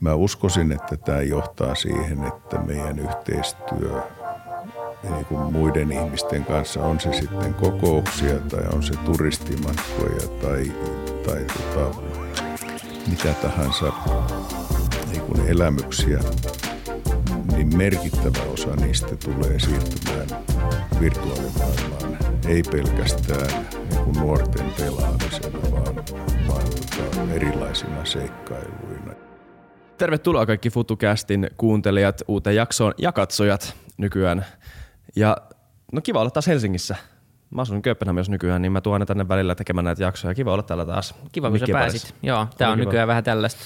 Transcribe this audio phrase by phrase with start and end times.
[0.00, 4.02] mä uskoisin, että tämä johtaa siihen, että meidän yhteistyö
[5.02, 10.72] niin kuin muiden ihmisten kanssa, on se sitten kokouksia tai on se turistimatkoja tai,
[11.26, 12.00] tai tota,
[13.08, 13.92] mitä tahansa
[15.10, 16.18] niin kuin elämyksiä,
[17.56, 20.44] niin merkittävä osa niistä tulee siirtymään
[21.00, 22.18] virtuaalimaailmaan.
[22.46, 25.96] Ei pelkästään niin kuin nuorten pelaamisena, vaan,
[26.48, 28.97] vaan tota, erilaisina seikkailuina.
[29.98, 34.44] Tervetuloa kaikki FutuCastin kuuntelijat uuteen jaksoon ja katsojat nykyään.
[35.16, 35.36] Ja
[35.92, 36.96] no kiva olla taas Helsingissä.
[37.50, 40.34] Mä asun Kööpenhaminassa nykyään, niin mä tuon aina tänne välillä tekemään näitä jaksoja.
[40.34, 41.14] Kiva olla täällä taas.
[41.32, 42.14] Kiva, kun sä pääsit.
[42.22, 42.84] Joo, tää on kiva.
[42.84, 43.64] nykyään vähän tällaista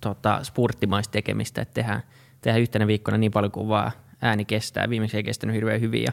[0.00, 2.02] tota, spurttimaista tekemistä, että tehdään,
[2.40, 3.92] tehdään yhtenä viikkona niin paljon kuin vaan
[4.22, 4.90] ääni kestää.
[4.90, 6.12] Viimeksi ei kestänyt hirveän hyvin ja,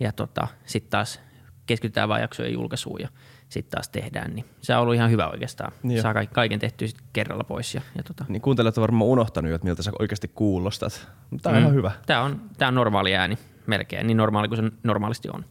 [0.00, 1.20] ja tota, sitten taas
[1.66, 3.08] keskitytään vain jaksojen julkaisuun ja
[3.54, 4.34] sitten taas tehdään.
[4.34, 5.72] Niin se on ollut ihan hyvä oikeastaan.
[5.82, 7.74] Niin Saa kaiken tehtyä sit kerralla pois.
[7.74, 8.24] Ja, ja tota.
[8.28, 11.08] Niin kuuntelijat on varmaan unohtanut, että miltä sä oikeasti kuulostat.
[11.42, 11.64] Tämä on mm.
[11.64, 11.92] ihan hyvä.
[12.06, 15.44] Tämä on, tämä on normaali ääni melkein, niin normaali kuin se normaalisti on.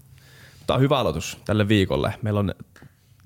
[0.67, 2.13] Tämä on hyvä aloitus tälle viikolle.
[2.21, 2.53] Meillä on,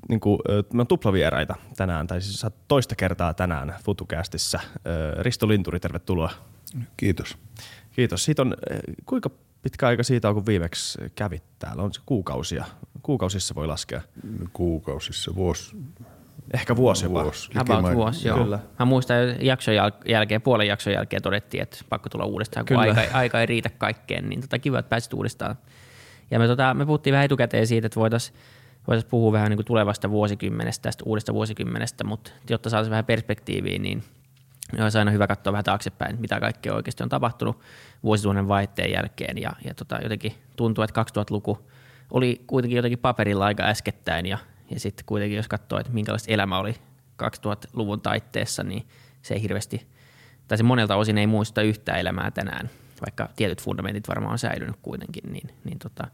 [0.10, 0.40] niin kuin,
[0.74, 4.60] me on tuplavieraita tänään, tai siis toista kertaa tänään FutuCastissa.
[5.20, 6.32] Risto Linturi, tervetuloa.
[6.98, 7.38] Kiitos.
[7.92, 8.26] Kiitos.
[8.26, 8.56] Siitä on,
[9.06, 9.30] kuinka
[9.68, 11.84] pitkä aika siitä on, kun viimeksi kävit täällä?
[11.84, 12.66] On se kuukausia?
[13.02, 14.02] Kuukausissa voi laskea.
[14.54, 15.76] Kuukausissa, vuosi.
[16.54, 17.24] Ehkä vuosi jopa.
[17.24, 17.50] Vuosi.
[17.56, 18.38] About vuosi, joo.
[18.38, 18.60] Kyllä.
[18.80, 23.02] Mä muistan jakson jäl- jälkeen, puolen jakson jälkeen todettiin, että pakko tulla uudestaan, kun aika,
[23.14, 25.56] aika, ei riitä kaikkeen, niin tota, kiva, että pääsit uudestaan.
[26.32, 28.38] Ja me, tota, me puhuttiin vähän etukäteen siitä, että voitaisiin
[28.88, 33.80] voitais puhua vähän niin kuin tulevasta vuosikymmenestä, tästä uudesta vuosikymmenestä, mutta jotta saataisiin vähän perspektiiviä,
[33.80, 34.04] niin
[34.80, 37.60] olisi aina hyvä katsoa vähän taaksepäin, mitä kaikkea oikeasti on tapahtunut
[38.04, 39.38] vuosituhannen vaihteen jälkeen.
[39.38, 41.68] Ja, ja tota, jotenkin tuntuu, että 2000-luku
[42.12, 44.38] oli kuitenkin jotenkin paperilla aika äskettäin ja,
[44.70, 46.76] ja sitten kuitenkin jos katsoo, että minkälaista elämä oli
[47.24, 48.88] 2000-luvun taitteessa, niin
[49.22, 49.88] se ei hirveästi,
[50.48, 52.70] tai se monelta osin ei muista yhtään elämää tänään,
[53.02, 56.08] vaikka tietyt fundamentit varmaan on säilynyt kuitenkin, niin, niin tota,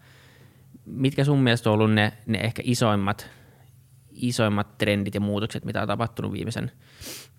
[0.85, 3.29] mitkä sun mielestä on ollut ne, ne ehkä isoimmat,
[4.11, 6.71] isoimmat trendit ja muutokset, mitä on tapahtunut viimeisen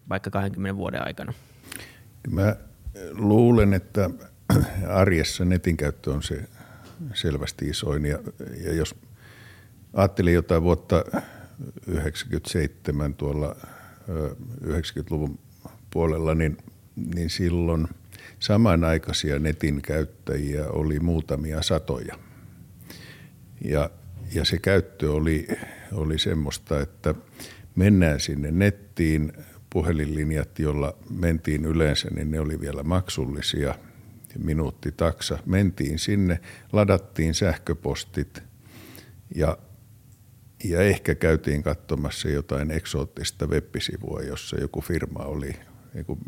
[0.08, 1.32] vaikka 20 vuoden aikana?
[2.30, 2.56] Mä
[3.12, 4.10] luulen, että
[4.88, 6.48] arjessa netin käyttö on se
[7.14, 8.06] selvästi isoin.
[8.06, 8.18] Ja,
[8.64, 8.94] ja jos
[9.92, 11.04] ajattelin jotain vuotta
[11.86, 13.56] 97 tuolla
[14.64, 15.38] 90-luvun
[15.90, 16.56] puolella, niin,
[17.14, 17.88] niin silloin
[18.38, 22.18] samanaikaisia netin käyttäjiä oli muutamia satoja.
[23.64, 23.90] Ja,
[24.34, 25.48] ja se käyttö oli,
[25.92, 27.14] oli semmoista, että
[27.74, 29.32] mennään sinne nettiin,
[29.74, 33.74] puhelinlinjat, joilla mentiin yleensä, niin ne oli vielä maksullisia–
[34.38, 35.38] minuutti taksa.
[35.46, 36.40] Mentiin sinne,
[36.72, 38.42] ladattiin sähköpostit
[39.34, 39.58] ja,
[40.64, 45.56] ja ehkä käytiin katsomassa jotain eksoottista web-sivua, jossa joku firma oli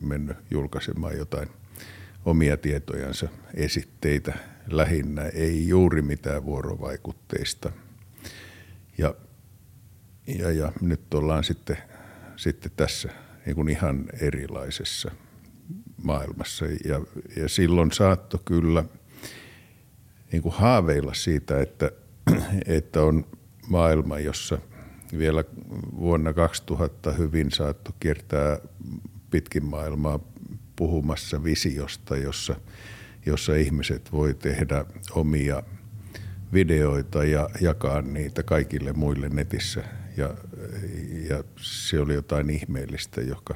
[0.03, 1.49] mennyt julkaisemaan jotain
[2.25, 4.35] omia tietojansa, esitteitä
[4.71, 7.73] lähinnä, ei juuri mitään vuorovaikutteista.
[8.99, 9.15] Ja,
[10.27, 11.79] ja, ja nyt ollaan sitten,
[12.37, 15.11] sitten tässä niin kuin ihan erilaisessa–
[16.03, 16.65] maailmassa.
[16.67, 17.01] Ja,
[17.37, 18.85] ja silloin saatto kyllä
[20.33, 21.91] niin kuin haaveilla siitä, että,
[22.67, 23.27] että on
[23.69, 24.59] maailma, jossa
[25.19, 25.45] vielä
[25.99, 28.59] vuonna 2000 hyvin saatto kiertää
[29.31, 30.19] pitkin maailmaa
[30.77, 32.57] puhumassa visiosta, jossa,
[33.27, 35.63] jossa ihmiset voi tehdä omia
[36.53, 39.85] videoita ja jakaa niitä kaikille muille netissä.
[40.17, 40.35] Ja,
[41.29, 43.55] ja se oli jotain ihmeellistä, joka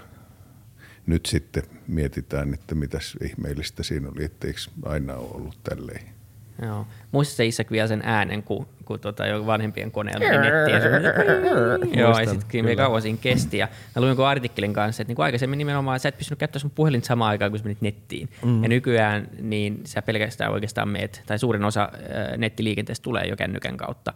[1.07, 6.21] nyt sitten mietitään, että mitäs ihmeellistä siinä oli, etteikö aina ole ollut tälleen.
[6.63, 6.87] Joo.
[7.13, 12.01] Muistatko Isak vielä sen äänen, kun, kun tota, jo vanhempien koneella meni nettiin?
[12.01, 13.59] Joo, ja sitten me kauan siinä kesti.
[13.59, 16.71] Ja mä luin jonkun artikkelin kanssa, että niin aikaisemmin nimenomaan sä et pystynyt käyttämään sun
[16.71, 18.29] puhelin samaan aikaan, kun sä menit nettiin.
[18.45, 18.63] Mm.
[18.63, 23.77] Ja nykyään niin sä pelkästään oikeastaan meet, tai suurin osa äh, nettiliikenteestä tulee jo kännykän
[23.77, 24.13] kautta.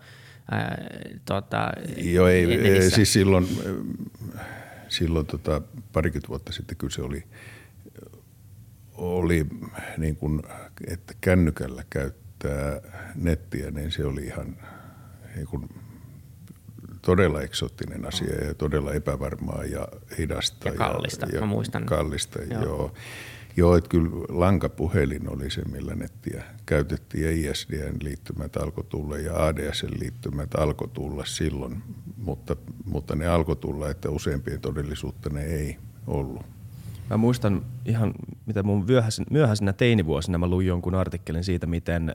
[0.53, 0.77] Äh,
[1.25, 3.49] tota, Joo, ei, siis silloin
[4.89, 5.63] silloin tota,
[5.93, 7.25] parikymmentä vuotta sitten kyllä se oli,
[8.93, 9.47] oli
[9.99, 10.43] niin kuin,
[10.87, 12.81] että kännykällä käyttää
[13.15, 14.57] nettiä, niin se oli ihan
[15.37, 15.69] niin kuin,
[17.03, 19.89] todella eksoottinen asia ja todella epävarmaa ja
[20.19, 20.69] hidasta.
[20.69, 21.87] Ja kallista, ja, ja mä muistan.
[21.87, 22.63] Kallista, joo.
[22.63, 22.95] joo.
[23.57, 29.47] Joo, että kyllä lankapuhelin oli se, millä nettiä käytettiin ja ISDN liittymät alkoi tulla ja
[29.47, 31.83] ADSn liittymät alkoi tulla silloin,
[32.17, 36.54] mutta, mutta ne alkoi tulla, että useimpien todellisuutta ne ei ollut.
[37.11, 38.15] Mä muistan ihan,
[38.47, 42.13] mitä mun myöhäisin, myöhäisinä teinivuosina mä luin jonkun artikkelin siitä, miten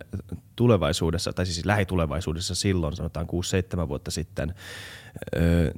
[0.56, 3.28] tulevaisuudessa, tai siis lähitulevaisuudessa silloin, sanotaan
[3.86, 4.54] 6-7 vuotta sitten,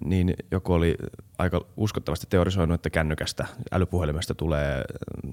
[0.06, 0.96] niin joku oli
[1.38, 4.84] aika uskottavasti teorisoinut, että kännykästä, älypuhelimesta tulee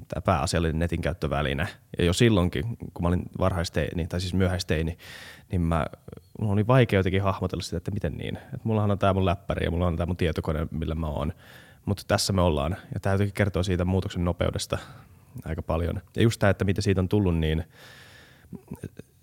[0.09, 1.69] tämä pääasiallinen netin käyttöväline.
[1.99, 2.65] Ja jo silloinkin,
[2.95, 4.99] kun mä olin varhaisteini, tai siis myöhäisteini,
[5.51, 5.87] niin mä,
[6.41, 8.37] mulla oli vaikea jotenkin hahmotella sitä, että miten niin.
[8.37, 11.33] Että mullahan on tämä mun läppäri ja mulla on tämä mun tietokone, millä mä oon.
[11.85, 12.77] Mutta tässä me ollaan.
[12.95, 14.79] Ja tämä jotenkin kertoo siitä muutoksen nopeudesta
[15.45, 16.01] aika paljon.
[16.17, 17.65] Ja just tämä, että miten siitä on tullut niin,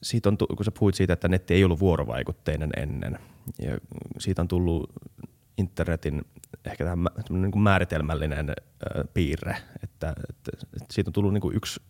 [0.04, 3.20] siitä on, kun sä puhuit siitä, että netti ei ollut vuorovaikutteinen ennen.
[3.62, 3.78] Ja
[4.20, 4.92] siitä on tullut
[5.58, 6.22] internetin
[6.66, 7.00] ehkä tähän
[7.30, 8.54] niin määritelmällinen
[9.14, 11.82] piirre, että, että, että siitä on tullut niin kuin yksi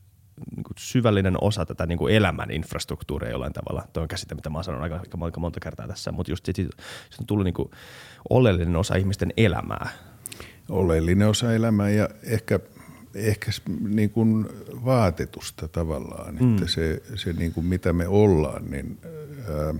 [0.56, 3.88] niin kuin syvällinen osa tätä niin kuin elämän infrastruktuuria jollain tavalla.
[3.94, 6.62] Tuo on käsite, mitä mä oon sanonut aika, aika monta kertaa tässä, mutta just siitä,
[6.62, 7.70] siitä on tullut niin kuin
[8.30, 9.90] oleellinen osa ihmisten elämää
[10.70, 12.60] oleellinen osa elämää ja ehkä,
[13.16, 13.52] ehkä
[13.88, 14.46] niin kuin
[14.86, 16.36] vaatetusta tavallaan.
[16.40, 16.54] Mm.
[16.54, 19.00] Että se, se niin kuin mitä me ollaan, niin
[19.50, 19.76] ää,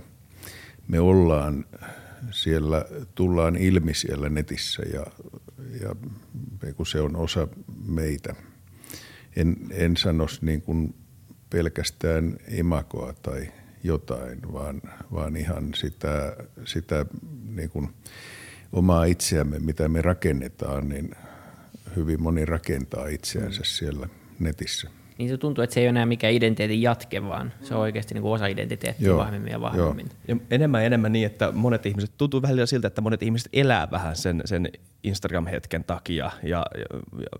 [0.88, 1.64] me ollaan
[2.30, 2.84] siellä,
[3.14, 5.06] tullaan ilmi siellä netissä ja,
[5.80, 5.94] ja
[6.74, 7.48] kun se on osa
[7.86, 8.34] meitä.
[9.36, 10.94] En, en sanoisi niin kuin
[11.50, 13.52] pelkästään imakoa tai
[13.84, 17.06] jotain, vaan, vaan ihan sitä, sitä
[17.54, 17.88] niin kuin–
[18.72, 21.10] omaa itseämme, mitä me rakennetaan, niin
[21.96, 24.08] hyvin moni rakentaa itseänsä siellä
[24.40, 24.90] netissä.
[25.18, 28.14] Niin se tuntuu, että se ei ole enää mikään identiteetin jatke, vaan se on oikeasti
[28.14, 29.18] niin kuin osa identiteettiä Joo.
[29.18, 30.08] vahvemmin ja vahvemmin.
[30.28, 33.90] Ja enemmän ja enemmän niin, että monet ihmiset, tuntuu välillä siltä, että monet ihmiset elää
[33.90, 34.68] vähän sen, sen
[35.04, 36.88] Instagram-hetken takia ja, ja,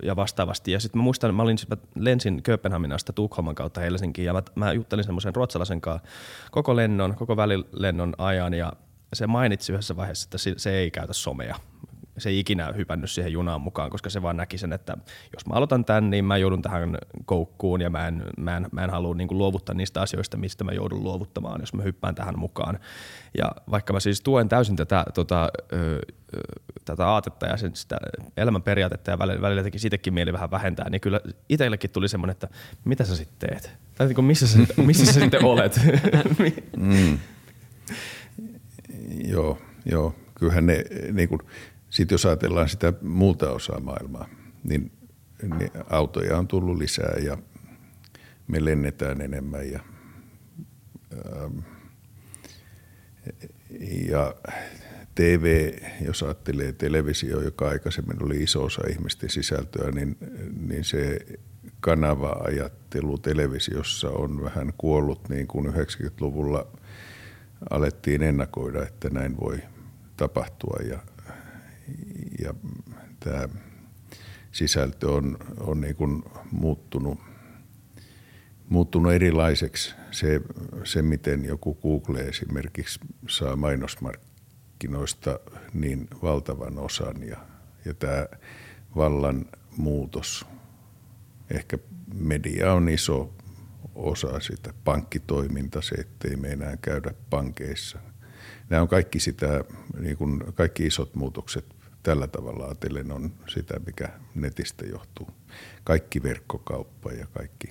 [0.03, 0.73] ja vastaavasti.
[0.73, 4.73] Ja sitten mä muistan, mä, olin, mä lensin Kööpenhaminasta Tukholman kautta Helsinkiin ja mä, mä
[4.73, 6.09] juttelin semmoisen ruotsalaisen kanssa
[6.51, 8.73] koko lennon, koko välilennon ajan ja
[9.17, 11.57] se mainitsi yhdessä vaiheessa, että se ei käytä somea.
[12.19, 14.97] Se ei ikinä hypännyt siihen junaan mukaan, koska se vaan näki sen, että
[15.35, 18.85] jos mä aloitan tämän, niin mä joudun tähän koukkuun ja mä en, mä en, mä
[18.85, 22.39] en halua niin kuin luovuttaa niistä asioista, mistä mä joudun luovuttamaan, jos mä hyppään tähän
[22.39, 22.79] mukaan.
[23.39, 25.99] Ja vaikka mä siis tuen täysin tätä, tota, ö,
[26.85, 27.97] tätä aatetta ja sen, sitä
[28.37, 32.33] elämän periaatetta ja välillä, välillä teki siitäkin mieli vähän vähentää, niin kyllä itsellekin tuli semmoinen,
[32.33, 32.49] että
[32.85, 33.71] mitä sä sitten teet?
[33.95, 35.81] Tai niin kuin missä sä, missä sä sitten olet?
[36.77, 37.19] mm.
[39.09, 40.15] Joo, joo.
[40.35, 41.41] Kyllähän ne, niin kuin,
[41.91, 44.29] sit jos ajatellaan sitä muuta osaa maailmaa,
[44.65, 44.93] niin,
[45.59, 47.39] niin autoja on tullut lisää ja
[48.49, 49.81] me lennetään enemmän ja,
[51.13, 51.59] ähm,
[54.09, 54.35] ja
[55.15, 55.73] TV,
[56.05, 60.17] jos ajattelee televisio, joka aikaisemmin oli iso osa ihmisten sisältöä, niin,
[60.69, 61.19] niin se
[61.81, 66.67] kanava-ajattelu televisiossa on vähän kuollut niin kuin 90-luvulla–
[67.71, 69.59] alettiin ennakoida, että näin voi
[70.17, 70.99] tapahtua ja,
[72.45, 72.55] ja
[73.21, 73.49] tämä
[74.53, 77.19] sisältö on, on niin kuin muuttunut,
[78.69, 79.95] muuttunut erilaiseksi.
[80.11, 80.41] Se,
[80.85, 85.41] se, miten joku Google esimerkiksi saa mainosmarkkinoista
[85.75, 87.37] niin valtavan osan ja,
[87.85, 88.27] ja tämä
[88.97, 90.47] vallan muutos.
[91.51, 91.79] Ehkä
[92.15, 93.35] media on iso
[93.95, 94.75] osa sitä.
[94.85, 97.99] Pankkitoiminta, se ettei me enää käydä pankeissa.
[98.69, 99.65] Nämä on kaikki sitä,
[99.99, 101.65] niin kuin kaikki isot muutokset
[102.03, 105.29] tällä tavalla ajatellen on sitä, mikä netistä johtuu.
[105.85, 107.71] Kaikki verkkokauppa ja kaikki,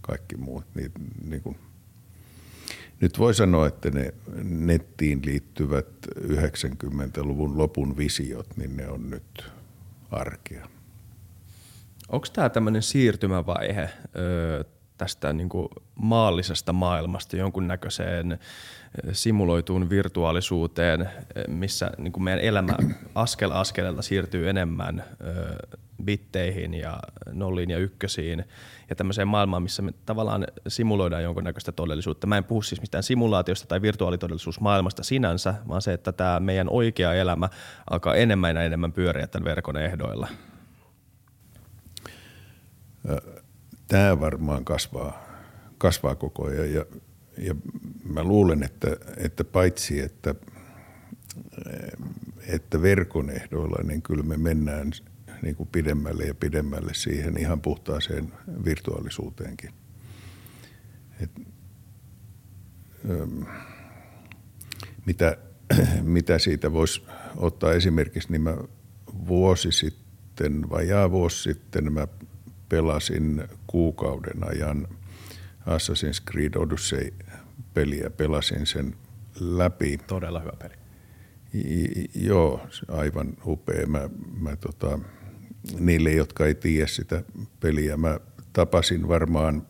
[0.00, 0.64] kaikki muut.
[0.74, 0.92] Niin,
[1.24, 1.56] niin kuin,
[3.00, 5.86] nyt voi sanoa, että ne nettiin liittyvät
[6.18, 9.44] 90-luvun lopun visiot, niin ne on nyt
[10.10, 10.68] arkea.
[12.08, 13.90] Onko tämä tämmöinen siirtymävaihe
[14.98, 18.38] tästä niin kuin maallisesta maailmasta jonkunnäköiseen eh,
[19.12, 21.08] simuloituun virtuaalisuuteen, eh,
[21.48, 22.76] missä niin kuin meidän elämä
[23.14, 26.98] askel askeleelta siirtyy enemmän eh, bitteihin ja
[27.32, 28.44] nolliin ja ykkösiin
[28.90, 32.26] ja tämmöiseen maailmaan, missä me tavallaan simuloidaan jonkunnäköistä todellisuutta.
[32.26, 37.14] Mä en puhu siis mistään simulaatiosta tai virtuaalitodellisuusmaailmasta sinänsä, vaan se, että tämä meidän oikea
[37.14, 37.48] elämä
[37.90, 40.28] alkaa enemmän ja enemmän pyöriä tämän verkon ehdoilla
[43.88, 45.26] tämä varmaan kasvaa,
[45.78, 46.84] kasvaa koko ajan ja,
[47.38, 47.54] ja
[48.04, 50.34] mä luulen, että, että paitsi että,
[52.46, 54.92] että verkon ehdoilla, niin kyllä me mennään
[55.42, 58.32] niin kuin pidemmälle ja pidemmälle siihen ihan puhtaaseen
[58.64, 59.70] virtuaalisuuteenkin.
[61.20, 61.30] Et,
[65.06, 65.36] mitä,
[66.02, 67.02] mitä siitä voisi
[67.36, 68.56] ottaa esimerkiksi, niin mä
[69.26, 72.08] vuosi sitten, vajaa vuosi sitten, mä
[72.68, 74.88] pelasin kuukauden ajan
[75.66, 78.10] Assassin's Creed Odyssey-peliä.
[78.10, 78.94] Pelasin sen
[79.40, 79.98] läpi.
[80.06, 80.74] Todella hyvä peli.
[81.54, 83.86] I, joo, aivan upea.
[83.86, 84.08] Mä,
[84.40, 84.98] mä tota,
[85.78, 87.22] niille, jotka ei tiedä sitä
[87.60, 87.96] peliä.
[87.96, 88.20] Mä
[88.52, 89.66] tapasin varmaan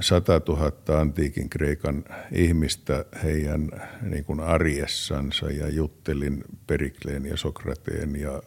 [0.00, 3.70] 100 000 antiikin Kreikan ihmistä heidän
[4.02, 8.42] niin kuin arjessansa ja juttelin Perikleen ja Sokrateen ja,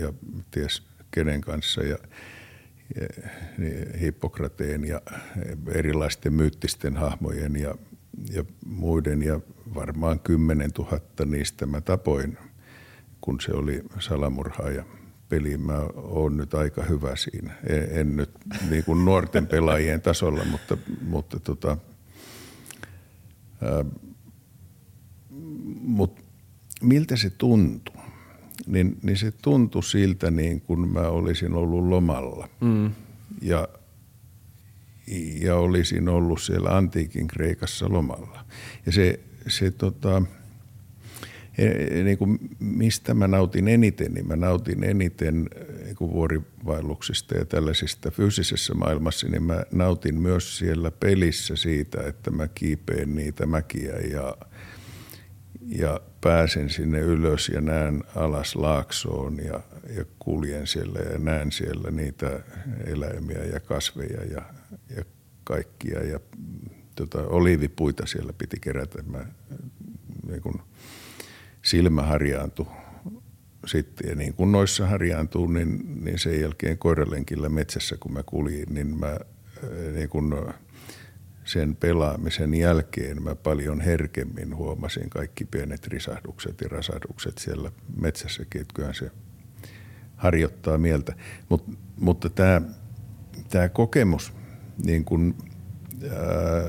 [0.00, 0.12] ja
[0.50, 1.98] ties kenen kanssa ja, ja
[4.00, 5.00] Hippokrateen ja
[5.68, 7.74] erilaisten myyttisten hahmojen ja,
[8.32, 9.40] ja muiden ja
[9.74, 12.38] varmaan 10 000 niistä mä tapoin,
[13.20, 14.84] kun se oli salamurhaaja
[15.30, 17.54] peliin mä oon nyt aika hyvä siinä.
[17.66, 18.30] En, en nyt
[18.70, 21.76] niin kuin nuorten pelaajien tasolla, mutta, mutta tota,
[23.62, 23.84] ää,
[25.80, 26.24] mut
[26.82, 27.99] miltä se tuntui?
[28.66, 32.48] Niin, niin se tuntui siltä niin kuin mä olisin ollut lomalla.
[32.60, 32.90] Mm.
[33.42, 33.68] Ja,
[35.40, 38.44] ja olisin ollut siellä antiikin Kreikassa lomalla.
[38.86, 40.22] Ja se, se tota,
[42.04, 45.48] niin kuin mistä mä nautin eniten, niin mä nautin eniten
[45.84, 52.30] niin kuin vuorivaelluksista ja tällaisista fyysisessä maailmassa, niin mä nautin myös siellä pelissä siitä, että
[52.30, 54.36] mä kiipeen niitä mäkiä ja,
[55.68, 59.60] ja pääsen sinne ylös ja näen alas laaksoon ja,
[59.96, 62.40] ja kuljen siellä ja näen siellä niitä
[62.86, 64.42] eläimiä ja kasveja ja,
[64.96, 65.04] ja
[65.44, 66.20] kaikkia ja
[66.94, 69.02] tota, oliivipuita siellä piti kerätä.
[69.02, 69.26] Mä,
[70.28, 70.60] niin kuin,
[71.62, 72.66] silmä harjaantui
[73.66, 74.08] sitten.
[74.08, 79.00] Ja niin kuin noissa harjaantuu, niin, niin sen jälkeen koiralenkillä metsässä, kun mä kuljin, niin
[79.00, 79.18] mä
[79.94, 80.34] niin kuin
[81.44, 88.92] sen pelaamisen jälkeen mä paljon herkemmin huomasin kaikki pienet risahdukset ja rasahdukset siellä metsässäkin, että
[88.92, 89.10] se
[90.16, 91.14] harjoittaa mieltä.
[91.48, 91.64] Mut,
[91.96, 92.62] mutta tämä,
[93.48, 94.32] tämä kokemus
[94.84, 95.34] niin kuin,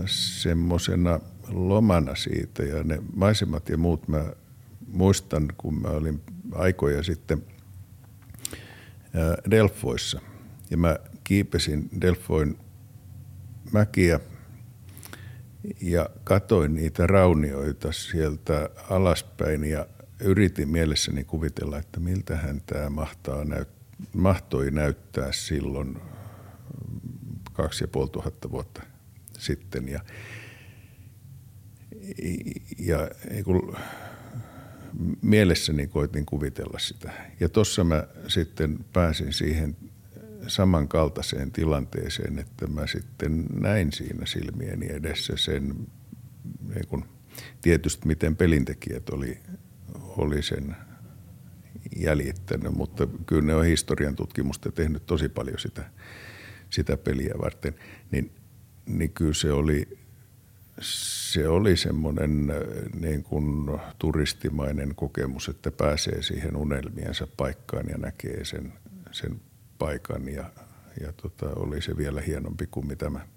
[0.05, 4.33] semmoisena lomana siitä ja ne maisemat ja muut mä
[4.87, 7.43] muistan, kun mä olin aikoja sitten
[9.51, 10.21] Delfoissa
[10.69, 12.57] ja mä kiipesin Delfoin
[13.71, 14.19] mäkiä
[15.81, 19.85] ja katoin niitä raunioita sieltä alaspäin ja
[20.19, 23.81] yritin mielessäni kuvitella, että miltähän tämä mahtaa näyt-
[24.13, 25.97] mahtoi näyttää silloin
[27.53, 28.83] kaksi ja puoli tuhatta vuotta
[29.37, 29.87] sitten.
[29.87, 29.99] Ja,
[32.79, 33.09] ja
[33.43, 33.77] kun
[35.21, 37.11] mielessäni koitin kuvitella sitä.
[37.39, 39.77] Ja tuossa mä sitten pääsin siihen
[40.48, 45.88] samankaltaiseen tilanteeseen, että mä sitten näin siinä silmieni edessä sen,
[46.74, 47.05] niin kun,
[47.62, 49.38] tietysti miten pelintekijät oli,
[49.93, 50.75] oli sen
[51.95, 55.89] jäljittänyt, mutta kyllä ne on historian tutkimusta tehnyt tosi paljon sitä,
[56.69, 57.75] sitä peliä varten,
[58.12, 58.31] niin,
[58.86, 60.01] niin kyllä se oli
[60.81, 62.53] se oli semmoinen
[63.00, 68.74] niin kuin turistimainen kokemus, että pääsee siihen unelmiensa paikkaan ja näkee sen,
[69.12, 69.41] sen
[69.81, 70.45] paikan ja,
[71.01, 73.27] ja tota, oli se vielä hienompi kuin mitä mä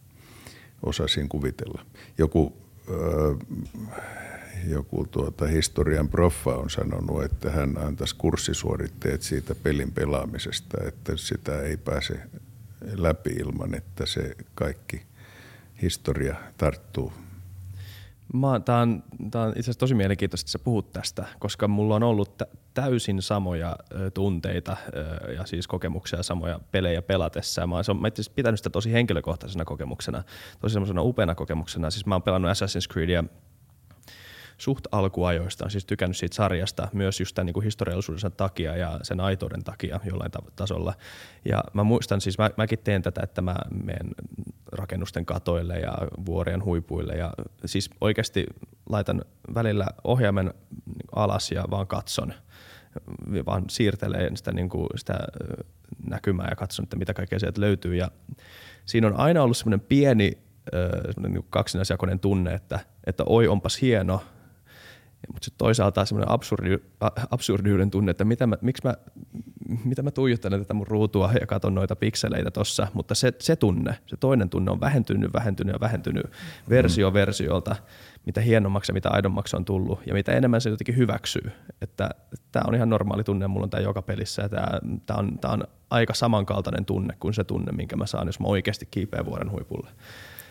[0.82, 1.86] osasin kuvitella.
[2.18, 2.56] Joku,
[2.90, 3.38] äh,
[4.68, 11.62] joku tuota, historian proffa on sanonut, että hän antaisi kurssisuoritteet siitä pelin pelaamisesta, että sitä
[11.62, 12.20] ei pääse
[12.94, 15.02] läpi ilman, että se kaikki
[15.82, 17.12] historia tarttuu
[18.64, 22.02] Tämä on, tää on itse asiassa tosi mielenkiintoista, että sä puhut tästä, koska mulla on
[22.02, 22.42] ollut
[22.74, 23.76] täysin samoja
[24.14, 24.76] tunteita
[25.36, 27.66] ja siis kokemuksia samoja pelejä pelatessa.
[27.66, 30.22] Mä oon, itse pitänyt sitä tosi henkilökohtaisena kokemuksena,
[30.60, 31.90] tosi semmoisena upeana kokemuksena.
[31.90, 33.24] Siis mä oon pelannut Assassin's Creedia
[34.58, 39.64] suht alkuajoista siis tykännyt siitä sarjasta myös just tämän niin historiallisuuden takia ja sen aitouden
[39.64, 40.94] takia jollain tasolla.
[41.44, 44.10] Ja mä muistan siis, mä, mäkin teen tätä, että mä menen
[44.72, 47.32] rakennusten katoille ja vuorien huipuille ja
[47.66, 48.46] siis oikeasti
[48.88, 50.54] laitan välillä ohjaimen
[51.14, 52.34] alas ja vaan katson
[53.46, 55.18] vaan siirtelee sitä, niin kuin sitä
[56.08, 57.94] näkymää ja katson, että mitä kaikkea sieltä löytyy.
[57.94, 58.10] Ja
[58.86, 60.44] siinä on aina ollut semmoinen pieni
[61.12, 64.22] semmoinen niin kaksinaisjakoinen tunne, että, että oi onpas hieno,
[65.32, 66.78] mutta sitten toisaalta semmoinen absurdi,
[67.30, 68.94] absurdiuden tunne, että mitä mä, miksi mä,
[69.84, 73.98] mitä mä tuijottelen tätä mun ruutua ja katson noita pikseleitä tossa, mutta se, se tunne,
[74.06, 76.26] se toinen tunne on vähentynyt, vähentynyt ja vähentynyt
[76.68, 77.14] versio mm.
[77.14, 77.76] versiolta,
[78.26, 81.52] mitä hienommaksi ja mitä aidommaksi on tullut ja mitä enemmän se jotenkin hyväksyy.
[81.80, 82.10] Että
[82.52, 85.64] tämä on ihan normaali tunne, mulla on tämä joka pelissä ja tämä on, tää on
[85.90, 89.90] aika samankaltainen tunne kuin se tunne, minkä mä saan, jos mä oikeasti kiipeän vuoren huipulle.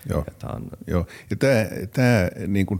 [0.09, 1.07] Joo, ja, on, Joo.
[1.29, 2.79] ja tämä, tämä niin kuin,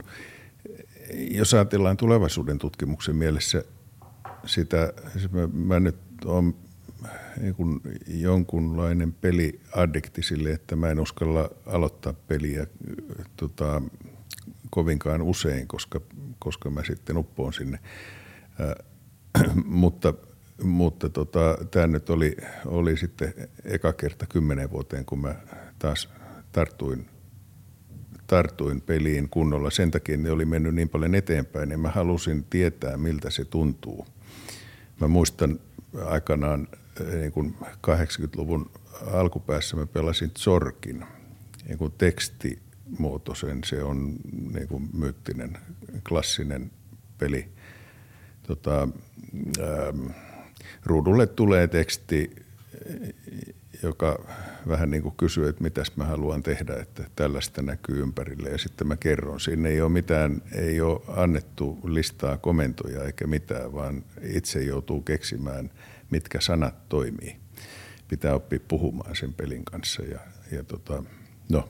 [1.30, 3.64] jos ajatellaan tulevaisuuden tutkimuksen mielessä
[4.46, 4.92] sitä,
[5.30, 6.54] mä, mä nyt olen
[7.40, 12.66] niin jonkunlainen peliaddikti sille, että mä en uskalla aloittaa peliä
[13.36, 13.82] tota,
[14.70, 16.00] kovinkaan usein, koska,
[16.38, 17.78] koska mä sitten uppoon sinne.
[18.60, 20.14] Äh, mutta
[20.62, 25.34] mutta tota, tämä nyt oli, oli sitten eka kerta kymmenen vuoteen, kun mä
[25.78, 26.08] taas
[26.52, 27.06] tartuin,
[28.34, 29.70] tartuin peliin kunnolla.
[29.70, 34.06] Sen takia ne oli mennyt niin paljon eteenpäin, niin mä halusin tietää, miltä se tuntuu.
[35.00, 35.60] Mä muistan
[36.04, 36.68] aikanaan
[37.20, 38.70] niin kuin 80-luvun
[39.12, 41.04] alkupäässä mä pelasin Zorkin,
[41.68, 43.60] niin kuin tekstimuotoisen.
[43.64, 44.16] Se on
[44.54, 45.58] niin kuin myyttinen,
[46.08, 46.70] klassinen
[47.18, 47.48] peli.
[48.42, 48.88] Tota,
[49.58, 50.06] ähm,
[50.84, 52.30] ruudulle tulee teksti,
[53.84, 54.24] joka
[54.68, 58.86] vähän niin kuin kysyy, että mitäs mä haluan tehdä, että tällaista näkyy ympärille ja sitten
[58.86, 59.40] mä kerron.
[59.40, 65.70] Siinä ei ole mitään, ei ole annettu listaa komentoja eikä mitään, vaan itse joutuu keksimään,
[66.10, 67.36] mitkä sanat toimii.
[68.08, 70.18] Pitää oppia puhumaan sen pelin kanssa ja,
[70.52, 71.02] ja tota,
[71.48, 71.68] no,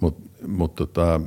[0.00, 1.20] mutta mut tota,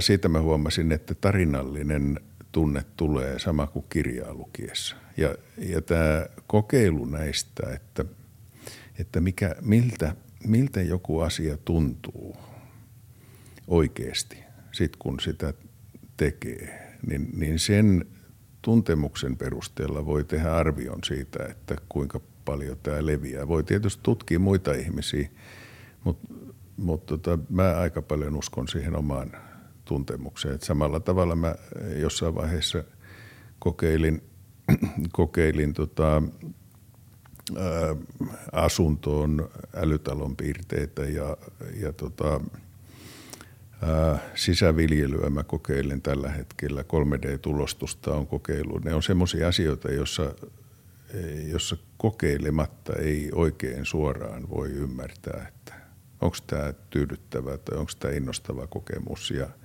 [0.00, 2.20] siitä mä huomasin, että tarinallinen
[2.52, 4.96] tunne tulee sama kuin kirjaa lukiessa.
[5.16, 8.04] Ja, ja tämä kokeilu näistä, että,
[8.98, 12.36] että mikä, miltä, miltä joku asia tuntuu
[13.66, 14.38] oikeasti,
[14.72, 15.54] sit kun sitä
[16.16, 18.06] tekee, niin, niin sen
[18.62, 23.48] tuntemuksen perusteella voi tehdä arvion siitä, että kuinka paljon tämä leviää.
[23.48, 25.28] Voi tietysti tutkia muita ihmisiä,
[26.04, 26.34] mutta,
[26.76, 29.32] mutta tota, mä aika paljon uskon siihen omaan
[29.84, 30.54] tuntemukseen.
[30.54, 31.54] Et samalla tavalla mä
[31.96, 32.84] jossain vaiheessa
[33.58, 34.22] kokeilin,
[35.12, 36.22] kokeilin tota,
[38.52, 41.36] asuntoon älytalon piirteitä ja,
[41.80, 42.40] ja tota,
[44.34, 46.82] sisäviljelyä mä kokeilen tällä hetkellä.
[46.82, 48.78] 3D-tulostusta on kokeilu.
[48.78, 50.34] Ne on semmoisia asioita, joissa,
[51.46, 55.74] jossa kokeilematta ei oikein suoraan voi ymmärtää, että
[56.20, 59.30] onko tämä tyydyttävä tai onko tämä innostava kokemus.
[59.30, 59.48] Ja–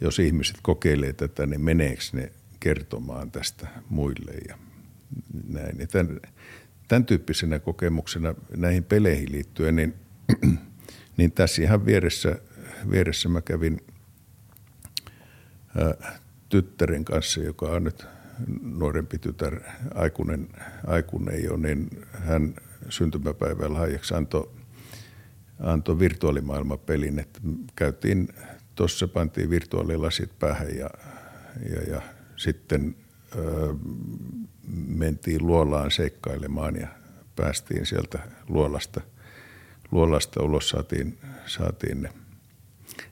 [0.00, 4.58] jos ihmiset kokeilee tätä, niin meneekö ne kertomaan tästä muille ja
[5.48, 5.78] näin.
[5.78, 6.20] Ja tämän,
[6.88, 9.94] tämän tyyppisenä kokemuksena näihin peleihin liittyen, niin,
[11.16, 12.36] niin tässä ihan vieressä,
[12.90, 13.80] vieressä mä kävin
[15.76, 18.06] ää, tyttären kanssa, joka on nyt
[18.62, 19.60] nuorempi tytär,
[19.94, 20.48] aikuinen,
[20.86, 22.54] aikuinen jo, niin hän
[22.88, 24.50] syntymäpäivän lahjaksi antoi
[25.60, 27.40] antoi virtuaalimaailmapelin, että
[27.76, 28.28] käytiin
[28.74, 30.90] tuossa pantiin virtuaalilasit päähän ja,
[31.70, 32.02] ja, ja
[32.36, 32.96] sitten
[34.86, 36.88] mentiin luolaan seikkailemaan ja
[37.36, 38.18] päästiin sieltä
[38.48, 39.00] luolasta,
[39.90, 42.12] luolasta ulos, saatiin, saatiin ne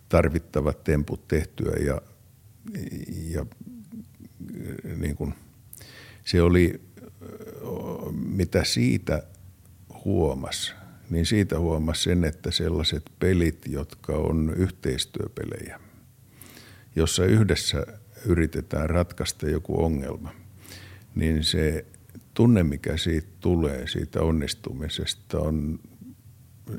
[0.09, 2.03] tarvittavat temput tehtyä ja,
[3.31, 3.47] ja
[4.97, 5.35] niin kuin,
[6.25, 6.81] se oli,
[8.13, 9.23] mitä siitä
[10.05, 10.73] huomasi,
[11.11, 15.81] niin siitä huomasi sen, että sellaiset pelit, jotka on yhteistyöpelejä,
[16.97, 17.87] jossa yhdessä
[18.27, 20.31] yritetään ratkaista joku ongelma,
[21.15, 21.85] niin se
[22.35, 25.79] tunne, mikä siitä tulee, siitä onnistumisesta, on,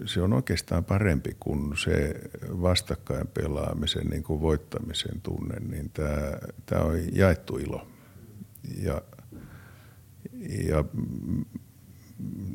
[0.05, 2.21] se on oikeastaan parempi kuin se
[2.61, 7.87] vastakkain pelaamisen, niin kuin voittamisen tunne, niin tämä, tämä on jaettu ilo.
[8.81, 9.01] Ja,
[10.67, 10.83] ja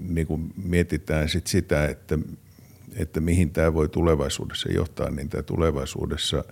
[0.09, 2.18] niin kuin mietitään sit sitä, että,
[2.96, 6.44] että mihin tämä voi tulevaisuudessa johtaa, niin tämä tulevaisuudessa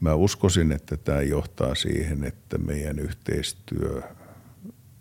[0.00, 4.02] mä uskoisin, että tämä johtaa siihen, että meidän yhteistyö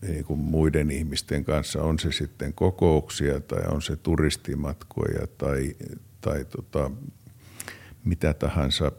[0.01, 5.75] niin kuin muiden ihmisten kanssa, on se sitten kokouksia tai on se turistimatkoja tai,
[6.21, 6.91] tai tota,
[8.03, 8.91] mitä tahansa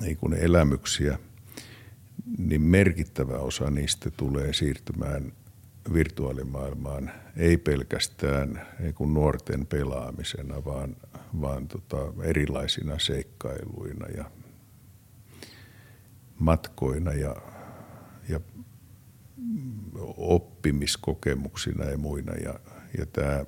[0.00, 1.18] niin kuin elämyksiä,
[2.38, 5.32] niin merkittävä osa niistä tulee siirtymään
[5.92, 10.96] virtuaalimaailmaan ei pelkästään niin kuin nuorten pelaamisena, vaan,
[11.40, 14.30] vaan tota, erilaisina seikkailuina ja
[16.42, 17.36] matkoina ja,
[18.28, 18.40] ja
[20.16, 22.32] oppimiskokemuksina ja muina.
[22.34, 22.60] Ja,
[22.98, 23.44] ja tämä,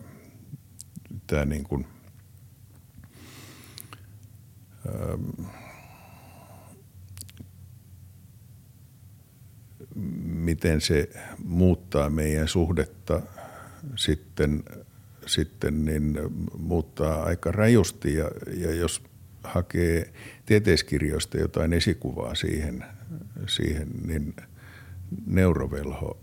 [1.27, 1.87] tämä niin kuin,
[4.87, 5.47] ähm,
[10.25, 11.11] miten se
[11.45, 13.23] muuttaa meidän suhdetta
[13.97, 14.65] sitten,
[15.27, 16.19] sitten niin
[16.59, 19.03] muuttaa aika rajusti ja, ja jos
[19.45, 20.13] hakee
[20.47, 22.85] tieteiskirjoista jotain esikuvaa siihen,
[23.47, 24.37] siihen niin
[25.27, 26.19] neurovelho,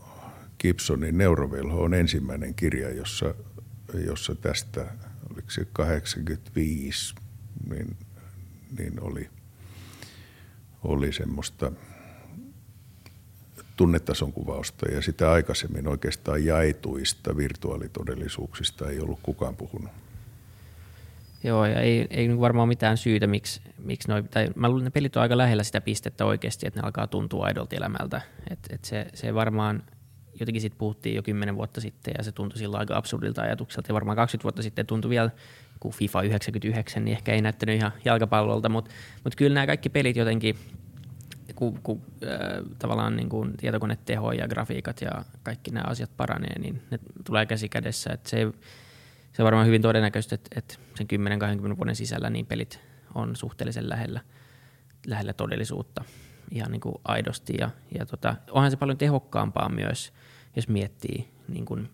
[0.59, 3.35] Gibsonin neurovelho on ensimmäinen kirja, jossa,
[4.05, 4.93] jossa tästä,
[5.31, 7.15] oliko se 85,
[7.69, 7.97] niin,
[8.77, 9.29] niin oli,
[10.83, 11.71] oli semmoista–
[13.81, 19.91] tunnetason kuvausta ja sitä aikaisemmin oikeastaan jaetuista virtuaalitodellisuuksista ei ollut kukaan puhunut.
[21.43, 24.89] Joo, ja ei, ei niinku varmaan mitään syytä, miksi, miksi noi, tai mä luulen, ne
[24.89, 28.21] pelit on aika lähellä sitä pistettä oikeasti, että ne alkaa tuntua aidolta elämältä.
[28.49, 29.83] Et, et se, se varmaan
[30.39, 33.93] jotenkin sitten puhuttiin jo kymmenen vuotta sitten ja se tuntui silloin aika absurdilta ajatukselta ja
[33.93, 35.29] varmaan 20 vuotta sitten tuntui vielä
[35.79, 38.91] kun FIFA 99, niin ehkä ei näyttänyt ihan jalkapallolta, mutta,
[39.23, 40.55] mutta kyllä nämä kaikki pelit jotenkin,
[41.55, 42.39] kun, kun äh,
[42.79, 45.11] tavallaan niin kuin tietokoneteho ja grafiikat ja
[45.43, 48.13] kaikki nämä asiat paranee, niin ne tulee käsi kädessä.
[48.13, 48.47] Että se,
[49.31, 51.07] se on varmaan hyvin todennäköistä, että, että sen
[51.73, 52.79] 10-20 vuoden sisällä niin pelit
[53.15, 54.21] on suhteellisen lähellä,
[55.07, 56.03] lähellä todellisuutta
[56.51, 57.53] ihan niin kuin aidosti.
[57.59, 60.13] Ja, ja tota, onhan se paljon tehokkaampaa myös,
[60.55, 61.89] jos miettii, niin kuin,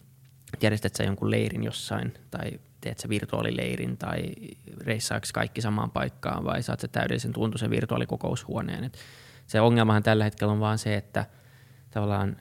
[0.62, 4.22] järjestät sä jonkun leirin jossain tai teet sä virtuaalileirin tai
[4.82, 8.84] reissaako kaikki samaan paikkaan vai saat sä täydellisen tuntuisen virtuaalikokoushuoneen.
[8.84, 8.98] Et
[9.48, 11.26] se ongelmahan tällä hetkellä on vaan se, että
[11.92, 12.38] tavallaan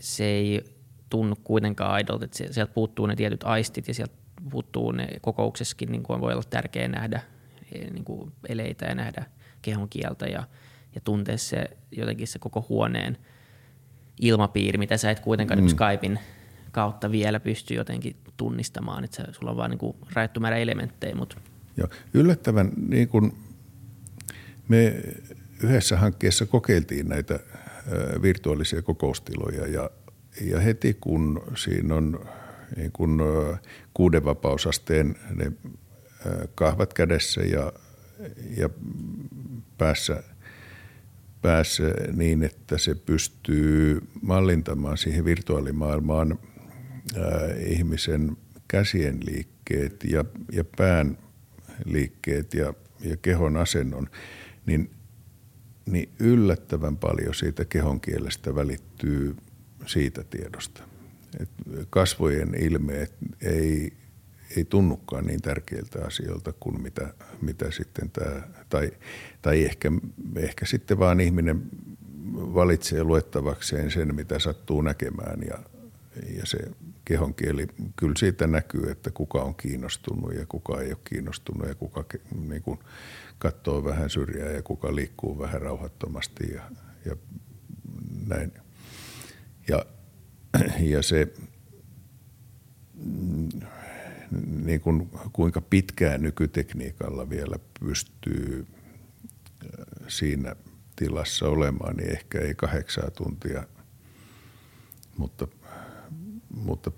[0.00, 0.64] se ei
[1.10, 4.14] tunnu kuitenkaan aidolta, että sieltä puuttuu ne tietyt aistit ja sieltä
[4.50, 7.20] puuttuu ne kokouksessakin, niin kuin voi olla tärkeää nähdä
[7.72, 9.24] e, niin kuin eleitä ja nähdä
[9.62, 10.44] kehon kieltä ja,
[10.94, 13.18] ja tuntea se jotenkin se koko huoneen
[14.20, 15.64] ilmapiiri, mitä sä et kuitenkaan mm.
[15.64, 16.18] niin Skypein
[16.72, 21.14] kautta vielä pysty jotenkin tunnistamaan, että sulla on vaan niin rajattu määrä elementtejä.
[21.14, 21.36] Mutta.
[21.76, 23.32] Joo, yllättävän niin kuin
[24.68, 25.02] me
[25.62, 27.40] yhdessä hankkeessa kokeiltiin näitä
[28.22, 29.90] virtuaalisia kokoustiloja ja,
[30.40, 32.26] ja heti kun siinä on
[32.76, 33.20] niin kuin
[33.94, 35.52] kuuden vapausasteen ne
[36.54, 37.72] kahvat kädessä ja,
[38.56, 38.68] ja
[39.78, 40.22] päässä,
[41.42, 46.38] päässä niin, että se pystyy mallintamaan siihen virtuaalimaailmaan–
[47.66, 48.36] ihmisen
[48.68, 51.18] käsien liikkeet ja, ja pään
[51.84, 54.08] liikkeet ja, ja kehon asennon,
[54.66, 54.90] niin,
[55.86, 59.36] niin yllättävän paljon siitä kehon kielestä välittyy
[59.86, 60.82] siitä tiedosta.
[61.40, 61.50] Et
[61.90, 63.12] kasvojen ilmeet
[63.42, 63.92] ei,
[64.56, 68.90] ei tunnukaan niin tärkeiltä asioilta kuin mitä, mitä sitten tämä, tai,
[69.42, 69.92] tai ehkä,
[70.36, 71.62] ehkä sitten vaan ihminen
[72.34, 75.58] valitsee luettavakseen sen, mitä sattuu näkemään ja,
[76.36, 76.58] ja se
[77.04, 77.66] kehonkieli,
[77.96, 82.04] kyllä siitä näkyy, että kuka on kiinnostunut ja kuka ei ole kiinnostunut ja kuka
[82.48, 82.78] niin kuin
[83.38, 86.62] katsoo vähän syrjää ja kuka liikkuu vähän rauhattomasti ja,
[87.04, 87.16] ja
[88.26, 88.52] näin.
[89.70, 89.84] Ja,
[90.80, 91.32] ja se,
[94.64, 98.66] niin kuin, kuinka pitkään nykytekniikalla vielä pystyy
[99.64, 100.56] äh, siinä
[100.96, 103.64] tilassa olemaan, niin ehkä ei kahdeksaa tuntia,
[105.16, 105.48] mutta–
[106.54, 106.90] mutta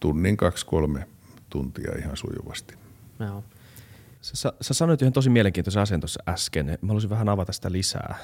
[0.00, 1.08] tunnin kaksi-kolme
[1.50, 2.74] tuntia ihan sujuvasti.
[3.20, 3.44] Joo.
[4.22, 6.66] Sä, sä sanoit yhden tosi mielenkiintoisen asian tuossa äsken.
[6.66, 8.18] Mä haluaisin vähän avata sitä lisää.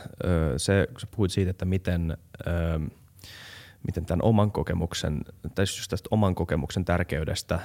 [0.57, 2.17] Se, kun sä puhuit siitä, että miten,
[3.87, 5.21] miten tämän oman kokemuksen,
[5.55, 7.61] tai just tästä oman kokemuksen tärkeydestä,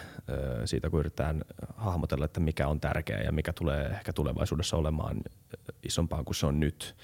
[0.66, 1.42] siitä kun yritetään
[1.76, 5.18] hahmotella, että mikä on tärkeää ja mikä tulee ehkä tulevaisuudessa olemaan
[5.84, 6.96] isompaa kuin se on nyt.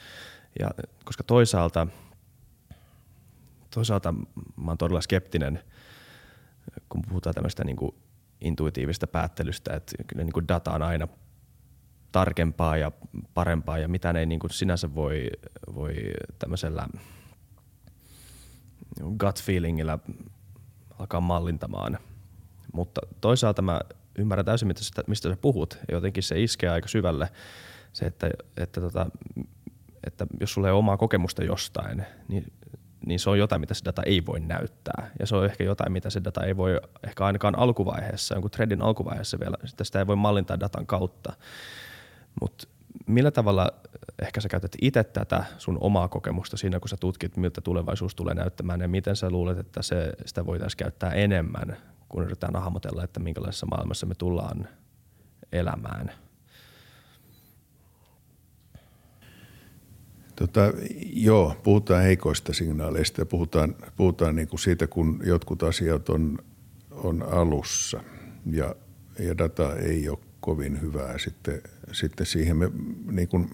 [0.60, 0.72] Ja
[1.04, 1.88] koska toisaalta–
[3.76, 4.14] toisaalta
[4.56, 5.60] mä oon todella skeptinen,
[6.90, 7.96] kun puhutaan tämmöistä niin kuin
[8.42, 11.08] intuitiivista päättelystä, että kyllä niin kuin data on aina
[12.12, 12.92] tarkempaa ja
[13.34, 15.30] parempaa ja mitä ei niin kuin sinänsä voi,
[15.76, 15.96] voi
[16.40, 16.88] tämmöisellä
[19.20, 20.00] gut feelingillä
[21.00, 21.98] alkaa mallintamaan.
[22.74, 23.82] Mutta toisaalta mä
[24.18, 25.78] ymmärrän täysin, mistä, mistä sä puhut.
[25.92, 27.30] Jotenkin se iskee aika syvälle
[27.94, 29.10] se, että, että, tota,
[30.08, 32.54] että jos sulla ei ole omaa kokemusta jostain, niin
[33.06, 35.12] niin se on jotain, mitä se data ei voi näyttää.
[35.20, 38.82] Ja se on ehkä jotain, mitä se data ei voi ehkä ainakaan alkuvaiheessa, jonkun trendin
[38.82, 41.34] alkuvaiheessa vielä, sitä ei voi mallintaa datan kautta.
[42.42, 42.68] Mutta
[43.08, 43.72] millä tavalla
[44.22, 48.34] ehkä sä käytät itse tätä sun omaa kokemusta siinä, kun sä tutkit, miltä tulevaisuus tulee
[48.34, 51.78] näyttämään ja miten sä luulet, että se, sitä voitaisiin käyttää enemmän,
[52.10, 54.68] kun yritetään hahmotella, että minkälaisessa maailmassa me tullaan
[55.52, 56.12] elämään–
[60.36, 60.74] Tota,
[61.14, 66.38] joo, puhutaan heikoista signaaleista ja puhutaan, puhutaan niin kuin siitä, kun jotkut asiat on,
[66.92, 68.04] on alussa
[68.52, 68.76] ja,
[69.20, 71.18] ja data ei ole kovin hyvää.
[71.18, 72.72] Sitten, sitten siihen me,
[73.12, 73.50] niin kuin,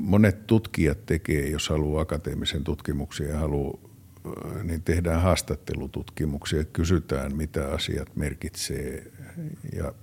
[0.00, 3.78] monet tutkijat tekee, jos haluaa akateemisen tutkimuksia ja haluaa,
[4.62, 9.12] niin tehdään haastattelututkimuksia, kysytään mitä asiat merkitsee.
[9.76, 9.94] Ja,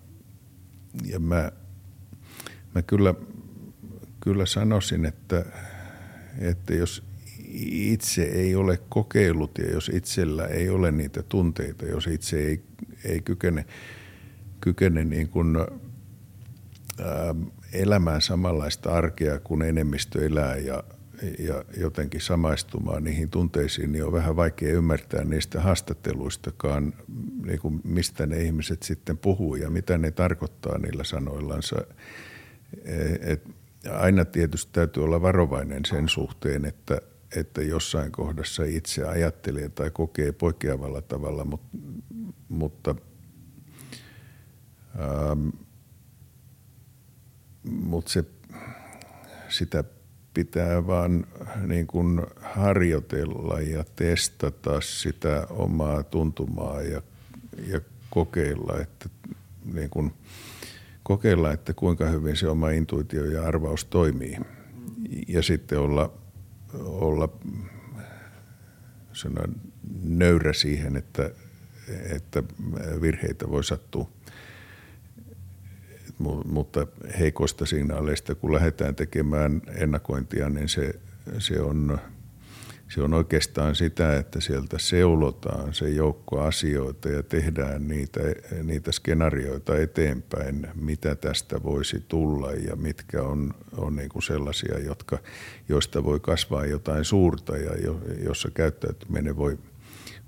[1.06, 1.52] ja mä,
[2.76, 3.14] mä kyllä–
[4.28, 5.46] kyllä sanoisin, että,
[6.40, 7.04] että jos
[7.72, 12.64] itse ei ole kokeillut ja jos itsellä ei ole niitä tunteita, jos itse ei,
[13.04, 13.66] ei kykene,
[14.62, 17.36] kykene niin kuin, ää,
[17.78, 20.84] elämään samanlaista arkea kuin enemmistö elää ja,
[21.40, 26.94] ja jotenkin samaistumaan niihin tunteisiin, niin on vähän vaikea ymmärtää niistä haastatteluistakaan,
[27.46, 31.76] niin kuin mistä ne ihmiset sitten puhuu ja mitä ne tarkoittaa niillä sanoillansa.
[33.22, 33.44] Et
[33.92, 37.02] aina tietysti täytyy olla varovainen sen suhteen, että,
[37.36, 41.78] että jossain kohdassa itse ajattelee tai kokee poikkeavalla tavalla, mutta,
[42.50, 42.96] mutta
[45.00, 45.50] ähm,
[47.70, 48.26] mutta se,
[49.50, 49.84] sitä
[50.34, 51.28] pitää vaan
[51.68, 57.02] niin kuin harjoitella ja testata sitä omaa tuntumaa ja,
[57.68, 59.10] ja kokeilla, että
[59.74, 60.14] niin kuin,
[61.04, 64.38] kokeilla, että kuinka hyvin se oma intuitio ja arvaus toimii.
[65.28, 66.14] Ja sitten olla,
[66.84, 67.30] olla
[69.14, 69.56] sanon,
[70.04, 71.32] nöyrä siihen, että,
[72.16, 72.44] että
[73.02, 74.10] virheitä voi sattua
[76.46, 76.88] mutta
[77.20, 80.94] heikoista signaaleista, kun lähdetään tekemään ennakointia, niin se,
[81.40, 82.00] se, on,
[82.90, 88.20] se on oikeastaan sitä, että sieltä seulotaan se joukko asioita ja tehdään niitä,
[88.64, 95.18] niitä skenaarioita eteenpäin, mitä tästä voisi tulla ja mitkä on, on niin kuin sellaisia, jotka,
[95.70, 99.58] joista voi kasvaa jotain suurta ja jo, jossa käyttäytyminen voi–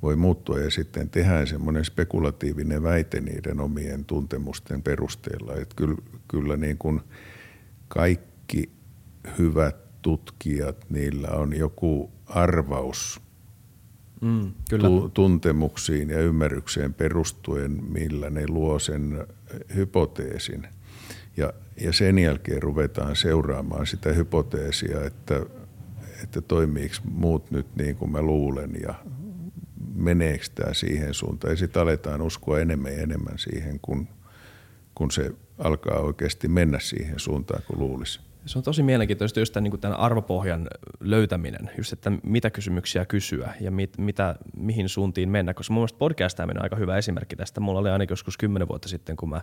[0.01, 5.55] voi muuttua ja sitten tehdään semmoinen spekulatiivinen väite niiden omien tuntemusten perusteella.
[5.55, 7.01] Että kyllä, kyllä niin kuin
[7.87, 8.69] kaikki
[9.39, 13.21] hyvät tutkijat, niillä on joku arvaus
[14.21, 14.87] mm, kyllä.
[14.87, 19.27] Tu- tuntemuksiin ja ymmärrykseen perustuen, millä ne luo sen
[19.75, 20.67] hypoteesin.
[21.37, 25.45] Ja, ja sen jälkeen ruvetaan seuraamaan sitä hypoteesia, että,
[26.23, 28.95] että toimiiko muut nyt niin kuin mä luulen ja
[29.95, 31.53] meneekö tämä siihen suuntaan.
[31.53, 34.07] Ja sitten aletaan uskoa enemmän ja enemmän siihen, kun,
[34.95, 38.19] kun se alkaa oikeasti mennä siihen suuntaan, kun luulisi.
[38.45, 40.67] Se on tosi mielenkiintoista just tämän, niin tämän arvopohjan
[40.99, 45.99] löytäminen, just että mitä kysymyksiä kysyä ja mit, mitä, mihin suuntiin mennä, koska mun mielestä
[45.99, 47.59] podcastaaminen on aika hyvä esimerkki tästä.
[47.59, 49.41] Mulla oli ainakin joskus kymmenen vuotta sitten, kun mä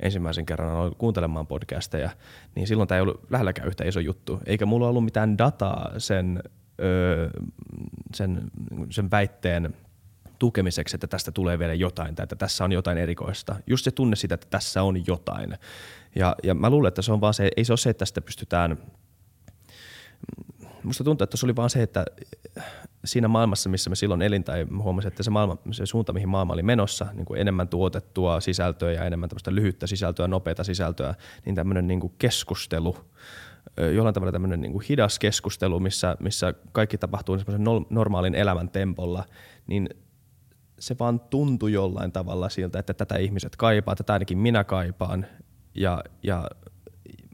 [0.00, 2.10] ensimmäisen kerran aloin kuuntelemaan podcasteja,
[2.54, 6.42] niin silloin tämä ei ollut lähelläkään yhtä iso juttu, eikä mulla ollut mitään dataa sen,
[6.80, 7.30] öö,
[8.14, 8.50] sen,
[8.90, 9.74] sen väitteen
[10.38, 13.56] tukemiseksi, että tästä tulee vielä jotain tai että tässä on jotain erikoista.
[13.66, 15.58] Just se tunne sitä, että tässä on jotain.
[16.14, 18.20] Ja, ja mä luulen, että se on vaan se, ei se ole se, että tästä
[18.20, 18.78] pystytään,
[20.82, 22.04] musta tuntuu, että se oli vaan se, että
[23.04, 26.52] siinä maailmassa, missä me silloin elin tai huomasin, että se, maailma, se suunta, mihin maailma
[26.52, 31.14] oli menossa, niin kuin enemmän tuotettua sisältöä ja enemmän tämmöistä lyhyttä sisältöä, nopeata sisältöä,
[31.44, 32.96] niin tämmöinen niin kuin keskustelu,
[33.94, 39.24] jollain tavalla tämmöinen niin kuin hidas keskustelu, missä, missä kaikki tapahtuu semmoisen normaalin elämän tempolla,
[39.66, 39.88] niin
[40.78, 45.26] se vaan tuntui jollain tavalla siltä, että tätä ihmiset kaipaa, tätä ainakin minä kaipaan.
[45.74, 46.48] Ja, ja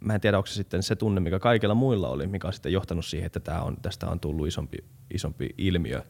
[0.04, 2.72] mä en tiedä, onko se sitten se tunne, mikä kaikilla muilla oli, mikä on sitten
[2.72, 4.78] johtanut siihen, että tämä on, tästä on tullut isompi,
[5.14, 6.02] isompi ilmiö.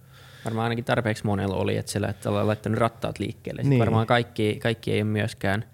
[0.44, 3.62] Varmaan ainakin tarpeeksi monella oli, että ollaan laittanut rattaat liikkeelle.
[3.62, 3.80] Niin.
[3.80, 5.64] Varmaan kaikki, kaikki ei ole myöskään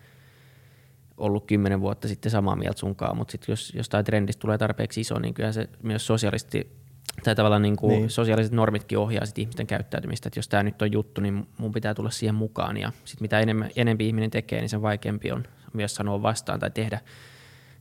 [1.20, 5.18] ollut kymmenen vuotta sitten samaa mieltä sunkaan, mutta sitten jos jostain trendistä tulee tarpeeksi iso,
[5.18, 6.80] niin kyllä se myös sosiaalisesti
[7.24, 8.10] tai tavallaan niin kuin niin.
[8.10, 11.94] sosiaaliset normitkin ohjaa sit ihmisten käyttäytymistä, että jos tämä nyt on juttu, niin mun pitää
[11.94, 15.94] tulla siihen mukaan ja sit mitä enemmän, enempi ihminen tekee, niin sen vaikeampi on myös
[15.94, 17.00] sanoa vastaan tai tehdä,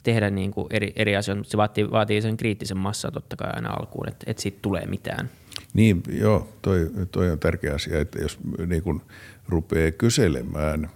[0.04, 3.50] tehdä niin kuin eri, eri asioita, mutta se vaatii, vaatii sen kriittisen massan totta kai
[3.54, 5.30] aina alkuun, että, että siitä tulee mitään.
[5.74, 9.02] Niin, joo, toi, toi on tärkeä asia, että jos niin kun
[9.48, 10.90] rupeaa kyselemään,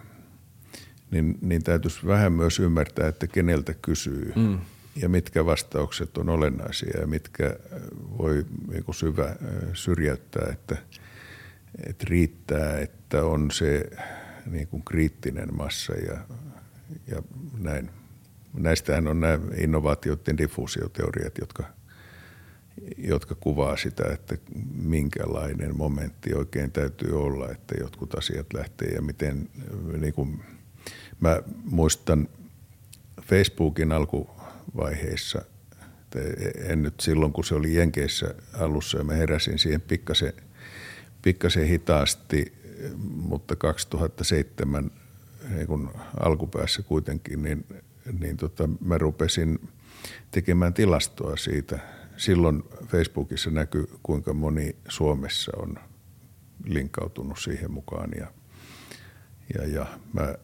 [1.13, 4.33] niin, niin täytyisi vähän myös ymmärtää, että keneltä kysyy.
[4.35, 4.59] Mm
[4.95, 7.81] ja mitkä vastaukset on olennaisia ja mitkä äh,
[8.17, 9.35] voi niin kuin syvä, äh,
[9.73, 10.77] syrjäyttää, että,
[11.87, 13.89] että riittää, että on se
[14.45, 16.17] niin kuin kriittinen massa ja,
[17.07, 17.23] ja
[17.57, 17.89] näin.
[18.53, 21.63] Näistähän on nämä innovaatioiden diffuusioteoriat, jotka,
[22.97, 24.37] jotka kuvaa sitä, että
[24.73, 29.49] minkälainen momentti oikein täytyy olla, että jotkut asiat lähtee ja miten,
[29.97, 30.43] niin kuin
[31.23, 32.27] mä muistan
[33.21, 34.29] Facebookin alku
[34.77, 35.41] vaiheissa.
[36.55, 40.33] En nyt silloin, kun se oli Jenkeissä alussa ja mä heräsin siihen pikkasen,
[41.21, 42.53] pikkasen hitaasti,
[42.97, 44.91] mutta 2007
[45.49, 47.65] niin kun alkupäässä kuitenkin, niin,
[48.19, 49.69] niin tota, mä rupesin
[50.31, 51.79] tekemään tilastoa siitä.
[52.17, 55.79] Silloin Facebookissa näkyy, kuinka moni Suomessa on
[56.65, 58.27] linkkautunut siihen mukaan ja,
[59.55, 60.35] ja, ja mä,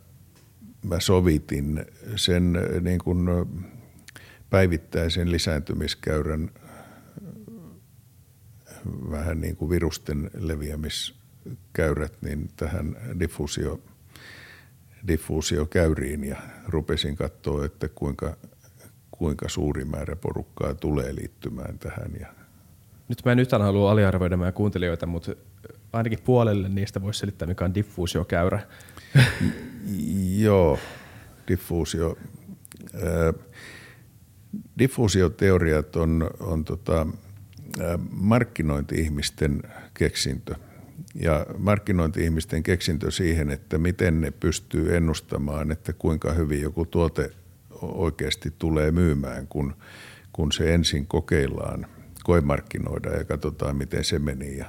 [0.83, 3.27] mä sovitin sen niin kuin
[4.49, 6.51] päivittäisen lisääntymiskäyrän
[9.11, 13.79] vähän niin kuin virusten leviämiskäyrät niin tähän diffuusio,
[15.07, 16.37] diffuusiokäyriin ja
[16.67, 18.37] rupesin katsoa, että kuinka,
[19.11, 22.11] kuinka suuri määrä porukkaa tulee liittymään tähän.
[22.19, 22.27] Ja
[23.07, 25.35] Nyt mä en yhtään halua aliarvioida meidän kuuntelijoita, mutta
[25.93, 28.59] ainakin puolelle niistä voisi selittää, mikä on diffuusiokäyrä.
[30.37, 30.79] Joo,
[31.47, 32.17] diffuusio.
[34.79, 37.07] Diffuusioteoriat on, on tota,
[38.11, 39.63] markkinointi-ihmisten
[39.93, 40.55] keksintö.
[41.15, 47.31] Ja markkinointi-ihmisten keksintö siihen, että miten ne pystyy ennustamaan, että kuinka hyvin joku tuote
[47.81, 49.75] oikeasti tulee myymään, kun,
[50.33, 51.87] kun se ensin kokeillaan,
[52.23, 54.57] koemarkkinoida ja katsotaan, miten se meni.
[54.57, 54.65] Ja,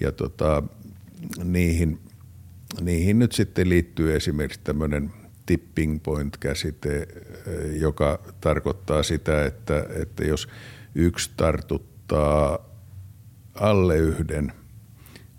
[0.00, 0.62] ja tota,
[1.44, 2.00] niihin,
[2.80, 5.10] niihin nyt sitten liittyy esimerkiksi tämmöinen
[5.46, 7.08] tipping point-käsite,
[7.80, 10.48] joka tarkoittaa sitä, että, että jos
[10.94, 12.58] yksi tartuttaa
[13.54, 14.52] alle yhden,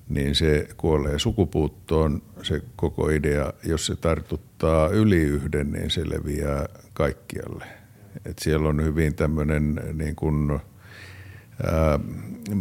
[0.10, 3.54] niin se kuolee sukupuuttoon se koko idea.
[3.64, 7.66] Jos se tartuttaa yli yhden, niin se leviää kaikkialle.
[8.26, 10.60] Et siellä on hyvin tämmöinen niin kuin,
[11.64, 12.00] ää,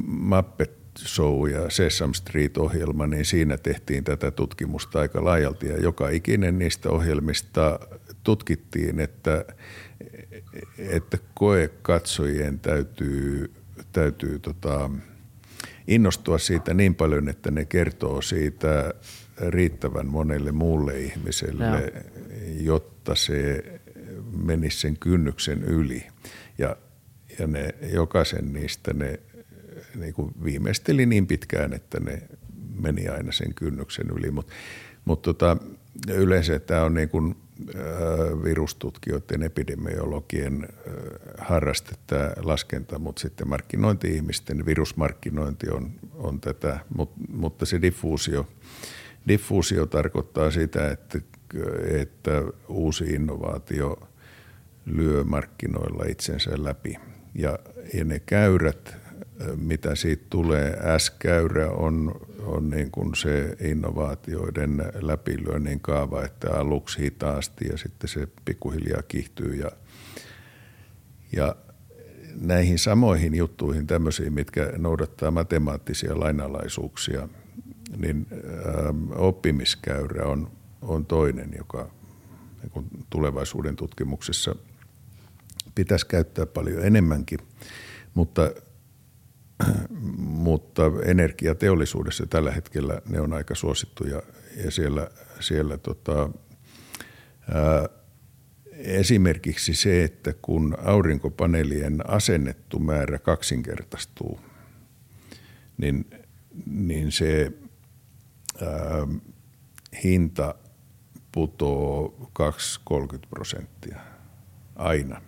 [0.07, 5.67] Muppet Show ja Sesame Street-ohjelma, niin siinä tehtiin tätä tutkimusta aika laajalti.
[5.67, 7.81] Ja joka ikinen niistä ohjelmista
[8.25, 9.45] tutkittiin, että,
[10.79, 13.53] että koekatsojien täytyy,
[13.93, 14.91] täytyy tota,
[15.87, 18.95] innostua siitä niin paljon, että ne kertoo siitä
[19.49, 21.79] riittävän monelle muulle ihmiselle, no.
[22.61, 23.65] jotta se
[24.45, 26.07] menisi sen kynnyksen yli.
[26.59, 26.77] Ja,
[27.39, 29.21] ja ne, jokaisen niistä ne
[29.94, 32.22] niin kuin viimeisteli niin pitkään, että ne
[32.81, 34.31] meni aina sen kynnyksen yli.
[34.31, 34.53] Mutta
[35.05, 35.57] mut tota,
[36.09, 37.37] yleensä tämä on niin kuin,
[38.44, 40.68] virustutkijoiden, epidemiologien
[41.38, 48.46] harraste tämä laskenta, mutta sitten markkinointi-ihmisten virusmarkkinointi on, on tätä, Mut, mutta se diffuusio,
[49.29, 51.18] diffuusio tarkoittaa sitä, että,
[52.01, 54.09] että uusi innovaatio
[54.87, 56.96] lyö markkinoilla itsensä läpi.
[57.35, 57.59] Ja,
[57.94, 58.96] ja ne käyrät
[59.57, 60.79] mitä siitä tulee.
[60.98, 68.29] S-käyrä on, on niin kuin se innovaatioiden läpilyönnin kaava, että aluksi hitaasti ja sitten se
[68.44, 69.55] pikkuhiljaa kiihtyy.
[69.55, 69.70] Ja,
[71.33, 71.57] ja
[72.40, 77.29] näihin samoihin juttuihin, tämmöisiin, mitkä noudattaa matemaattisia lainalaisuuksia,
[77.96, 80.51] niin ähm, oppimiskäyrä on,
[80.83, 81.90] on toinen, joka
[82.62, 84.55] niin tulevaisuuden tutkimuksessa
[85.74, 87.38] pitäisi käyttää paljon enemmänkin.
[88.14, 88.51] Mutta
[90.47, 94.23] mutta energiateollisuudessa tällä hetkellä ne on aika suosittuja
[94.64, 96.31] ja siellä, siellä tota,
[97.55, 97.88] ää,
[98.73, 104.40] esimerkiksi se, että kun aurinkopaneelien asennettu määrä kaksinkertaistuu,
[105.79, 106.11] niin,
[106.66, 107.09] niin
[108.62, 109.07] ää,
[110.05, 110.55] hinta
[111.33, 112.31] putoo
[112.92, 113.99] 2-30 prosenttia
[114.77, 115.23] aina.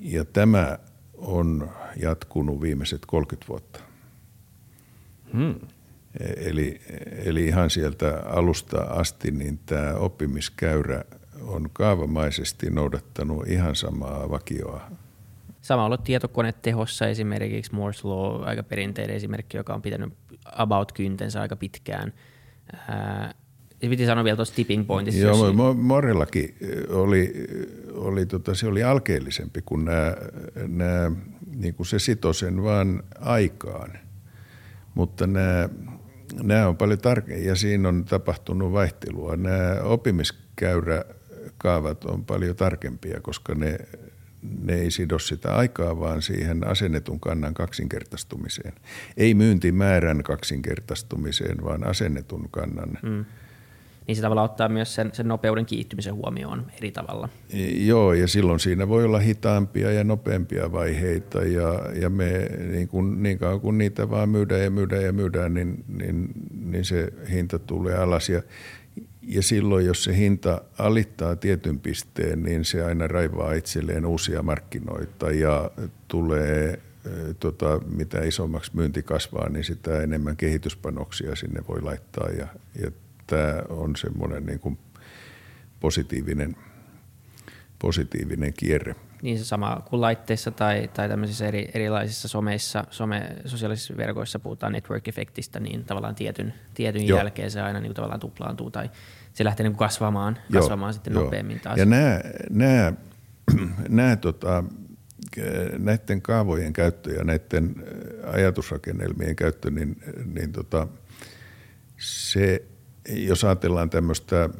[0.00, 0.78] Ja tämä
[1.22, 1.70] on
[2.02, 3.80] jatkunut viimeiset 30 vuotta.
[5.32, 5.54] Hmm.
[6.36, 6.80] Eli,
[7.24, 11.04] eli ihan sieltä alusta asti niin tämä oppimiskäyrä
[11.46, 14.90] on kaavamaisesti noudattanut ihan samaa vakioa.
[15.62, 20.12] Sama ollut tietokonetehossa esimerkiksi Moore's Law, aika perinteinen esimerkki, joka on pitänyt
[20.44, 22.12] about kyntensä aika pitkään.
[22.88, 23.34] Ää,
[23.90, 25.20] piti sanoa vielä tuossa tipping pointissa.
[25.20, 25.56] Joo, jos...
[25.76, 26.54] Morellakin
[26.88, 27.32] oli,
[27.92, 30.16] oli tota, se oli alkeellisempi kuin nämä,
[30.68, 31.10] nämä
[31.56, 33.92] niin kuin se sitoi sen vaan aikaan.
[34.94, 35.68] Mutta nämä,
[36.42, 39.36] nämä on paljon tarkemmin ja siinä on tapahtunut vaihtelua.
[39.36, 43.78] Nämä oppimiskäyräkaavat on paljon tarkempia, koska ne,
[44.62, 48.72] ne ei sido sitä aikaa, vaan siihen asennetun kannan kaksinkertaistumiseen.
[49.16, 53.24] Ei myyntimäärän kaksinkertaistumiseen, vaan asennetun kannan mm
[54.06, 57.28] niin se tavallaan ottaa myös sen, sen nopeuden kiihtymisen huomioon eri tavalla.
[57.74, 63.22] Joo, ja silloin siinä voi olla hitaampia ja nopeampia vaiheita, ja, ja me niin, kun,
[63.22, 66.28] niin kauan kun niitä vaan myydään ja myydään ja myydään, niin, niin,
[66.64, 68.28] niin se hinta tulee alas.
[68.28, 68.42] Ja,
[69.22, 75.30] ja silloin, jos se hinta alittaa tietyn pisteen, niin se aina raivaa itselleen uusia markkinoita
[75.30, 75.70] ja
[76.08, 76.78] tulee
[77.40, 82.46] tota, mitä isommaksi myynti kasvaa, niin sitä enemmän kehityspanoksia sinne voi laittaa ja,
[82.82, 82.90] ja
[83.26, 84.78] tämä on semmoinen niin kuin
[85.80, 86.56] positiivinen,
[87.78, 88.96] positiivinen kierre.
[89.22, 94.72] Niin se sama kuin laitteissa tai, tai tämmöisissä eri, erilaisissa someissa, some, sosiaalisissa verkoissa puhutaan
[94.72, 98.90] network-efektistä, niin tavallaan tietyn, tietyn jälkeen se aina niin kuin tavallaan tuplaantuu tai
[99.32, 101.20] se lähtee niin kuin kasvamaan, kasvamaan Joo, sitten jo.
[101.20, 101.78] nopeammin taas.
[101.78, 102.92] Ja nämä, nämä,
[103.88, 104.64] nämä tota,
[105.78, 107.74] näiden kaavojen käyttö ja näiden
[108.32, 110.02] ajatusrakennelmien käyttö, niin,
[110.34, 110.88] niin tota,
[111.98, 112.64] se
[113.08, 114.50] jos ajatellaan tämmöistä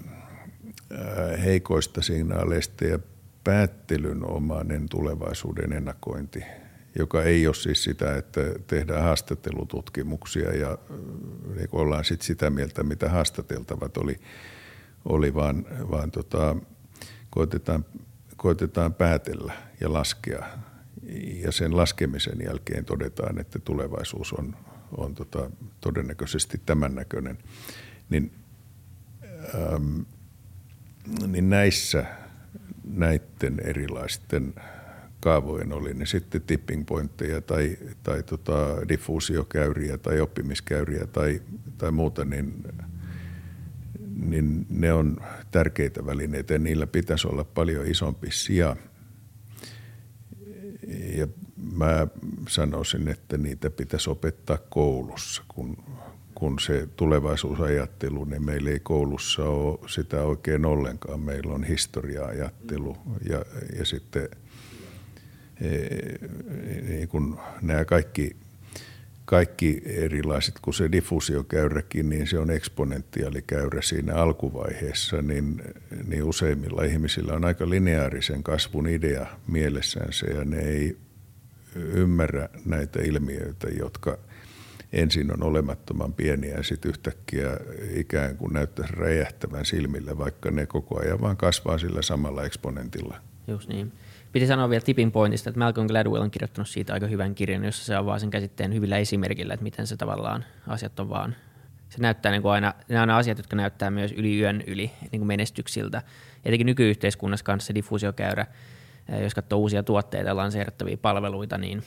[1.45, 2.99] heikoista signaaleista ja
[3.45, 6.45] päättelynomainen tulevaisuuden ennakointi,
[6.99, 10.79] joka ei ole siis sitä, että tehdään haastattelututkimuksia ja
[11.57, 14.17] niin ollaan sit sitä mieltä, mitä haastateltavat oli,
[15.05, 16.57] oli vaan, vaan tota,
[17.31, 17.85] koitetaan,
[18.37, 20.47] koitetaan päätellä ja laskea.
[21.43, 24.57] Ja sen laskemisen jälkeen todetaan, että tulevaisuus on,
[24.97, 27.39] on tota, todennäköisesti tämän näköinen,
[28.13, 28.33] niin,
[29.75, 30.05] äm,
[31.27, 32.05] niin näissä
[32.85, 34.55] näiden erilaisten
[35.21, 41.43] kaavojen oli ne sitten tipping pointteja tai, tai tota diffuusiokäyriä tai oppimiskäyriä tai,
[41.79, 42.65] tai muuta, niin,
[44.17, 45.17] niin ne on
[45.51, 48.77] tärkeitä välineitä ja niillä pitäisi olla paljon isompi sija.
[51.17, 51.29] Ja
[51.73, 52.07] mä
[52.49, 55.77] sanoisin, että niitä pitäisi opettaa koulussa, kun,
[56.43, 61.21] kun se tulevaisuusajattelu, niin meillä ei koulussa ole sitä oikein ollenkaan.
[61.21, 62.97] Meillä on historia-ajattelu
[63.29, 63.45] ja,
[63.79, 64.29] ja sitten–
[66.89, 68.37] niin kuin nämä kaikki,
[69.25, 75.63] kaikki erilaiset, kun se diffuusiokäyräkin, niin se on eksponentiaalikäyrä siinä alkuvaiheessa, niin,
[76.07, 80.97] niin useimmilla ihmisillä on aika lineaarisen kasvun idea mielessänsä ja ne ei
[81.77, 84.19] ymmärrä näitä ilmiöitä, jotka
[84.93, 87.51] ensin on olemattoman pieniä ja sitten yhtäkkiä
[87.95, 93.17] ikään kuin näyttäisi räjähtävän silmille, vaikka ne koko ajan vaan kasvaa sillä samalla eksponentilla.
[93.47, 93.93] Just niin.
[94.33, 97.85] Piti sanoa vielä tipping pointista, että Malcolm Gladwell on kirjoittanut siitä aika hyvän kirjan, jossa
[97.85, 101.37] se avaa sen käsitteen hyvillä esimerkillä, että miten se tavallaan asiat on vaan
[101.89, 105.21] se näyttää niin kuin aina, ne on asiat, jotka näyttää myös yli yön yli niin
[105.21, 106.03] kuin menestyksiltä.
[106.45, 108.47] Etenkin nykyyhteiskunnassa kanssa se diffuusiokäyrä,
[109.23, 111.83] jos katsoo uusia tuotteita ja lanseerattavia palveluita, niin,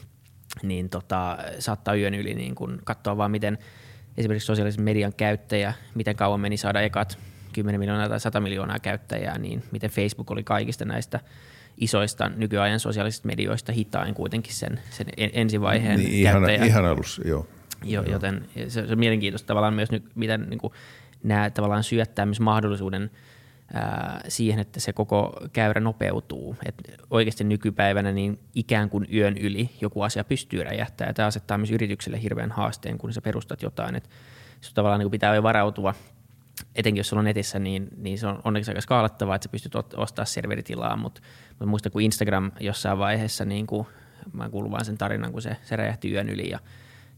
[0.64, 3.58] niin tota, saattaa yön yli niin kuin katsoa vaan, miten
[4.18, 7.18] esimerkiksi sosiaalisen median käyttäjä, miten kauan meni saada ekat
[7.54, 11.20] 10 miljoonaa tai 100 miljoonaa käyttäjää, niin miten Facebook oli kaikista näistä–
[11.78, 17.48] isoista nykyajan sosiaalisista medioista hitain kuitenkin sen, sen ensivaiheen niin, ihan, ihan alussa, joo.
[17.84, 20.74] Jo, joten se, se on mielenkiintoista tavallaan myös, miten niin kuin,
[21.24, 23.12] nämä tavallaan syöttää myös mahdollisuuden
[24.28, 26.56] siihen, että se koko käyrä nopeutuu.
[26.66, 26.76] Et
[27.10, 31.16] oikeasti nykypäivänä niin ikään kuin yön yli joku asia pystyy räjähtämään.
[31.16, 33.96] Tämä asettaa myös yritykselle hirveän haasteen, kun sä perustat jotain.
[33.96, 34.10] Et
[34.74, 35.94] tavallaan niin pitää jo varautua
[36.76, 39.76] etenkin jos sulla on netissä, niin, niin se on onneksi aika skaalattavaa, että sä pystyt
[39.76, 41.22] ostamaan serveritilaa, mutta
[41.60, 43.88] mä muistan, kun Instagram jossain vaiheessa, niin kuin,
[44.34, 46.60] mä kuulun vaan sen tarinan, kun se, se räjähti yön yli ja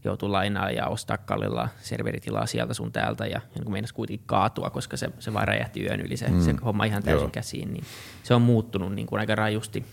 [0.04, 4.70] joutui lainaa ja ostaa kallilla serveritilaa sieltä sun täältä ja, ja kun meinas kuitenkin kaatua,
[4.70, 6.40] koska se, se vaan räjähti yön yli se, mm.
[6.40, 7.30] se homma ihan täysin Joo.
[7.30, 7.84] käsiin, niin
[8.22, 9.84] se on muuttunut niin kuin aika rajusti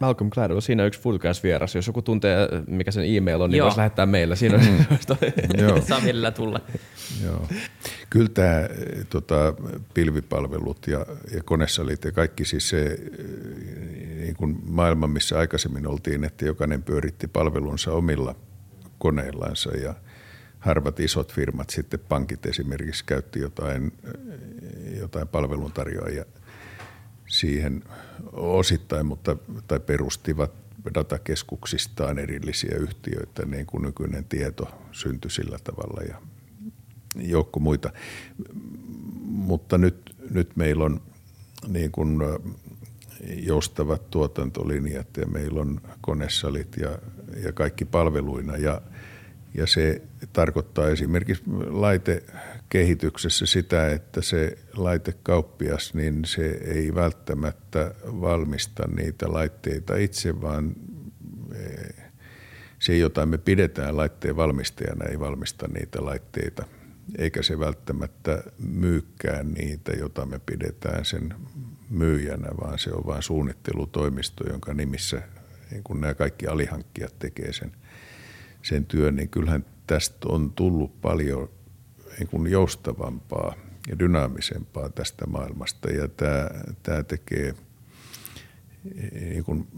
[0.00, 1.74] Malcolm Gladwell, siinä on yksi Fullcast-vieras.
[1.74, 4.36] Jos joku tuntee, mikä sen e-mail on, niin voisi lähettää meillä.
[4.36, 4.62] Siinä on,
[5.62, 5.80] Joo.
[5.88, 6.60] Saa mielellä tulla.
[7.24, 7.48] Joo.
[8.10, 8.68] Kyllä tämä
[9.10, 9.54] tota,
[9.94, 12.98] pilvipalvelut ja, ja konesalit ja kaikki siis se
[14.20, 18.34] niin kuin maailma, missä aikaisemmin oltiin, että jokainen pyöritti palvelunsa omilla
[18.98, 19.94] koneillansa ja
[20.58, 23.92] harvat isot firmat, sitten pankit esimerkiksi käytti jotain,
[25.00, 26.24] jotain palveluntarjoajia
[27.26, 27.84] siihen
[28.32, 29.36] osittain, mutta,
[29.68, 30.52] tai perustivat
[30.94, 36.22] datakeskuksistaan erillisiä yhtiöitä, niin kuin nykyinen tieto syntyi sillä tavalla ja
[37.16, 37.90] joukko muita.
[39.24, 41.00] Mutta nyt, nyt meillä on
[41.68, 42.18] niin kuin
[43.26, 46.98] joustavat tuotantolinjat ja meillä on konesalit ja,
[47.44, 48.56] ja kaikki palveluina.
[48.56, 48.80] Ja,
[49.54, 50.02] ja se
[50.32, 52.22] tarkoittaa esimerkiksi laite
[52.68, 60.76] kehityksessä sitä, että se laitekauppias, niin se ei välttämättä valmista niitä laitteita itse, vaan
[61.54, 61.94] eh,
[62.78, 66.64] se, jota me pidetään laitteen valmistajana, ei valmista niitä laitteita,
[67.18, 71.34] eikä se välttämättä myykkään niitä, jota me pidetään sen
[71.90, 75.22] myyjänä, vaan se on vain suunnittelutoimisto, jonka nimissä
[75.70, 77.72] niin kun nämä kaikki alihankkijat tekee sen,
[78.62, 81.50] sen työn, niin kyllähän tästä on tullut paljon
[82.18, 83.54] niin kuin joustavampaa
[83.88, 86.50] ja dynaamisempaa tästä maailmasta ja tämä,
[86.82, 87.54] tämä tekee
[89.12, 89.68] niin kuin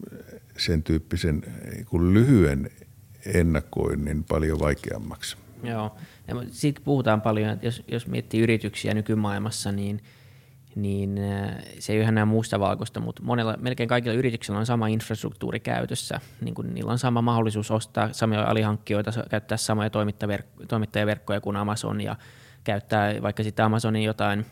[0.58, 1.42] sen tyyppisen
[1.74, 2.70] niin kuin lyhyen
[3.26, 5.36] ennakoinnin paljon vaikeammaksi.
[5.62, 5.96] Joo,
[6.28, 10.00] ja siitä puhutaan paljon, että jos, jos miettii yrityksiä nykymaailmassa, niin,
[10.74, 15.60] niin äh, se ei ole näin mustavalkoista, mutta monella, melkein kaikilla yrityksillä on sama infrastruktuuri
[15.60, 16.20] käytössä.
[16.40, 19.90] Niin kuin niillä on sama mahdollisuus ostaa samoja alihankkijoita, käyttää samoja
[20.68, 22.16] toimittajaverkkoja kuin Amazon ja
[22.64, 24.46] käyttää vaikka sitten Amazonin jotain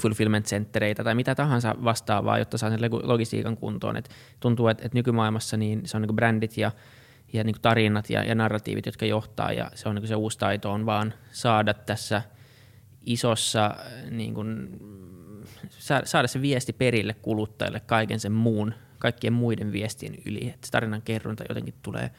[0.00, 3.96] fulfillment centereitä tai mitä tahansa vastaavaa, jotta saa sen logistiikan kuntoon.
[3.96, 6.72] Et tuntuu, että et nykymaailmassa niin se on niinku brändit ja,
[7.34, 10.72] ja niinku tarinat ja, ja narratiivit, jotka johtaa ja se on niinku se uusi taito
[10.72, 12.22] on vaan saada tässä
[13.06, 13.76] isossa
[14.10, 14.78] niin kuin,
[16.04, 20.48] saada se viesti perille kuluttajille kaiken sen muun, kaikkien muiden viestien yli.
[20.48, 22.10] Että tarinan kerronta jotenkin tulee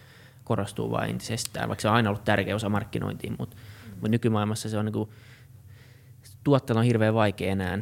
[0.43, 3.57] korostuu vain entisestään, vaikka se on aina ollut tärkeä osa markkinointiin, mutta
[3.95, 5.09] mutta nykymaailmassa se on niin
[6.43, 7.79] tuottajalla on hirveän vaikea enää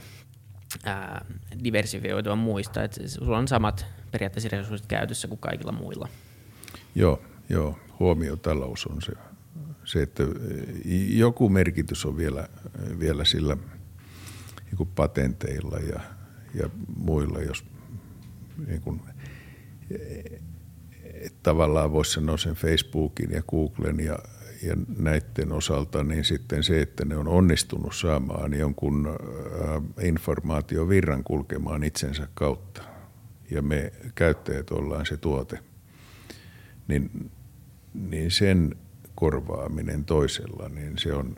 [0.86, 1.26] ää,
[1.64, 2.84] diversifioitua muista.
[2.84, 6.08] Et sulla on samat periaatteessa resurssit käytössä kuin kaikilla muilla.
[6.96, 7.80] Joo, joo.
[8.00, 9.12] Huomiotalous on se,
[9.86, 10.24] se, että
[11.10, 12.50] joku merkitys on vielä,
[13.00, 13.58] vielä sillä
[14.66, 16.00] niin patenteilla ja,
[16.54, 17.66] ja muilla, jos
[18.68, 19.02] niin kuin,
[21.44, 24.20] tavallaan voisi sanoa sen Facebookin ja Googlen ja,
[24.64, 29.20] ja näiden osalta, niin sitten se, että ne on onnistunut saamaan jonkun
[30.02, 32.84] informaatiovirran kulkemaan itsensä kautta
[33.52, 35.60] ja me käyttäjät ollaan se tuote,
[36.88, 37.32] niin,
[37.94, 38.76] niin sen
[39.16, 41.36] korvaaminen toisella, niin se on,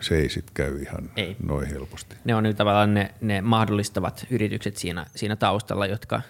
[0.00, 1.36] se ei sit käy ihan ei.
[1.42, 2.16] noin helposti.
[2.24, 6.22] Ne on nyt tavallaan ne, ne mahdollistavat yritykset siinä, siinä taustalla, jotka,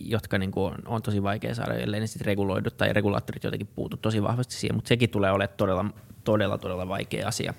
[0.00, 3.68] jotka niin kuin on, on tosi vaikea saada, ellei ne sitten reguloidut tai regulaattorit jotenkin
[3.74, 5.84] puutu tosi vahvasti siihen, mutta sekin tulee olemaan todella,
[6.24, 7.54] todella, todella vaikea asia.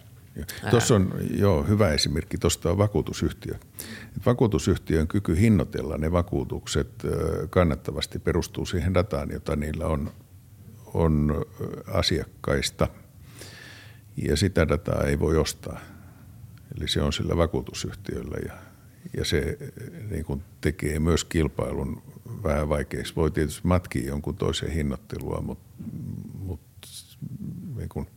[0.69, 3.53] Tuossa on jo hyvä esimerkki, tuosta on vakuutusyhtiö.
[4.25, 6.89] Vakuutusyhtiön kyky hinnoitella ne vakuutukset
[7.49, 10.11] kannattavasti perustuu siihen dataan, jota niillä on,
[10.93, 11.45] on
[11.87, 12.87] asiakkaista.
[14.17, 15.79] Ja sitä dataa ei voi ostaa.
[16.77, 18.53] Eli se on sillä vakuutusyhtiöllä ja,
[19.17, 19.57] ja se
[20.09, 22.03] niin kuin tekee myös kilpailun
[22.43, 23.15] vähän vaikeaksi.
[23.15, 25.83] Voi tietysti matkia jonkun toisen hinnoittelua, mutta,
[26.33, 26.87] mutta
[27.75, 28.07] niin kuin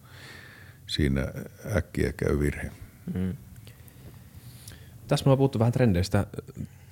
[0.89, 1.27] siinä
[1.77, 2.71] äkkiä käy virhe.
[3.15, 3.37] Mm.
[5.09, 6.27] Tässä me on puhuttu vähän trendeistä,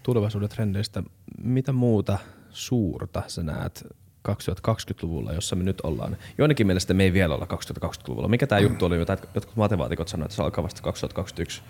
[0.02, 1.02] tulevaisuuden trendeistä.
[1.42, 2.18] Mitä muuta
[2.50, 3.86] suurta sä näet
[4.28, 6.16] 2020-luvulla, jossa me nyt ollaan?
[6.38, 8.28] Joidenkin mielestä me ei vielä olla 2020-luvulla.
[8.28, 11.62] Mikä tämä juttu oli, jota jotkut matemaatikot sanoivat, että se alkaa vasta 2021?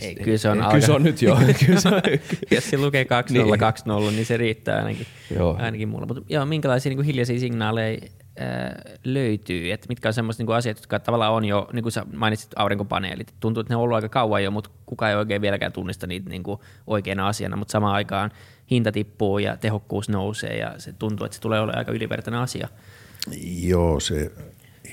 [0.00, 1.36] Ei, kyllä se on, kyllä se on nyt jo.
[1.78, 2.02] se on,
[2.50, 4.16] Jos se lukee 2020, niin.
[4.16, 5.06] niin se riittää ainakin,
[5.36, 5.56] joo.
[5.58, 6.06] ainakin mulla.
[6.06, 8.00] Mutta joo, minkälaisia niin kuin hiljaisia signaaleja
[9.04, 12.50] löytyy, että mitkä on semmoiset niin asiat, jotka tavallaan on jo, niin kuin sä mainitsit
[12.56, 16.06] aurinkopaneelit, tuntuu, että ne on ollut aika kauan jo, mutta kukaan ei oikein vieläkään tunnista
[16.06, 18.30] niitä niin kuin oikeana asiana, mutta samaan aikaan
[18.70, 22.68] hinta tippuu ja tehokkuus nousee ja se tuntuu, että se tulee olemaan aika ylivertainen asia.
[23.62, 24.32] Joo, se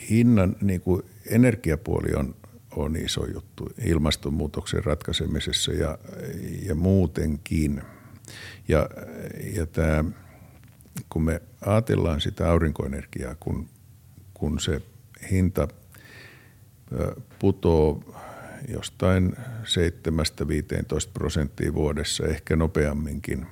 [0.10, 2.36] hinnan niin kuin energiapuoli on,
[2.76, 5.98] on iso juttu ilmastonmuutoksen ratkaisemisessa ja,
[6.66, 7.82] ja muutenkin.
[8.68, 8.90] Ja,
[9.56, 10.04] ja tämä
[11.10, 13.70] kun me ajatellaan sitä aurinkoenergiaa, kun,
[14.34, 14.82] kun se
[15.32, 15.68] hinta
[17.40, 18.04] putoo
[18.68, 19.40] jostain 7-15
[21.14, 23.48] prosenttia vuodessa, ehkä nopeamminkin,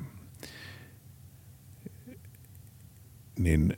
[3.40, 3.78] niin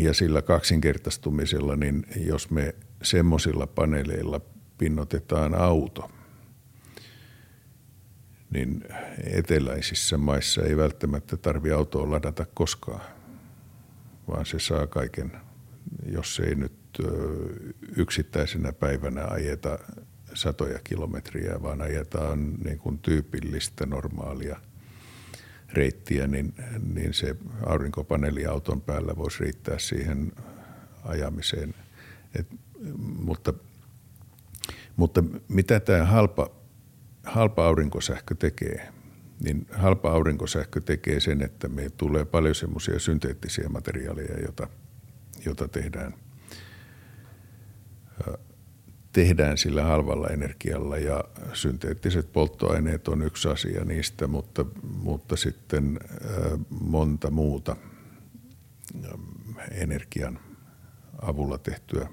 [0.00, 4.40] ja sillä kaksinkertaistumisella, niin jos me semmoisilla paneeleilla
[4.78, 6.10] pinnotetaan auto–
[8.54, 8.84] niin
[9.24, 13.00] eteläisissä maissa ei välttämättä tarvi autoa ladata koskaan,
[14.28, 15.32] vaan se saa kaiken,
[16.06, 16.72] jos ei nyt
[17.96, 19.78] yksittäisenä päivänä ajeta
[20.34, 24.60] satoja kilometriä, vaan ajetaan niin kuin tyypillistä normaalia
[25.72, 26.54] reittiä, niin,
[26.94, 27.36] niin se
[27.66, 30.32] aurinkopaneeliauton päällä voisi riittää siihen
[31.04, 31.74] ajamiseen.
[32.34, 32.46] Et,
[32.98, 33.54] mutta,
[34.96, 36.63] mutta mitä tämä halpa
[37.24, 38.88] halpa aurinkosähkö tekee,
[39.40, 44.68] niin halpa aurinkosähkö tekee sen, että me tulee paljon semmoisia synteettisiä materiaaleja, joita,
[45.46, 46.14] jota tehdään,
[49.12, 50.98] tehdään sillä halvalla energialla.
[50.98, 56.00] Ja synteettiset polttoaineet on yksi asia niistä, mutta, mutta sitten
[56.70, 57.76] monta muuta
[59.70, 60.38] energian
[61.22, 62.08] avulla tehtyä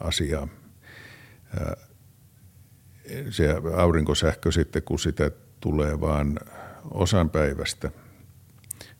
[0.00, 0.48] asiaa
[3.30, 6.38] se aurinkosähkö sitten, kun sitä tulee vaan
[6.90, 7.90] osan päivästä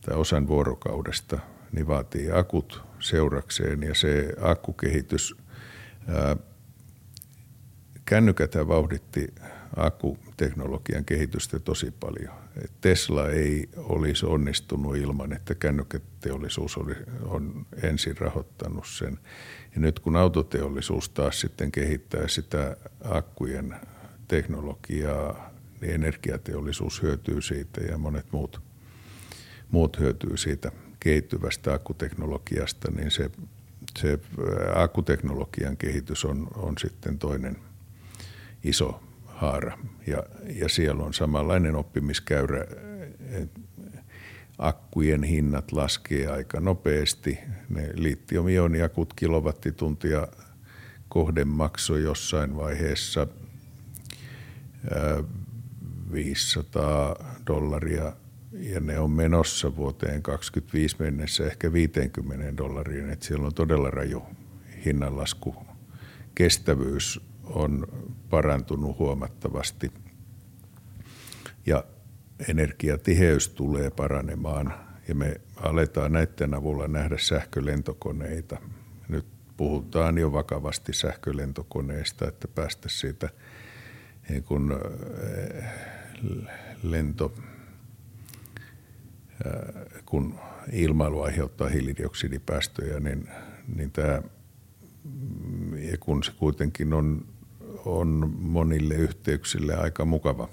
[0.00, 1.38] tai osan vuorokaudesta,
[1.72, 5.36] niin vaatii akut seurakseen ja se akkukehitys,
[8.04, 9.34] kännykät vauhditti
[9.76, 12.34] akkuteknologian kehitystä tosi paljon.
[12.80, 19.18] Tesla ei olisi onnistunut ilman, että kännykkäteollisuus oli, on ensin rahoittanut sen.
[19.74, 23.74] Ja nyt kun autoteollisuus taas sitten kehittää sitä akkujen
[24.32, 28.60] teknologiaa, niin energiateollisuus hyötyy siitä ja monet muut,
[29.70, 33.30] muut hyötyy siitä kehittyvästä akkuteknologiasta, niin se,
[33.98, 34.18] se
[34.74, 37.56] akkuteknologian kehitys on, on sitten toinen
[38.64, 39.78] iso haara.
[40.06, 42.64] Ja, ja siellä on samanlainen oppimiskäyrä.
[44.58, 47.38] Akkujen hinnat laskee aika nopeasti.
[47.68, 50.28] Ne litium-ioniakut kilowattituntia
[51.08, 53.26] kohden maksoi jossain vaiheessa
[56.12, 58.12] 500 dollaria
[58.52, 63.10] ja ne on menossa vuoteen 2025 mennessä ehkä 50 dollariin.
[63.10, 64.22] että siellä on todella raju
[64.84, 65.56] hinnanlasku.
[66.34, 67.86] Kestävyys on
[68.30, 69.92] parantunut huomattavasti
[71.66, 71.84] ja
[72.48, 74.74] energiatiheys tulee paranemaan
[75.08, 78.58] ja me aletaan näiden avulla nähdä sähkölentokoneita.
[79.08, 79.26] Nyt
[79.56, 83.28] puhutaan jo vakavasti sähkölentokoneista, että päästä siitä
[84.32, 84.72] niin
[85.56, 85.64] eh,
[86.82, 87.34] lento,
[90.06, 90.38] kun
[90.72, 93.28] ilmailu aiheuttaa hiilidioksidipäästöjä, niin,
[93.76, 94.22] niin tämä,
[95.90, 97.26] ja kun se kuitenkin on
[97.84, 100.48] on monille yhteyksille aika mukava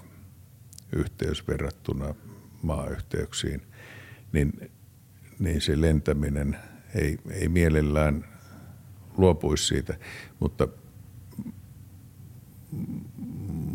[0.92, 2.14] yhteys verrattuna
[2.62, 3.62] maayhteyksiin,
[4.32, 4.70] niin,
[5.38, 6.56] niin se lentäminen
[6.94, 8.24] ei, ei mielellään
[9.16, 9.98] luopuisi siitä,
[10.40, 10.68] mutta,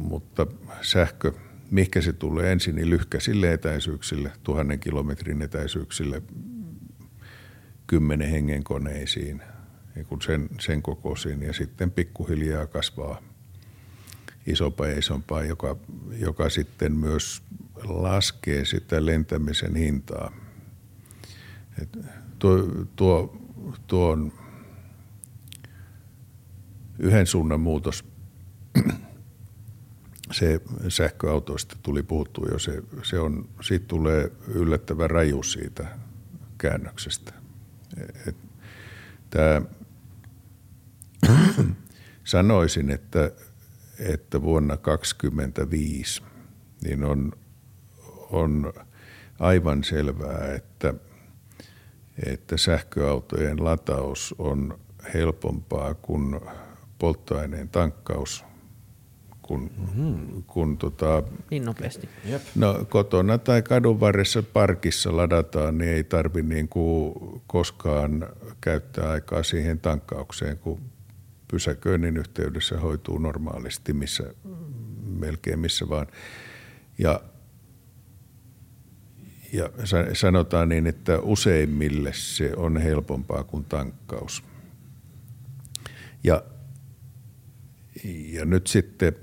[0.06, 0.48] mutta
[0.82, 1.34] sähkö,
[1.72, 6.22] mikä se tulee ensin, niin lyhkäisille etäisyyksille, tuhannen kilometrin etäisyyksille,
[7.88, 9.42] kymmenen hengen koneisiin,
[9.96, 13.22] niin sen, sen kokoisiin ja sitten pikkuhiljaa kasvaa–
[14.48, 15.76] isompaa ja isompaa, joka,
[16.20, 17.44] joka sitten myös
[17.84, 20.32] laskee sitä lentämisen hintaa.
[21.82, 21.98] Et
[22.40, 22.58] tuo,
[22.96, 23.38] tuo,
[23.88, 24.32] tuo on
[27.00, 28.06] yhden suunnan muutos.
[30.32, 35.88] Se sähköautoista tuli puhuttu jo, se, se on, siitä tulee yllättävän raju siitä
[36.58, 37.34] käännöksestä.
[38.28, 38.36] Et,
[39.30, 39.62] tää,
[42.24, 43.32] sanoisin, että
[44.00, 46.24] että vuonna 2025
[46.84, 47.32] niin on,
[48.30, 48.74] on
[49.40, 50.94] aivan selvää, että,
[52.26, 54.80] että sähköautojen lataus on
[55.14, 56.42] helpompaa kuin
[57.00, 58.46] polttoaineen tankkaus.
[59.48, 60.44] Kun, mm-hmm.
[60.44, 62.10] kun tota, niin nopeasti.
[62.26, 62.42] Jep.
[62.56, 67.14] No, kotona tai kadun varressa parkissa ladataan, niin ei tarvi niin kuin
[67.48, 68.28] koskaan
[68.62, 70.82] käyttää aikaa siihen tankkaukseen, kun
[71.48, 74.24] pysäköinnin yhteydessä hoituu normaalisti missä,
[75.20, 76.08] melkein missä vaan.
[76.98, 77.22] Ja,
[79.54, 79.70] ja
[80.14, 84.44] sanotaan niin, että useimmille se on helpompaa kuin tankkaus.
[86.24, 86.44] Ja,
[88.32, 89.16] ja nyt sitten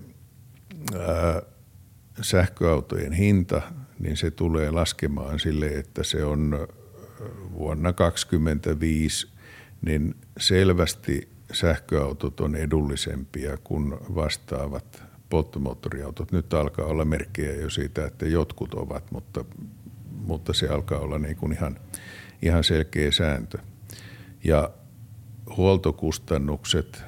[2.22, 3.62] sähköautojen hinta,
[3.99, 6.68] niin se tulee laskemaan sille, että se on
[7.53, 9.33] vuonna 2025
[9.83, 16.33] niin selvästi sähköautot on edullisempia kuin vastaavat polttomoottoriautot.
[16.33, 19.45] Nyt alkaa olla merkkejä jo siitä, että jotkut ovat, mutta,
[20.11, 21.80] mutta se alkaa olla niin kuin ihan,
[22.43, 23.59] ihan selkeä sääntö.
[24.45, 24.70] Ja
[25.57, 27.05] huoltokustannukset,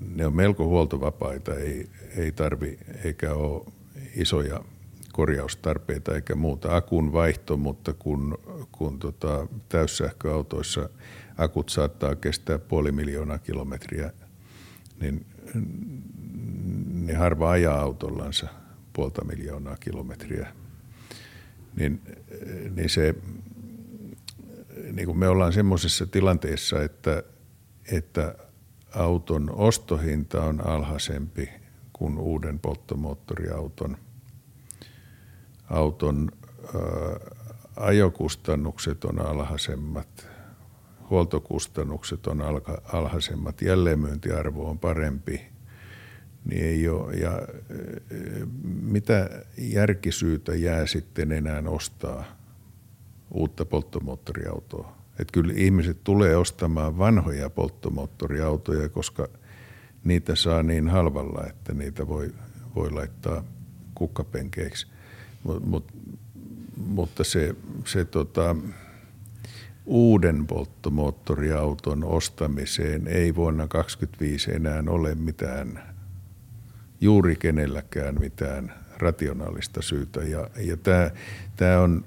[0.00, 3.72] ne on melko huoltovapaita, ei, ei tarvi eikä ole
[4.14, 4.64] isoja
[5.12, 6.76] korjaustarpeita eikä muuta.
[6.76, 8.38] Akun vaihto, mutta kun,
[8.72, 10.88] kun tota, täyssähköautoissa
[11.36, 14.12] akut saattaa kestää puoli miljoonaa kilometriä,
[15.00, 15.26] niin,
[16.92, 18.48] niin harva ajaa autollansa
[18.92, 20.52] puolta miljoonaa kilometriä.
[21.76, 22.00] Niin,
[22.76, 23.14] niin se,
[24.92, 27.22] niin kuin me ollaan semmoisessa tilanteessa, että,
[27.92, 28.34] että
[28.94, 31.48] auton ostohinta on alhaisempi
[31.92, 33.96] kuin uuden polttomoottoriauton.
[35.70, 36.30] Auton
[36.74, 36.80] ää,
[37.76, 40.28] ajokustannukset on alhaisemmat
[41.10, 42.42] huoltokustannukset on
[42.92, 45.46] alhaisemmat, jälleenmyyntiarvo on parempi,
[46.44, 47.32] niin ei ole, ja
[48.82, 52.24] mitä järkisyytä jää sitten enää ostaa
[53.30, 54.97] uutta polttomoottoriautoa?
[55.18, 59.28] Että kyllä ihmiset tulee ostamaan vanhoja polttomoottoriautoja, koska
[60.04, 62.34] niitä saa niin halvalla, että niitä voi,
[62.74, 63.44] voi laittaa
[63.94, 64.86] kukkapenkeiksi.
[65.44, 65.92] Mut, mut,
[66.76, 67.54] mutta se,
[67.84, 68.56] se tota,
[69.86, 75.82] uuden polttomoottoriauton ostamiseen ei vuonna 2025 enää ole mitään
[77.00, 80.20] juuri kenelläkään mitään rationaalista syytä.
[80.20, 80.76] Ja, ja
[81.56, 82.04] tämä, on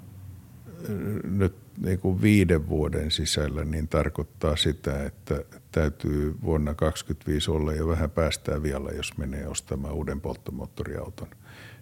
[1.23, 7.87] nyt niin kuin viiden vuoden sisällä niin tarkoittaa sitä, että täytyy vuonna 2025 olla jo
[7.87, 11.27] vähän päästää vielä, jos menee ostamaan uuden polttomoottoriauton.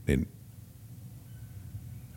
[0.07, 0.27] Niin,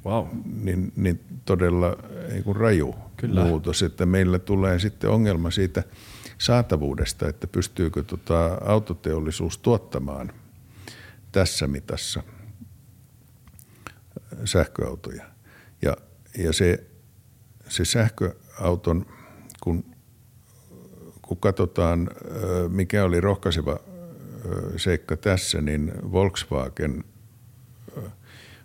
[0.05, 0.26] wow.
[0.62, 1.97] niin, niin todella
[2.28, 3.45] niin kuin raju Kyllä.
[3.45, 5.83] muutos, että meillä tulee sitten ongelma siitä
[6.39, 10.33] saatavuudesta, että pystyykö tota autoteollisuus tuottamaan
[11.33, 12.22] tässä mitassa
[14.45, 15.24] sähköautoja.
[15.83, 15.97] Ja,
[16.39, 16.91] ja se
[17.73, 19.07] se sähköauton,
[19.61, 19.85] kun,
[21.23, 22.11] kun katsotaan
[22.68, 23.81] mikä oli rohkaiseva
[24.77, 27.05] seikka tässä, niin Volkswagen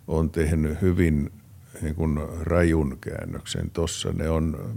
[0.06, 1.32] on tehnyt hyvin
[1.82, 4.12] niin kuin rajun käännöksen tuossa.
[4.12, 4.74] Ne on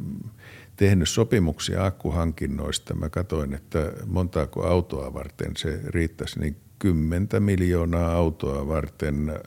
[0.76, 2.94] tehnyt sopimuksia akkuhankinnoista.
[2.96, 9.40] Mä katsoin, että montaako autoa varten se riittäisi, niin kymmentä miljoonaa autoa varten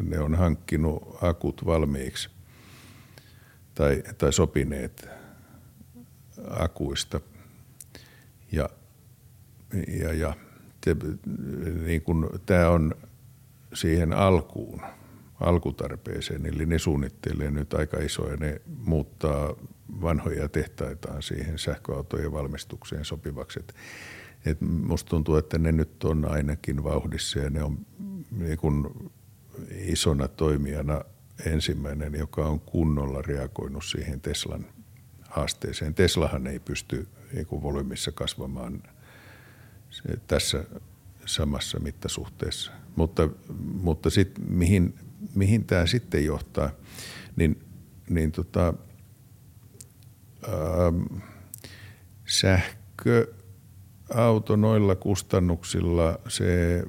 [0.00, 2.35] ne on hankkinut akut valmiiksi
[3.76, 5.08] tai, tai sopineet
[6.50, 7.20] akuista.
[8.52, 8.68] Ja,
[10.00, 10.34] ja, ja
[10.80, 10.96] te,
[11.84, 12.94] niin kun, tämä on
[13.74, 14.82] siihen alkuun,
[15.40, 19.54] alkutarpeeseen, eli ne suunnittelee nyt aika isoja, ne muuttaa
[20.02, 23.60] vanhoja tehtaitaan siihen sähköautojen valmistukseen sopivaksi.
[23.60, 23.74] Et,
[24.44, 27.78] et musta tuntuu, että ne nyt on ainakin vauhdissa ja ne on
[28.30, 29.10] niin kun
[29.70, 31.04] isona toimijana–
[31.44, 34.66] ensimmäinen, joka on kunnolla reagoinut siihen Teslan
[35.28, 35.94] haasteeseen.
[35.94, 38.82] Teslahan ei pysty niin volyymissa kasvamaan
[40.26, 40.64] tässä
[41.26, 42.72] samassa mittasuhteessa.
[42.96, 43.28] Mutta,
[43.58, 44.94] mutta sit, mihin,
[45.34, 46.70] mihin tämä sitten johtaa,
[47.36, 47.62] niin,
[48.10, 48.74] niin tota,
[50.48, 51.20] ähm,
[52.26, 53.34] sähkö
[54.14, 56.82] auto noilla kustannuksilla, se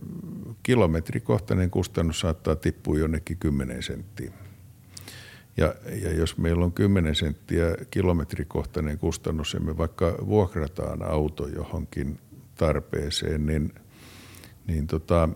[0.63, 4.31] kilometrikohtainen kustannus saattaa tippua jonnekin 10 senttiä.
[5.57, 12.19] Ja, ja jos meillä on 10 senttiä kilometrikohtainen kustannus ja me vaikka vuokrataan auto johonkin
[12.55, 13.73] tarpeeseen, niin,
[14.67, 15.29] niin tota,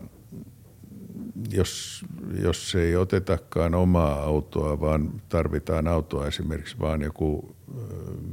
[1.51, 2.05] jos,
[2.43, 7.55] jos ei otetakaan omaa autoa, vaan tarvitaan autoa esimerkiksi vaan joku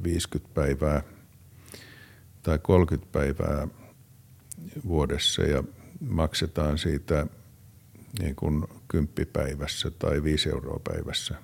[0.02, 1.02] 50 päivää–
[2.48, 3.68] tai 30 päivää
[4.86, 5.64] vuodessa ja
[6.00, 7.26] maksetaan siitä
[8.20, 11.34] niin kuin kymppipäivässä tai viisi euroa päivässä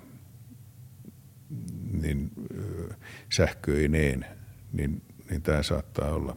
[1.92, 2.30] niin
[3.32, 4.26] sähköineen,
[4.72, 6.36] niin, niin tämä saattaa olla,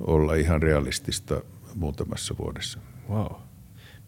[0.00, 1.42] olla ihan realistista
[1.74, 2.78] muutamassa vuodessa.
[3.10, 3.32] Wow.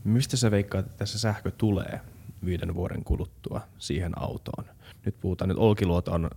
[0.05, 2.01] Mistä sä veikkaat, että tässä sähkö tulee
[2.45, 4.65] viiden vuoden kuluttua siihen autoon?
[5.05, 6.31] Nyt puhutaan, nyt Olkiluoto on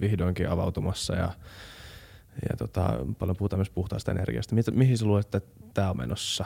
[0.00, 1.32] vihdoinkin avautumassa ja
[2.50, 4.54] ja tota, paljon puhutaan myös puhtaasta energiasta.
[4.54, 6.44] Mitä, mihin sä luulet, että tämä on menossa?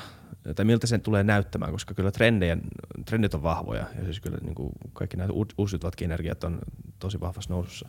[0.57, 2.59] Tai miltä sen tulee näyttämään, koska kyllä trendejä,
[3.05, 6.59] trendit on vahvoja ja siis kyllä niin kuin kaikki nämä uusiutuvatkin energiat on
[6.99, 7.89] tosi vahvassa nousussa.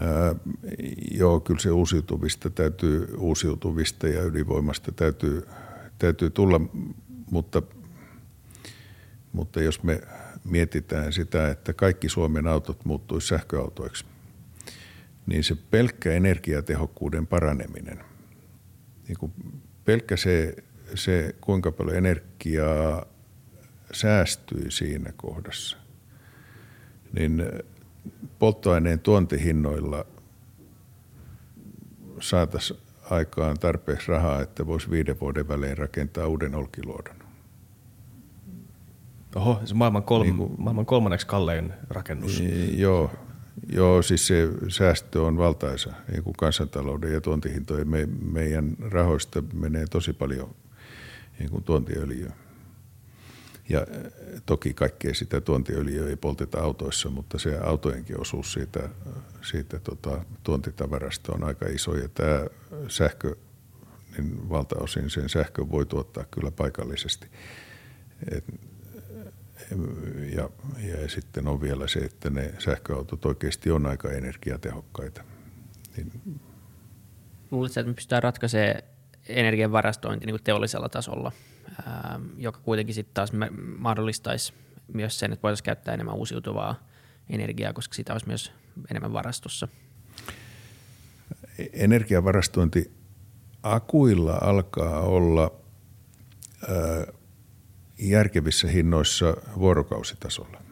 [0.00, 0.34] Ää,
[1.10, 5.48] joo, kyllä se uusiutuvista täytyy, uusiutuvista ja ydinvoimasta täytyy,
[5.98, 6.60] täytyy tulla,
[7.30, 7.62] mutta,
[9.32, 10.00] mutta jos me
[10.44, 14.04] mietitään sitä, että kaikki Suomen autot muuttuisi sähköautoiksi–
[15.26, 18.00] niin se pelkkä energiatehokkuuden paraneminen,
[19.08, 19.32] niin kuin
[19.84, 20.54] pelkkä se,
[20.94, 23.06] se, kuinka paljon energiaa
[23.92, 25.76] säästyi siinä kohdassa,
[27.12, 27.42] niin
[28.38, 30.04] polttoaineen tuontihinnoilla
[32.20, 37.16] saataisiin aikaan tarpeeksi rahaa, että voisi viiden vuoden välein rakentaa uuden olkiluodon.
[39.34, 42.42] Oho, se maailman, kolm, niin kuin, maailman kolmanneksi kallein rakennus.
[42.76, 43.10] Joo,
[43.72, 47.88] Joo, siis se säästö on valtaisa niin kuin kansantalouden ja tuontihintojen.
[47.88, 50.54] Me, meidän rahoista menee tosi paljon
[51.38, 52.32] niin kuin tuontiöljyä.
[53.68, 54.12] Ja eh,
[54.46, 58.88] toki kaikkea sitä tuontiöljyä ei polteta autoissa, mutta se autojenkin osuus siitä,
[59.42, 61.94] siitä tota, tuontitavarasta on aika iso.
[61.96, 62.46] Ja tämä
[62.88, 63.36] sähkö,
[64.16, 67.26] niin valtaosin sen sähkö voi tuottaa kyllä paikallisesti.
[68.30, 68.44] Et
[70.34, 70.50] ja,
[70.88, 75.24] ja sitten on vielä se, että ne sähköautot oikeasti on aika energiatehokkaita.
[75.96, 76.40] Niin.
[77.50, 78.82] Luuletko, että me pystytään ratkaisemaan
[79.28, 81.32] energian varastointi niin teollisella tasolla,
[81.86, 83.32] ää, joka kuitenkin sitten taas
[83.78, 84.52] mahdollistaisi
[84.92, 86.88] myös sen, että voitaisiin käyttää enemmän uusiutuvaa
[87.30, 88.52] energiaa, koska sitä olisi myös
[88.90, 89.68] enemmän varastossa?
[91.72, 92.92] Energiavarastointi
[93.62, 95.60] akuilla alkaa olla
[97.98, 100.62] järkevissä hinnoissa vuorokausitasolla.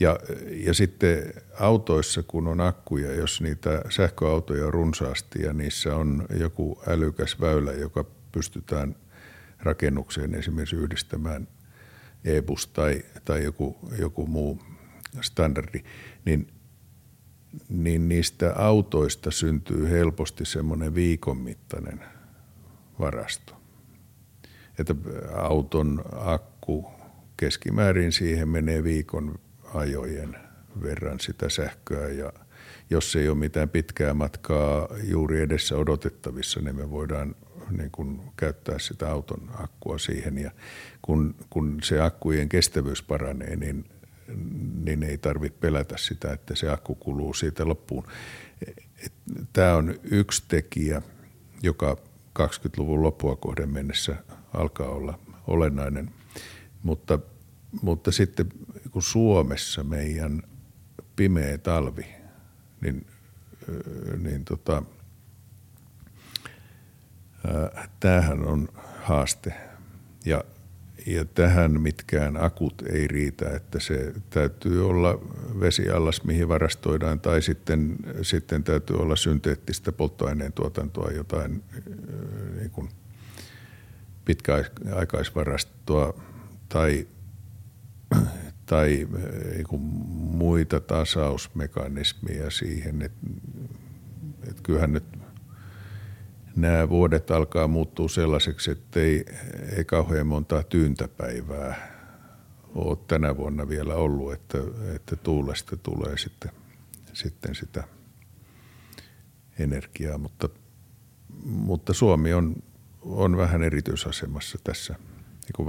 [0.00, 0.18] Ja,
[0.50, 6.82] ja sitten autoissa, kun on akkuja, jos niitä sähköautoja on runsaasti ja niissä on joku
[6.88, 8.96] älykäs väylä, joka pystytään
[9.58, 11.48] rakennukseen esimerkiksi yhdistämään
[12.24, 14.62] e-bus tai, tai joku, joku muu
[15.20, 15.84] standardi,
[16.24, 16.52] niin,
[17.68, 22.00] niin niistä autoista syntyy helposti semmoinen viikon mittainen
[22.98, 23.56] varasto.
[24.78, 24.94] Että
[25.34, 26.51] auton akku
[27.36, 29.38] keskimäärin siihen menee viikon
[29.74, 30.36] ajojen
[30.82, 32.32] verran sitä sähköä ja
[32.90, 37.34] jos ei ole mitään pitkää matkaa juuri edessä odotettavissa, niin me voidaan
[37.70, 40.38] niin kuin käyttää sitä auton akkua siihen.
[40.38, 40.50] Ja
[41.02, 43.84] kun, kun se akkujen kestävyys paranee, niin,
[44.84, 48.06] niin ei tarvitse pelätä sitä, että se akku kuluu siitä loppuun.
[49.52, 51.02] Tämä on yksi tekijä,
[51.62, 51.96] joka
[52.38, 54.16] 20-luvun loppua kohden mennessä
[54.54, 56.10] alkaa olla olennainen.
[56.82, 57.18] Mutta,
[57.82, 58.46] mutta sitten
[58.90, 60.42] kun Suomessa meidän
[61.16, 62.06] pimeä talvi,
[62.80, 63.06] niin,
[64.18, 64.82] niin tota,
[68.00, 68.68] tämähän on
[69.02, 69.54] haaste.
[70.24, 70.44] Ja,
[71.06, 75.18] ja tähän mitkään akut ei riitä, että se täytyy olla
[75.60, 81.62] vesiallas, mihin varastoidaan, tai sitten, sitten täytyy olla synteettistä polttoaineen tuotantoa, jotain
[82.56, 82.88] niin kuin
[84.24, 86.22] pitkäaikaisvarastoa
[86.72, 87.06] tai,
[88.66, 89.08] tai
[89.68, 93.26] kuin muita tasausmekanismeja siihen, että,
[94.48, 95.04] että kyllähän nyt
[96.56, 99.24] nämä vuodet alkaa muuttua sellaiseksi, että ei,
[99.76, 101.92] ei kauhean monta tyyntäpäivää
[102.74, 104.58] ole tänä vuonna vielä ollut, että,
[104.94, 106.50] että tuulesta tulee sitten,
[107.12, 107.84] sitten sitä
[109.58, 110.48] energiaa, mutta,
[111.44, 112.56] mutta Suomi on,
[113.02, 114.94] on vähän erityisasemassa tässä
[115.42, 115.66] niin kuin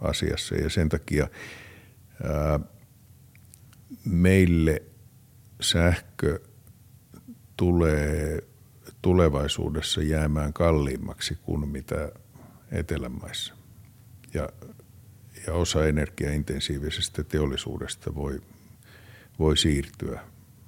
[0.00, 1.28] varastointiasiassa ja sen takia
[2.24, 2.60] ää,
[4.04, 4.82] meille
[5.60, 6.40] sähkö
[7.56, 8.38] tulee
[9.02, 12.12] tulevaisuudessa jäämään kalliimmaksi kuin mitä
[12.72, 13.54] Etelämaissa.
[14.34, 14.48] Ja,
[15.46, 18.40] ja osa energiaintensiivisestä teollisuudesta voi,
[19.38, 20.20] voi siirtyä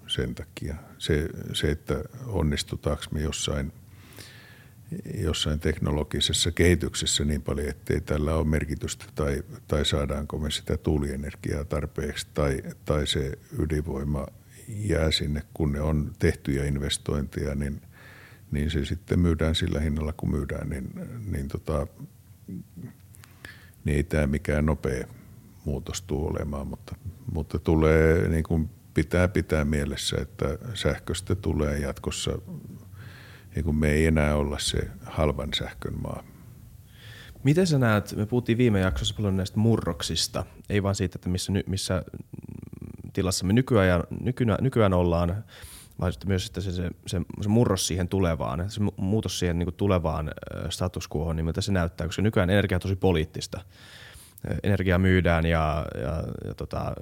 [0.07, 0.75] sen takia.
[0.99, 3.73] Se, se että onnistutaanko me jossain,
[5.15, 11.65] jossain teknologisessa kehityksessä niin paljon, ettei tällä ole merkitystä, tai, tai saadaanko me sitä tuulienergiaa
[11.65, 14.27] tarpeeksi, tai, tai se ydinvoima
[14.69, 17.81] jää sinne, kun ne on tehtyjä investointeja, niin–
[18.53, 20.91] niin se sitten myydään sillä hinnalla, kun myydään, niin,
[21.33, 21.87] niin, tota,
[23.85, 25.07] niin ei tämä mikään nopea
[25.65, 26.97] muutos tule olemaan, mutta,
[27.33, 32.39] mutta tulee, niin kuin pitää pitää mielessä, että sähköstä tulee jatkossa,
[33.55, 36.25] niin kuin me ei enää olla se halvan sähkön maa.
[37.45, 41.53] Miten sä näet, me puhuttiin viime jaksossa paljon näistä murroksista, ei vaan siitä, että missä,
[41.67, 42.03] missä
[43.13, 45.45] tilassa me nykyään, nykyään, nykyään ollaan,
[46.01, 50.31] vaan myös että se, se, se, se murros siihen tulevaan, se muutos siihen niin tulevaan
[50.69, 53.61] status quohon, niin miltä se näyttää, koska nykyään energia on tosi poliittista.
[54.63, 56.93] Energia myydään ja, ja, ja tota,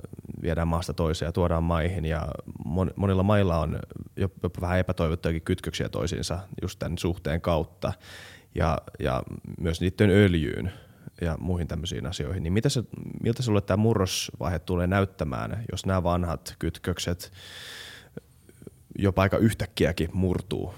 [0.42, 2.28] viedään maasta toiseen ja tuodaan maihin ja
[2.64, 3.78] mon, monilla mailla on
[4.16, 7.92] jopa vähän epätoivottujakin kytköksiä toisiinsa just tämän suhteen kautta
[8.54, 9.22] ja, ja
[9.60, 10.72] myös niiden öljyyn
[11.20, 12.42] ja muihin tämmöisiin asioihin.
[12.42, 12.84] Niin mitä se,
[13.22, 17.32] miltä sulle tämä murrosvaihe tulee näyttämään, jos nämä vanhat kytkökset–
[18.98, 20.74] jopa aika yhtäkkiäkin murtuu?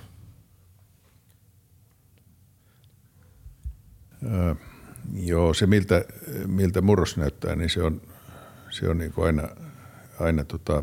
[4.33, 4.55] Öö,
[5.15, 6.05] joo, se miltä,
[6.47, 8.03] miltä murros näyttää, niin se on,
[8.71, 9.49] se on niin kuin aina,
[10.21, 10.83] aina tota,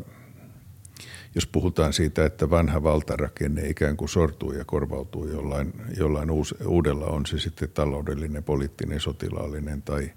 [1.35, 7.05] jos puhutaan siitä, että vanha valtarakenne ikään kuin sortuu ja korvautuu jollain, jollain uus, uudella,
[7.05, 10.11] on se sitten taloudellinen, poliittinen, sotilaallinen tai,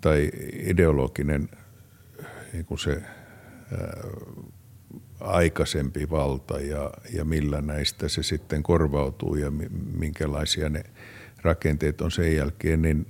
[0.00, 1.48] tai ideologinen
[2.52, 4.02] niin kuin se ää,
[5.20, 9.52] aikaisempi valta ja, ja millä näistä se sitten korvautuu ja
[9.98, 10.84] minkälaisia ne
[11.42, 13.06] rakenteet on sen jälkeen, niin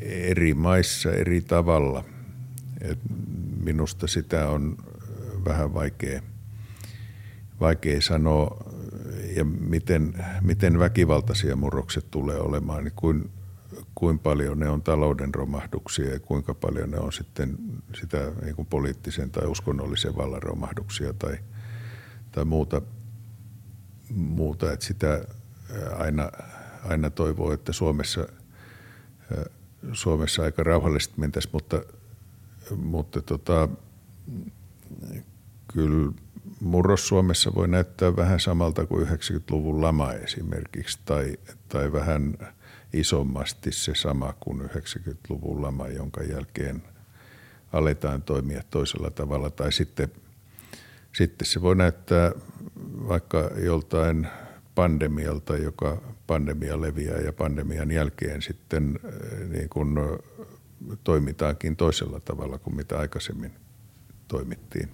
[0.00, 2.04] eri maissa eri tavalla.
[2.80, 2.98] Et
[3.64, 4.76] minusta sitä on
[5.44, 6.22] vähän vaikea,
[7.60, 8.64] vaikea sanoa
[9.36, 13.30] ja miten, miten väkivaltaisia murrokset tulee olemaan, niin kuin
[13.94, 17.56] kuinka paljon ne on talouden romahduksia ja kuinka paljon ne on sitten
[17.94, 21.38] sitä niin kuin poliittisen tai uskonnollisen vallan romahduksia tai,
[22.32, 22.82] tai muuta,
[24.10, 24.72] muuta.
[24.72, 25.24] Että sitä
[25.98, 26.30] aina,
[26.84, 28.26] aina toivoo, että Suomessa,
[29.92, 31.82] Suomessa aika rauhallisesti mentäisiin, mutta,
[32.76, 33.68] mutta tota,
[35.74, 36.12] kyllä
[36.60, 41.36] murros Suomessa voi näyttää vähän samalta kuin 90-luvun lama esimerkiksi tai,
[41.68, 42.34] tai vähän–
[42.92, 46.82] isommasti se sama kuin 90-luvun lama, jonka jälkeen
[47.72, 49.50] aletaan toimia toisella tavalla.
[49.50, 50.12] Tai sitten,
[51.12, 52.32] sitten se voi näyttää
[53.08, 54.26] vaikka joltain
[54.74, 58.98] pandemialta, joka pandemia leviää ja pandemian jälkeen sitten
[59.48, 59.88] niin kuin
[61.04, 63.52] toimitaankin toisella tavalla kuin mitä aikaisemmin
[64.28, 64.88] toimittiin.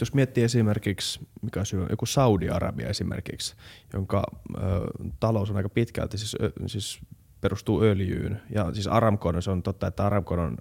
[0.00, 3.54] Jos miettii esimerkiksi, mikä on joku Saudi-Arabia esimerkiksi,
[3.92, 4.22] jonka
[4.56, 4.60] ö,
[5.20, 7.00] talous on aika pitkälti siis, ö, siis
[7.40, 8.40] perustuu öljyyn.
[8.50, 10.56] Ja siis Aramco, se on totta, että Aramco on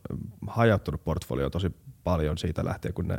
[0.47, 1.72] hajautunut portfolio tosi
[2.03, 3.18] paljon siitä lähtien, kun ne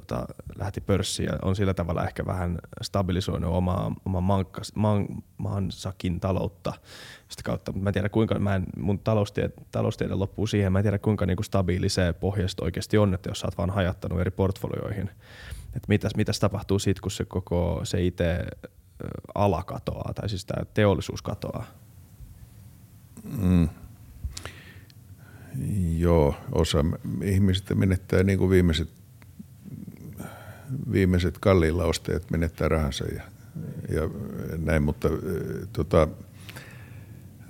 [0.00, 0.26] tota,
[0.58, 5.06] lähti pörssiin ja on sillä tavalla ehkä vähän stabilisoinut omaa, omaa mankkas, man,
[5.38, 6.72] maansakin taloutta
[7.28, 7.72] sitä kautta.
[7.72, 11.26] Mä en tiedä kuinka, mä en, mun taloustiede, taloustiede loppuu siihen, mä en tiedä kuinka
[11.26, 15.10] niinku stabiili se pohjasta oikeasti on, että jos sä oot vaan hajattanut eri portfolioihin.
[15.66, 18.46] Että mitäs, mitäs tapahtuu sitten, kun se koko se itse
[19.34, 21.64] ala katoaa, tai siis tämä teollisuus katoaa?
[23.38, 23.68] Mm.
[25.96, 26.84] Joo, osa
[27.22, 28.97] ihmisistä menettää niin kuin viimeiset
[30.92, 33.22] viimeiset kalliilla ostajat menettää rahansa ja,
[33.88, 34.02] ja
[34.58, 35.08] näin, mutta
[35.72, 36.08] tota,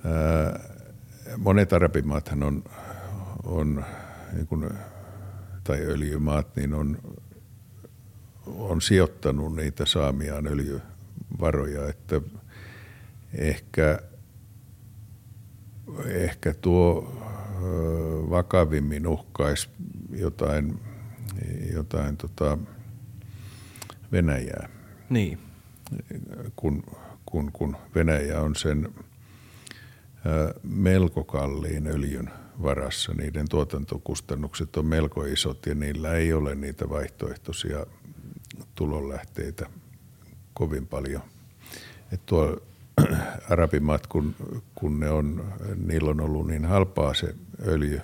[0.05, 0.59] ää,
[1.37, 2.63] monet arabimaathan on,
[3.43, 3.85] on
[4.33, 4.69] niin kuin,
[5.63, 6.97] tai öljymaat, niin on,
[8.45, 12.21] on sijoittanut niitä saamiaan öljyvaroja, että
[13.33, 13.99] ehkä,
[16.05, 17.15] ehkä tuo
[18.29, 19.69] vakavimmin uhkaisi
[20.11, 20.79] jotain,
[21.73, 22.57] jotain tota,
[24.11, 24.69] Venäjää.
[25.09, 25.39] Niin.
[26.55, 26.83] Kun,
[27.25, 28.93] kun, kun Venäjä on sen
[30.63, 32.29] melko kalliin öljyn
[32.63, 37.85] varassa, niiden tuotantokustannukset on melko isot ja niillä ei ole niitä vaihtoehtoisia
[38.75, 39.69] tulonlähteitä
[40.53, 41.21] kovin paljon.
[42.11, 42.61] Et tuo
[43.49, 44.35] arabimaat, kun,
[44.75, 47.35] kun ne on, niillä on ollut niin halpaa se
[47.67, 48.01] öljy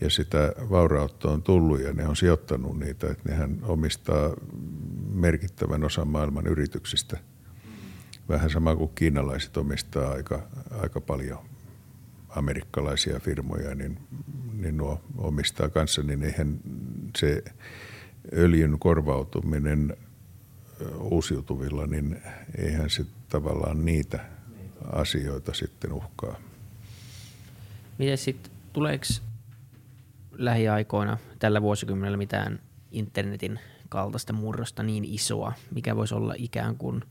[0.00, 4.30] ja sitä vaurautta on tullut ja ne on sijoittanut niitä, että nehän omistaa
[5.12, 7.18] merkittävän osan maailman yrityksistä.
[8.28, 11.38] Vähän sama kuin kiinalaiset omistaa aika, aika paljon
[12.28, 13.98] amerikkalaisia firmoja, niin,
[14.52, 16.60] niin nuo omistaa kanssa, niin eihän
[17.16, 17.44] se
[18.32, 19.96] öljyn korvautuminen
[20.98, 22.22] uusiutuvilla, niin
[22.58, 24.24] eihän se tavallaan niitä
[24.92, 26.40] asioita sitten uhkaa.
[27.98, 29.04] Miten sitten, tuleeko
[30.40, 32.60] lähiaikoina tällä vuosikymmenellä mitään
[32.90, 37.04] internetin kaltaista murrosta niin isoa, mikä voisi olla ikään kuin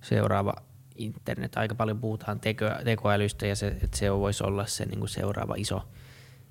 [0.00, 0.54] seuraava
[0.96, 1.56] internet.
[1.56, 5.54] Aika paljon puhutaan teko, tekoälystä ja se, että se voisi olla se niin kuin seuraava
[5.56, 5.82] iso,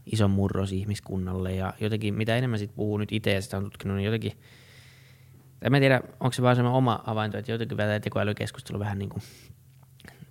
[0.05, 1.55] iso murros ihmiskunnalle.
[1.55, 4.31] Ja jotenkin, mitä enemmän sit puhuu nyt itse ja sitä on tutkinut, niin jotenkin,
[5.61, 9.21] en tiedä, onko se vaan semmoinen oma havainto, että jotenkin tämä tekoälykeskustelu vähän niin kuin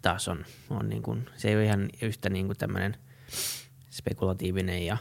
[0.03, 2.97] taas on, on niin kuin, se ei ole ihan yhtä niin kuin tämmöinen
[3.91, 4.97] spekulatiivinen ja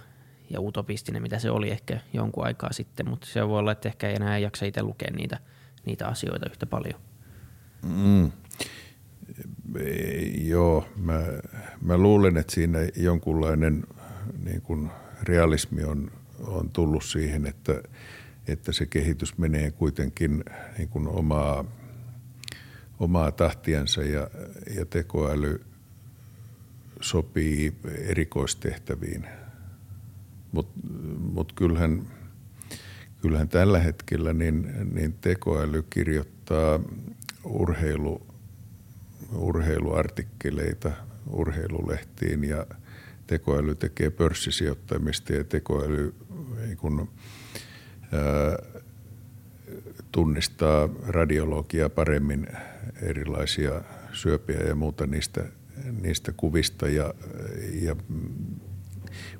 [0.50, 4.10] ja utopistinen, mitä se oli ehkä jonkun aikaa sitten, mutta se voi olla, että ehkä
[4.10, 5.40] ei enää jaksa itse lukea niitä,
[5.86, 7.00] niitä asioita yhtä paljon.
[7.84, 8.32] Mm.
[10.42, 11.24] Joo, mä,
[11.82, 13.84] mä luulen, että siinä jonkunlainen
[14.44, 14.90] niin kuin
[15.24, 17.84] realismi on, on tullut siihen, että,
[18.48, 20.44] että se kehitys menee kuitenkin
[20.78, 21.66] niin kuin omaa,
[23.00, 24.30] omaa tahtiansa ja,
[24.76, 25.66] ja tekoäly
[27.02, 27.74] sopii
[28.08, 29.28] erikoistehtäviin–
[30.52, 30.80] mutta
[31.34, 32.08] mut kyllähän,
[33.22, 36.80] kyllähän tällä hetkellä niin, niin tekoäly kirjoittaa
[37.44, 38.28] urheilu,
[39.36, 40.92] urheiluartikkeleita
[41.30, 42.66] urheilulehtiin ja
[43.28, 46.16] tekoäly tekee pörssisijoittamista ja tekoäly
[46.66, 47.10] niin kun,
[48.12, 48.82] ää,
[50.12, 52.48] tunnistaa radiologia paremmin
[53.02, 53.82] erilaisia
[54.14, 55.46] syöpiä ja muuta niistä,
[56.02, 57.14] niistä kuvista ja,
[57.82, 57.96] ja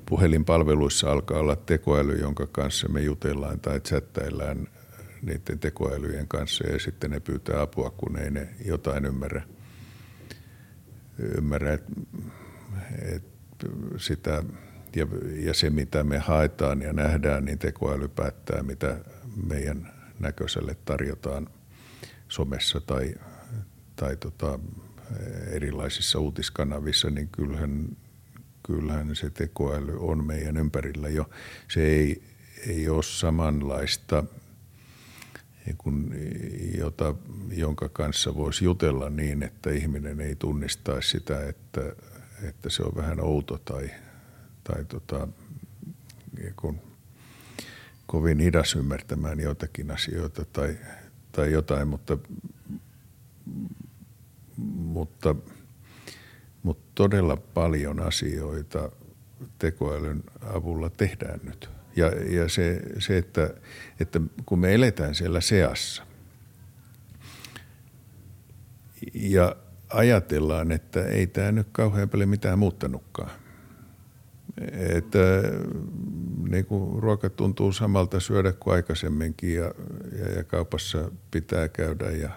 [0.06, 4.68] puhelinpalveluissa alkaa olla tekoäly, jonka kanssa me jutellaan tai chattaillaan
[5.22, 9.42] niiden tekoälyjen kanssa ja sitten ne pyytää apua, kun ei ne jotain ymmärrä.
[11.18, 11.84] ymmärrä et,
[13.02, 13.24] et
[13.96, 14.44] sitä,
[14.96, 19.00] ja, ja se, mitä me haetaan ja nähdään, niin tekoäly päättää, mitä
[19.46, 21.48] meidän näköiselle tarjotaan
[22.28, 23.14] somessa tai,
[23.96, 24.58] tai tota,
[25.50, 27.96] erilaisissa uutiskanavissa, niin kyllähän
[28.62, 31.30] kyllähän se tekoäly on meidän ympärillä jo.
[31.68, 32.22] Se ei,
[32.66, 34.24] ei ole samanlaista,
[35.78, 36.14] kun,
[36.78, 37.14] jota,
[37.50, 41.92] jonka kanssa voisi jutella niin, että ihminen ei tunnistaisi sitä, että,
[42.42, 43.90] että se on vähän outo tai,
[44.64, 45.28] tai tota,
[46.56, 46.80] kun
[48.06, 50.76] kovin hidas ymmärtämään jotakin asioita tai,
[51.32, 52.18] tai jotain, mutta,
[54.56, 55.34] mutta–
[56.62, 58.90] mutta todella paljon asioita
[59.58, 61.70] tekoälyn avulla tehdään nyt.
[61.96, 63.54] Ja, ja se, se että,
[64.00, 66.02] että kun me eletään siellä seassa
[69.14, 69.56] ja
[69.88, 73.30] ajatellaan, että ei tämä nyt kauhean paljon mitään muuttanutkaan.
[74.72, 75.18] Että
[76.48, 79.74] niin kuin ruoka tuntuu samalta syödä kuin aikaisemminkin ja,
[80.18, 82.30] ja, ja kaupassa pitää käydä ja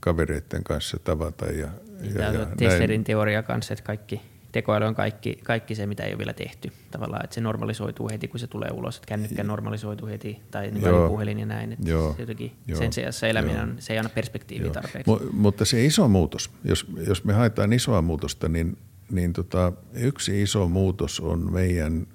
[0.00, 1.46] kavereiden kanssa tavata.
[1.46, 1.68] Ja,
[2.14, 4.20] ja, ja Tesserin teoria kanssa, että kaikki–
[4.54, 6.72] tekoäly on kaikki, kaikki se, mitä ei ole vielä tehty.
[6.90, 10.84] Tavallaan, että se normalisoituu heti, kun se tulee ulos, että kännykkä normalisoituu heti, tai niin
[11.08, 11.72] puhelin ja näin.
[11.72, 12.16] Että Joo.
[12.18, 12.78] Jotenkin Joo.
[12.78, 14.74] sen sijassa eläminen on, se ei anna perspektiiviä Joo.
[14.74, 15.10] tarpeeksi.
[15.10, 18.78] M- mutta se iso muutos, jos, jos me haetaan isoa muutosta, niin,
[19.10, 22.06] niin tota, yksi iso muutos on meidän,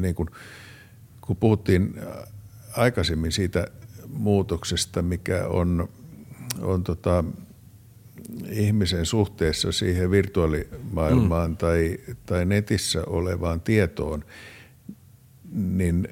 [0.00, 0.30] niin kun,
[1.20, 2.00] kun puhuttiin
[2.76, 3.66] aikaisemmin siitä
[4.08, 5.88] muutoksesta, mikä on,
[6.62, 7.24] on tota,
[8.50, 11.56] ihmisen suhteessa siihen virtuaalimaailmaan mm.
[11.56, 14.24] tai, tai netissä olevaan tietoon,
[15.52, 16.08] niin,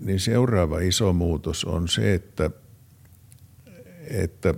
[0.00, 2.50] niin seuraava iso muutos on se, että,
[4.10, 4.54] että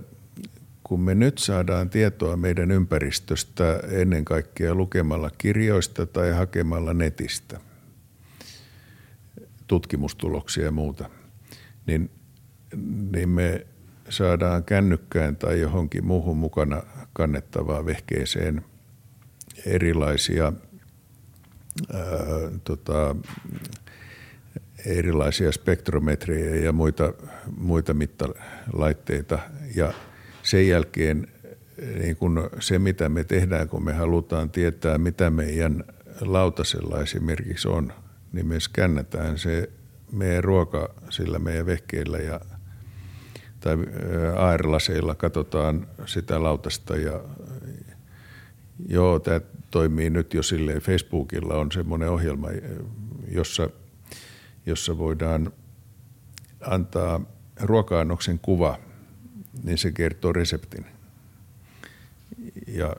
[0.83, 7.59] kun me nyt saadaan tietoa meidän ympäristöstä ennen kaikkea lukemalla kirjoista tai hakemalla netistä,
[9.67, 11.09] tutkimustuloksia ja muuta,
[11.85, 12.11] niin,
[13.11, 13.67] niin me
[14.09, 16.83] saadaan kännykkään tai johonkin muuhun mukana
[17.17, 18.65] kannettavaa vehkeeseen
[19.65, 20.53] erilaisia,
[21.93, 22.03] ää,
[22.63, 23.15] tota,
[24.85, 27.13] erilaisia spektrometrejä ja muita,
[27.57, 29.39] muita mittalaitteita.
[29.75, 29.93] Ja
[30.43, 31.27] sen jälkeen
[31.99, 35.83] niin kun se, mitä me tehdään, kun me halutaan tietää, mitä meidän
[36.21, 37.93] lautasella esimerkiksi on,
[38.33, 39.69] niin me skännätään se
[40.11, 42.41] meidän ruoka sillä meidän vehkeillä ja–
[43.59, 43.75] tai
[44.35, 47.21] AR-laseilla katsotaan sitä lautasta ja
[48.87, 49.41] joo, tämä
[49.71, 50.81] toimii nyt jo silleen.
[50.81, 52.47] Facebookilla on semmoinen ohjelma,
[53.31, 53.69] jossa,
[54.65, 55.51] jossa voidaan
[56.61, 57.21] antaa
[57.61, 58.79] ruoka-annoksen kuva,
[59.63, 60.85] niin se kertoo reseptin.
[62.67, 62.95] Ja,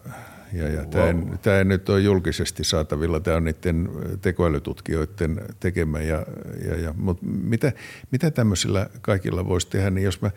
[0.52, 0.90] ja, ja wow.
[0.90, 3.88] tämä, tämä nyt on julkisesti saatavilla, tämä on niiden
[4.20, 6.00] tekoälytutkijoiden tekemä.
[6.00, 6.26] Ja,
[6.68, 7.72] ja, ja, mutta mitä,
[8.10, 10.30] mitä tämmöisillä kaikilla voisi tehdä, niin jos mä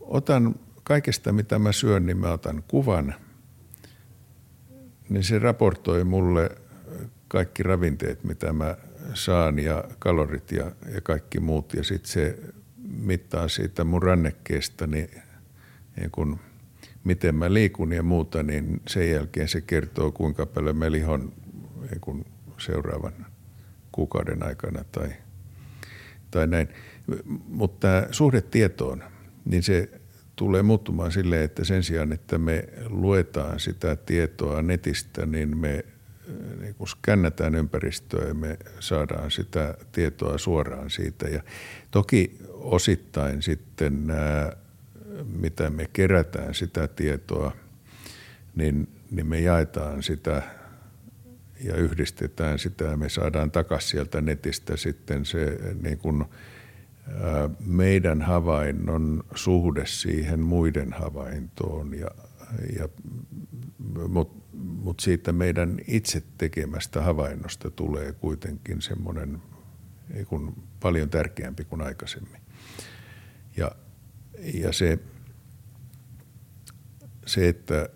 [0.00, 3.14] otan kaikesta, mitä mä syön, niin mä otan kuvan,
[5.08, 6.50] niin se raportoi mulle
[7.28, 8.76] kaikki ravinteet, mitä mä
[9.14, 11.74] saan ja kalorit ja, ja kaikki muut.
[11.74, 12.38] Ja sitten se
[12.98, 15.10] mittaa siitä mun rannekkeesta, niin,
[15.96, 16.40] niin kun,
[17.04, 21.32] miten mä liikun ja muuta, niin sen jälkeen se kertoo, kuinka paljon mä lihon
[22.00, 22.24] kun
[22.58, 23.26] seuraavan
[23.92, 25.08] kuukauden aikana tai,
[26.30, 26.68] tai näin.
[27.48, 29.04] Mutta suhde tietoon,
[29.44, 30.00] niin se
[30.36, 35.84] tulee muuttumaan silleen, että sen sijaan, että me luetaan sitä tietoa netistä, niin me
[36.60, 41.28] niin kun skännätään ympäristöä ja me saadaan sitä tietoa suoraan siitä.
[41.28, 41.42] Ja
[41.90, 44.52] toki osittain sitten nämä,
[45.24, 47.52] mitä me kerätään sitä tietoa,
[48.54, 50.42] niin, niin me jaetaan sitä
[51.64, 56.24] ja yhdistetään sitä ja me saadaan takaisin sieltä netistä sitten se niin kuin–
[57.60, 62.10] meidän havainnon suhde siihen muiden havaintoon, ja,
[62.78, 62.88] ja,
[64.08, 69.42] mutta mut siitä meidän itse tekemästä havainnosta tulee kuitenkin semmoinen
[70.80, 72.40] paljon tärkeämpi kuin aikaisemmin.
[73.56, 73.70] Ja,
[74.54, 74.98] ja se,
[77.26, 77.88] se, että,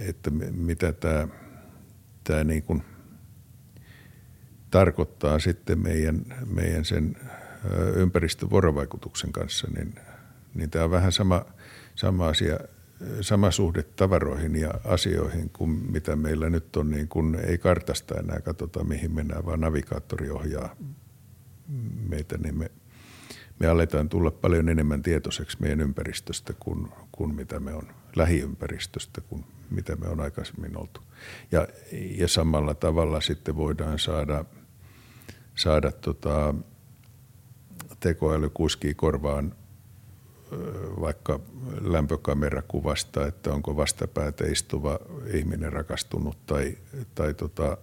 [0.00, 1.28] että mitä tämä,
[2.24, 2.82] tämä niin kuin
[4.70, 7.16] tarkoittaa sitten meidän, meidän sen
[7.94, 9.94] ympäristövuorovaikutuksen kanssa, niin,
[10.54, 11.44] niin tämä on vähän sama,
[11.94, 12.58] sama asia,
[13.20, 18.40] sama suhde tavaroihin ja asioihin kuin mitä meillä nyt on, niin kun ei kartasta enää
[18.40, 20.76] katsota mihin mennään, vaan navigaattori ohjaa
[22.08, 22.70] meitä, niin me,
[23.58, 29.44] me aletaan tulla paljon enemmän tietoiseksi meidän ympäristöstä kuin, kuin mitä me on lähiympäristöstä kuin
[29.70, 31.00] mitä me on aikaisemmin oltu.
[31.52, 34.44] Ja, ja samalla tavalla sitten voidaan saada,
[35.54, 36.54] saada tota,
[38.00, 39.54] tekoäly kuskii korvaan
[41.00, 41.40] vaikka
[41.80, 44.98] lämpökamerakuvasta, että onko vastapäätä istuva
[45.32, 46.78] ihminen rakastunut tai,
[47.14, 47.78] tai tota,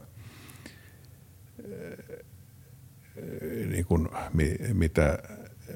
[3.70, 4.10] niin kuin,
[4.74, 5.20] mitä,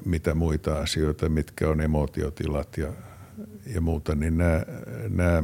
[0.04, 2.92] mitä muita asioita, mitkä on emotiotilat ja,
[3.74, 4.62] ja muuta, niin nämä,
[5.08, 5.42] nämä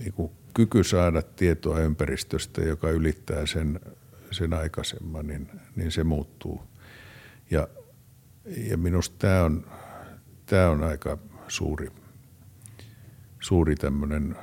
[0.00, 3.80] niin kuin kyky saada tietoa ympäristöstä, joka ylittää sen,
[4.30, 6.62] sen aikaisemman, niin, niin se muuttuu–
[7.52, 7.68] ja,
[8.56, 9.66] ja minusta tämä on,
[10.46, 11.18] tämä on aika
[11.48, 11.88] suuri,
[13.40, 14.36] suuri tämmöinen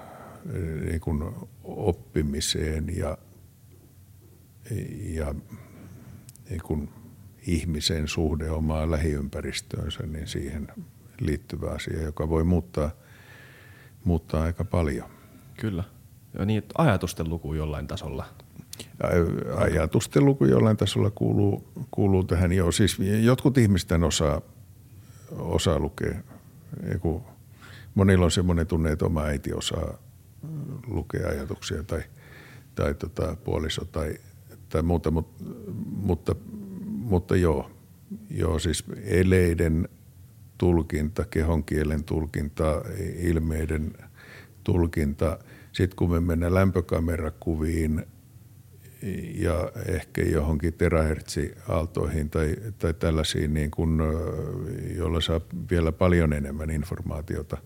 [0.54, 1.24] eh, niin kuin
[1.64, 3.18] oppimiseen ja,
[5.00, 5.36] ja
[6.50, 6.90] niin kuin
[7.50, 10.68] ihmisen suhde omaan lähiympäristöönsä, niin siihen
[11.20, 12.92] liittyvä asia, joka voi muuttaa,
[14.04, 15.10] muuttaa aika paljon.
[15.58, 15.84] Kyllä.
[16.40, 18.26] Ja niin, ajatusten luku jollain tasolla.
[19.56, 22.72] Ajatusten luku jollain tasolla kuuluu, kuuluu tähän jo.
[22.72, 24.42] Siis jotkut ihmistä osaa,
[25.32, 26.16] osaa lukea.
[26.92, 27.24] Eiku,
[27.96, 29.98] monilla on semmoinen tunne, että oma äiti osaa
[30.88, 32.02] lukea ajatuksia tai,
[32.76, 34.18] tai tota, puoliso tai,
[34.70, 35.44] tai muuta, mutta,
[35.86, 36.36] mutta,
[37.10, 37.72] mutta joo,
[38.30, 39.90] joo, siis eleiden
[40.58, 42.82] tulkinta, kehonkielen tulkinta,
[43.18, 43.94] ilmeiden
[44.64, 45.40] tulkinta.
[45.72, 48.06] Sitten kun me mennään lämpökamerakuviin
[49.36, 54.04] ja ehkä johonkin terahertsi-aaltoihin tai, tai tällaisiin, niin kun,
[54.98, 55.42] joilla saa
[55.72, 57.58] vielä paljon enemmän informaatiota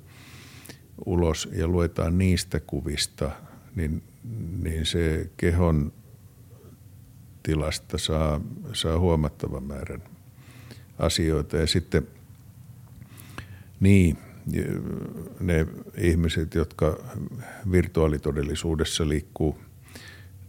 [1.06, 3.32] ulos ja luetaan niistä kuvista,
[3.76, 4.04] niin,
[4.64, 5.94] niin se kehon
[7.44, 8.42] tilasta saa,
[8.74, 10.04] saa huomattavan määrän
[11.00, 11.58] asioita.
[11.58, 12.08] Ja sitten
[13.80, 14.18] niin,
[15.40, 15.68] ne
[15.98, 17.04] ihmiset, jotka
[17.72, 19.58] virtuaalitodellisuudessa liikkuu,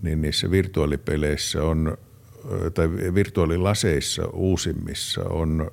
[0.02, 1.98] niin niissä virtuaalipeleissä on
[2.74, 5.70] tai virtuaalilaseissa uusimmissa on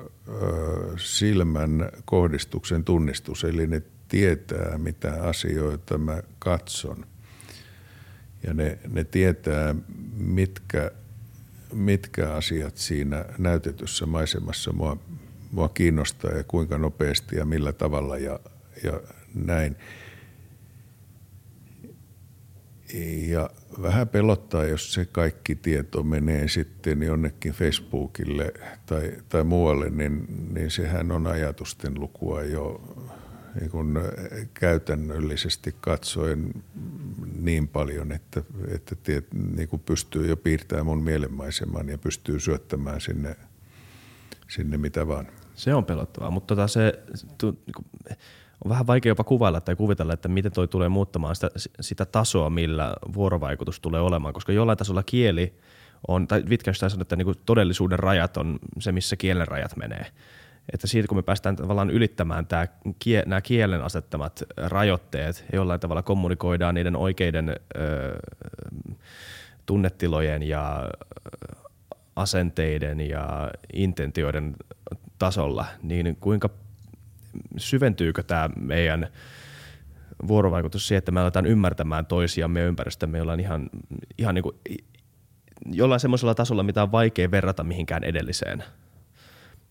[0.98, 7.06] silmän kohdistuksen tunnistus, eli ne tietää, mitä asioita mä katson.
[8.44, 9.76] Ja ne, ne tietää,
[10.18, 10.92] mitkä
[11.74, 14.98] mitkä asiat siinä näytetyssä maisemassa mua,
[15.52, 18.40] mua kiinnostaa ja kuinka nopeasti ja millä tavalla ja,
[18.84, 19.02] ja
[19.34, 19.76] näin.
[23.28, 23.50] Ja
[23.82, 28.54] vähän pelottaa, jos se kaikki tieto menee sitten jonnekin Facebookille
[28.86, 32.82] tai, tai muualle, niin, niin sehän on ajatusten lukua jo
[33.60, 34.00] niin kuin
[34.54, 36.54] käytännöllisesti katsoen
[37.40, 43.02] niin paljon, että, että tiet, niin kuin pystyy jo piirtämään mun mielenmaiseman ja pystyy syöttämään
[43.02, 43.36] sinne,
[44.48, 45.28] sinne mitä vaan.
[45.56, 46.94] Se on pelottavaa, mutta tota se,
[47.38, 47.84] tu, niinku,
[48.66, 51.50] on vähän vaikea jopa kuvailla tai kuvitella, että miten toi tulee muuttamaan sitä,
[51.82, 55.54] sitä tasoa, millä vuorovaikutus tulee olemaan, koska jollain tasolla kieli
[56.08, 60.06] on, tai Wittgenstein sanoo, että niin todellisuuden rajat on se, missä kielen rajat menee
[60.74, 62.68] että siitä kun me päästään tavallaan ylittämään tämä,
[63.26, 67.56] nämä kielen asettamat rajoitteet jollain tavalla kommunikoidaan niiden oikeiden ö,
[69.66, 70.90] tunnetilojen ja
[72.16, 74.56] asenteiden ja intentioiden
[75.20, 76.50] tasolla, niin kuinka
[77.58, 79.08] syventyykö tämä meidän
[80.28, 83.70] vuorovaikutus siihen, että me aletaan ymmärtämään toisiamme ja ympäristömme jollain ihan,
[84.18, 84.56] ihan niin kuin,
[85.66, 88.64] jollain semmoisella tasolla, mitä on vaikea verrata mihinkään edelliseen.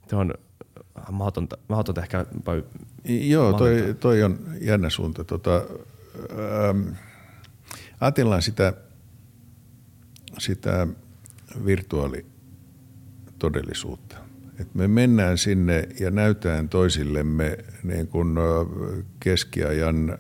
[0.07, 0.35] Se on
[1.11, 2.65] mahdotonta, mahdotonta ehkä vai
[3.05, 5.25] Joo, toi, toi, on jännä suunta.
[5.25, 5.67] Tota, ähm,
[8.01, 8.73] ajatellaan sitä,
[10.39, 10.87] sitä
[11.65, 14.17] virtuaalitodellisuutta.
[14.59, 18.37] Et me mennään sinne ja näytään toisillemme niin kuin
[19.21, 20.19] keskiajan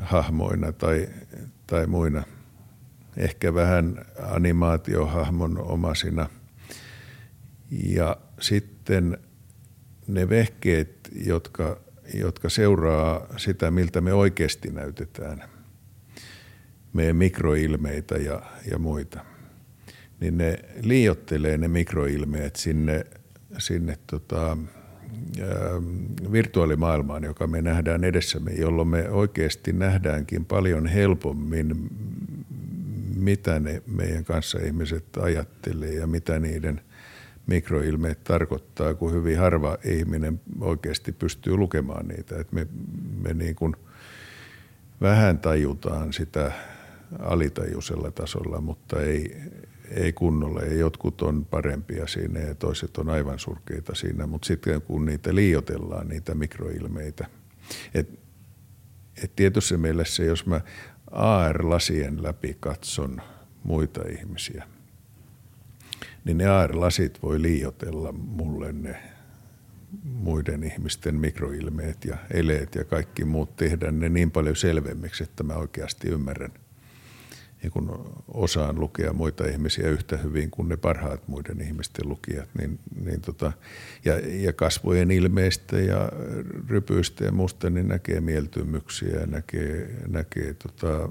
[0.00, 1.08] hahmoina tai,
[1.66, 2.22] tai muina,
[3.16, 6.28] ehkä vähän animaatiohahmon omasina.
[7.70, 8.77] Ja sitten
[10.08, 11.80] ne vehkeet, jotka,
[12.14, 15.44] jotka seuraa sitä, miltä me oikeasti näytetään,
[16.92, 19.24] meidän mikroilmeitä ja, ja muita,
[20.20, 23.04] niin ne liiottelee ne mikroilmeet sinne,
[23.58, 24.56] sinne tota,
[26.32, 31.90] virtuaalimaailmaan, joka me nähdään edessämme, jolloin me oikeasti nähdäänkin paljon helpommin,
[33.16, 36.80] mitä ne meidän kanssa ihmiset ajattelee ja mitä niiden
[37.48, 42.38] mikroilmeet tarkoittaa, kun hyvin harva ihminen oikeasti pystyy lukemaan niitä.
[42.40, 42.66] Et me
[43.22, 43.76] me niin kuin
[45.00, 46.52] vähän tajutaan sitä
[47.18, 49.36] alitajuisella tasolla, mutta ei,
[49.90, 50.60] ei kunnolla.
[50.60, 55.34] Ja jotkut on parempia siinä ja toiset on aivan surkeita siinä, mutta sitten kun niitä
[55.34, 57.26] liiotellaan, niitä mikroilmeitä.
[57.94, 58.20] Et,
[59.24, 60.60] et tietyssä mielessä, jos mä
[61.10, 63.22] AR-lasien läpi katson
[63.64, 64.64] muita ihmisiä–
[66.28, 68.96] niin ne AR-lasit voi liiotella mulle ne
[70.04, 75.54] muiden ihmisten mikroilmeet ja eleet ja kaikki muut tehdä ne niin paljon selvemmiksi, että mä
[75.54, 76.52] oikeasti ymmärrän
[77.62, 82.78] ja kun osaan lukea muita ihmisiä yhtä hyvin kuin ne parhaat muiden ihmisten lukijat, niin,
[83.04, 83.52] niin tota,
[84.04, 86.12] ja, ja kasvojen ilmeistä ja
[86.68, 91.08] rypyistä ja musta, niin näkee mieltymyksiä ja näkee, näkee tota,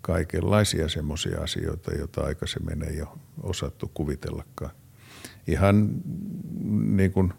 [0.00, 3.08] kaikenlaisia semmoisia asioita, joita aikaisemmin ei ole
[3.42, 4.70] osattu kuvitellakaan.
[5.46, 6.02] Ihan
[6.96, 7.32] niin kuin,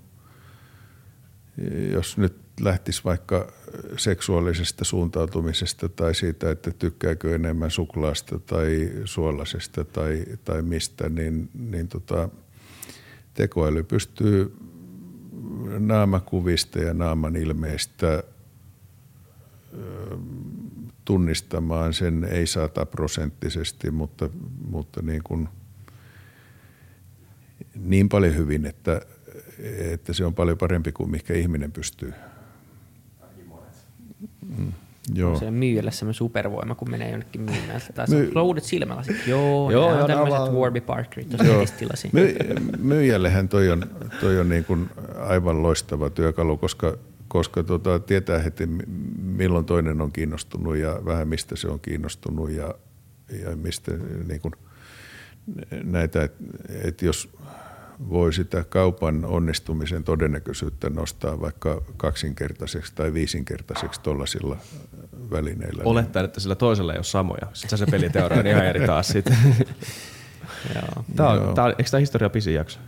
[1.92, 3.52] jos nyt lähtisi vaikka
[3.98, 11.88] seksuaalisesta suuntautumisesta tai siitä, että tykkääkö enemmän suklaasta tai suolasesta tai, tai mistä, niin, niin
[11.88, 12.30] tota,
[13.34, 14.56] tekoäly pystyy
[15.80, 18.24] naamakuvista ja naaman ilmeistä
[21.06, 24.30] tunnistamaan sen ei sataprosenttisesti, mutta,
[24.70, 25.50] mutta niin, kuin
[27.76, 29.02] niin paljon hyvin, että,
[29.92, 32.14] että se on paljon parempi kuin mikä ihminen pystyy.
[34.58, 34.74] Mm.
[35.14, 35.40] Joo.
[35.40, 37.82] Se myyjälle semmoinen supervoima, kun menee jonnekin myymään.
[37.96, 38.26] Tai My...
[38.28, 39.28] sulla uudet silmälasit.
[39.28, 40.54] Joo, joo, joo tämmöiset vaan...
[40.54, 42.12] Warby Parkerit tuossa tilasin.
[42.14, 42.36] My,
[42.78, 43.84] myyjällehän toi on,
[44.22, 44.90] toi on niin kuin
[45.20, 46.98] aivan loistava työkalu, koska,
[47.28, 48.68] koska tota, tietää heti
[49.22, 52.74] milloin toinen on kiinnostunut ja vähän mistä se on kiinnostunut ja,
[53.44, 53.92] ja mistä
[54.28, 54.54] niin kuin,
[55.84, 56.44] näitä, että
[56.84, 57.30] et jos
[58.10, 64.58] voi sitä kaupan onnistumisen todennäköisyyttä nostaa vaikka kaksinkertaiseksi tai viisinkertaiseksi tuollaisilla
[65.32, 65.84] välineillä.
[65.86, 67.48] Olettaen, että sillä toisella ei ole samoja.
[67.54, 69.38] Sitten se peliteoria on ihan eri taas sitten.
[71.16, 72.80] Tämä on, tämä on, eikö tämä historia pisin jakso?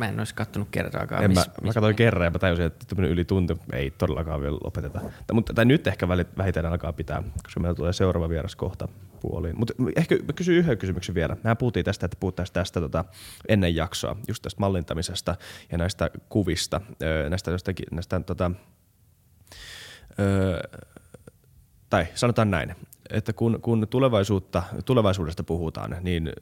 [0.00, 1.24] Mä en olisi kattonut kertaakaan.
[1.24, 4.40] En miss, mä, miss mä katsoin kerran ja mä tajusin, että yli tunti ei todellakaan
[4.40, 5.00] vielä lopeteta.
[5.00, 8.88] Tai, mutta, tai nyt ehkä vähitellen alkaa pitää, koska meillä tulee seuraava vieras kohta
[9.20, 9.58] puoliin.
[9.58, 11.36] Mutta ehkä mä kysyn yhden kysymyksen vielä.
[11.44, 13.04] Mehän puhuttiin tästä, että puhuttaisiin tästä tota,
[13.48, 15.36] ennen jaksoa, just tästä mallintamisesta
[15.72, 16.80] ja näistä kuvista,
[17.30, 18.50] näistä, jostakin, näistä tota,
[20.18, 20.60] öö,
[21.90, 22.74] tai sanotaan näin,
[23.10, 26.32] että kun, kun tulevaisuutta, tulevaisuudesta puhutaan, niin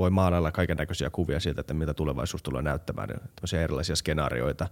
[0.00, 4.68] voi maalailla kaiken näköisiä kuvia siitä, että mitä tulevaisuus tulee näyttämään, tämmöisiä erilaisia skenaarioita.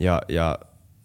[0.00, 0.58] Ja, ja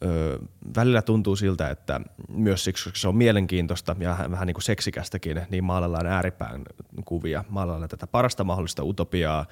[0.05, 0.39] ö,
[0.75, 5.41] välillä tuntuu siltä, että myös siksi, koska se on mielenkiintoista ja vähän niin kuin seksikästäkin,
[5.49, 6.61] niin maalaillaan ääripään
[7.05, 9.45] kuvia, maalaillaan tätä parasta mahdollista utopiaa,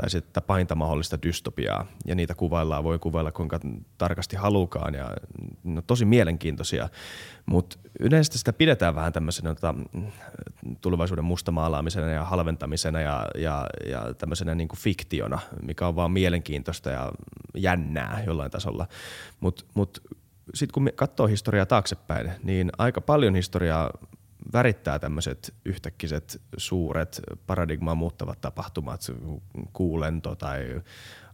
[0.00, 3.60] tai sitten painta mahdollista dystopiaa, ja niitä kuvaillaan, voi kuvailla kuinka
[3.98, 5.10] tarkasti halukaan, ja
[5.64, 6.88] no, tosi mielenkiintoisia,
[7.46, 9.74] mutta yleensä sitä pidetään vähän tämmöisenä tota,
[10.80, 16.90] tulevaisuuden mustamaalaamisena ja halventamisena ja, ja, ja tämmöisenä niin kuin fiktiona, mikä on vaan mielenkiintoista
[16.90, 17.12] ja
[17.54, 18.86] jännää jollain tasolla,
[19.40, 20.02] mutta mut,
[20.54, 23.90] sitten kun katsoo historiaa taaksepäin, niin aika paljon historiaa
[24.52, 29.00] värittää tämmöiset yhtäkkiset suuret paradigmaa muuttavat tapahtumat,
[29.72, 30.82] kuulento tai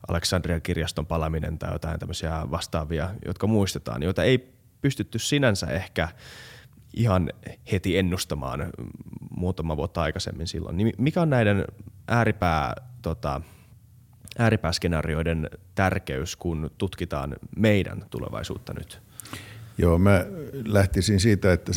[0.09, 6.09] Aleksandrian kirjaston palaminen tai jotain tämmöisiä vastaavia, jotka muistetaan, joita ei pystytty sinänsä ehkä
[6.95, 7.31] ihan
[7.73, 8.70] heti ennustamaan
[9.31, 10.77] muutama vuotta aikaisemmin silloin.
[10.77, 11.65] Niin mikä on näiden
[12.09, 13.41] ääripää, tota,
[14.39, 19.03] ääripääskenaarioiden tärkeys, kun tutkitaan meidän tulevaisuutta nyt?
[19.79, 20.27] Joo, mä
[20.65, 21.73] lähtisin siitä, että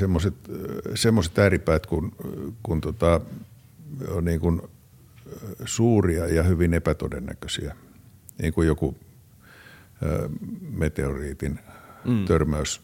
[0.96, 2.12] semmoiset ääripäät, kun,
[2.64, 3.22] kun tota,
[4.10, 4.62] on niin kuin
[5.66, 7.76] suuria ja hyvin epätodennäköisiä,
[8.42, 8.98] niin kuin joku
[10.04, 10.30] ö,
[10.70, 11.60] meteoriitin
[12.06, 12.26] mm.
[12.26, 12.82] törmäys,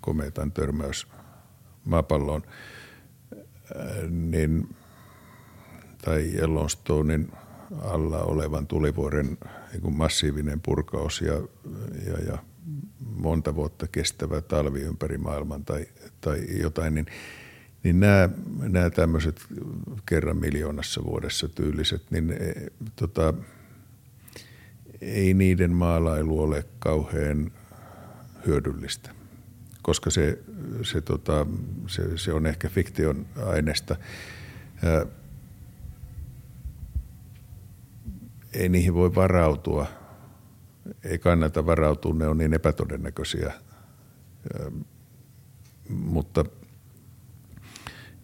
[0.00, 1.06] kometan törmäys
[1.84, 2.42] maapalloon,
[4.10, 4.76] niin,
[6.04, 7.32] tai Yellowstonein
[7.82, 9.38] alla olevan tulivuoren
[9.72, 11.34] niin kuin massiivinen purkaus ja,
[12.06, 12.38] ja, ja
[13.14, 15.86] monta vuotta kestävä talvi ympäri maailman tai,
[16.20, 17.06] tai jotain, niin,
[17.82, 18.28] niin nämä,
[18.60, 19.46] nämä tämmöiset
[20.06, 22.52] kerran miljoonassa vuodessa tyyliset, niin e,
[22.96, 23.34] tota,
[25.00, 27.52] ei niiden maalailu ole kauhean
[28.46, 29.10] hyödyllistä,
[29.82, 30.38] koska se,
[30.82, 31.46] se, tota,
[31.86, 33.96] se, se on ehkä fiktion aineesta.
[38.52, 39.86] Ei niihin voi varautua–
[41.04, 43.52] ei kannata varautua, ne on niin epätodennäköisiä.
[45.88, 46.44] Mutta,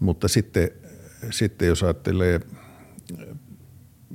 [0.00, 0.70] mutta sitten,
[1.30, 2.40] sitten jos ajattelee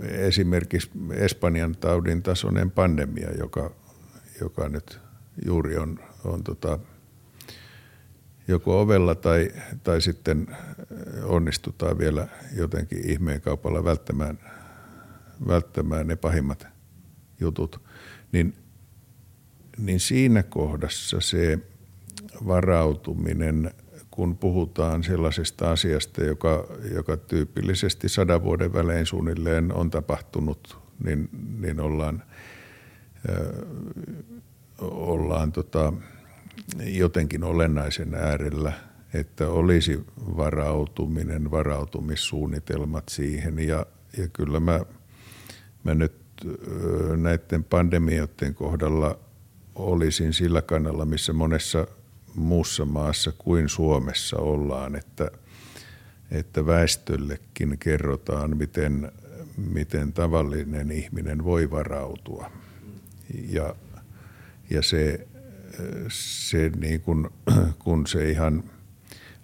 [0.03, 3.71] esimerkiksi Espanjan taudin tasoinen pandemia, joka,
[4.41, 4.99] joka nyt
[5.45, 6.79] juuri on, on tota,
[8.47, 9.51] joko ovella tai,
[9.83, 10.57] tai sitten
[11.23, 14.39] onnistutaan vielä jotenkin ihmeen kaupalla välttämään,
[15.47, 16.67] välttämään ne pahimmat
[17.39, 17.81] jutut–
[18.35, 18.53] niin,
[19.77, 21.59] niin siinä kohdassa se
[22.47, 23.71] varautuminen,
[24.11, 31.29] kun puhutaan sellaisesta asiasta, joka, joka tyypillisesti sadan vuoden välein suunnilleen on tapahtunut, niin,
[31.59, 32.23] niin ollaan,
[33.29, 33.65] ö,
[34.81, 35.93] ollaan tota,
[36.85, 38.73] jotenkin olennaisen äärellä,
[39.13, 43.59] että olisi varautuminen, varautumissuunnitelmat siihen.
[43.59, 43.85] Ja,
[44.17, 44.79] ja kyllä mä,
[45.83, 46.24] mä nyt
[47.17, 49.19] näiden pandemioiden kohdalla
[49.75, 51.87] olisin sillä kannalla, missä monessa
[52.35, 55.31] muussa maassa kuin Suomessa ollaan, että,
[56.31, 59.11] että väestöllekin kerrotaan, miten,
[59.57, 62.51] miten tavallinen ihminen voi varautua.
[63.49, 63.75] Ja,
[64.69, 65.27] ja se,
[66.09, 67.31] se niin kun,
[67.83, 68.63] kun se ihan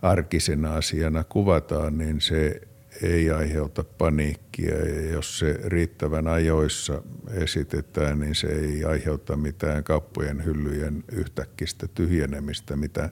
[0.01, 2.61] arkisena asiana kuvataan, niin se
[3.03, 4.75] ei aiheuta paniikkia.
[4.75, 7.03] Ja jos se riittävän ajoissa
[7.33, 13.09] esitetään, niin se ei aiheuta mitään kauppojen hyllyjen yhtäkkistä tyhjenemistä, mitä,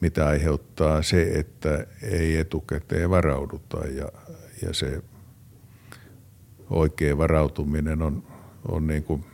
[0.00, 3.86] mitä aiheuttaa se, että ei etukäteen varauduta.
[3.86, 4.08] Ja,
[4.62, 5.02] ja se
[6.70, 8.22] oikea varautuminen on,
[8.68, 9.24] on niin kuin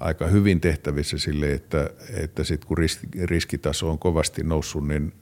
[0.00, 2.76] aika hyvin tehtävissä sille, että, että sit kun
[3.24, 5.12] riskitaso on kovasti noussut, niin,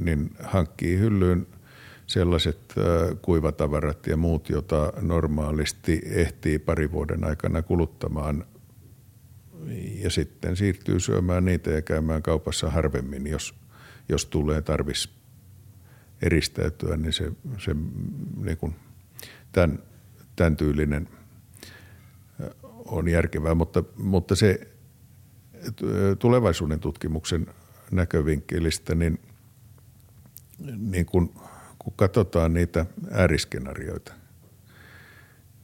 [0.00, 1.46] niin hankkii hyllyyn
[2.06, 2.74] sellaiset
[3.22, 8.44] kuivatavarat ja muut, jota normaalisti ehtii pari vuoden aikana kuluttamaan
[10.02, 13.54] ja sitten siirtyy syömään niitä ja käymään kaupassa harvemmin, jos,
[14.08, 15.08] jos tulee tarvis
[16.22, 17.76] eristäytyä, niin se, se
[18.36, 18.74] niin kuin
[19.52, 19.78] tämän,
[20.36, 21.08] tämän tyylinen
[22.84, 24.68] on järkevää, mutta, mutta se
[26.18, 27.46] tulevaisuuden tutkimuksen
[27.90, 29.20] näkövinkkelistä, niin,
[30.76, 31.34] niin kun,
[31.84, 34.12] kun katsotaan niitä ääriskenaarioita,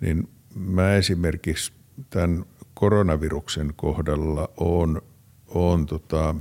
[0.01, 1.72] niin mä esimerkiksi
[2.10, 2.44] tämän
[2.74, 5.02] koronaviruksen kohdalla on,
[5.48, 6.34] on tota,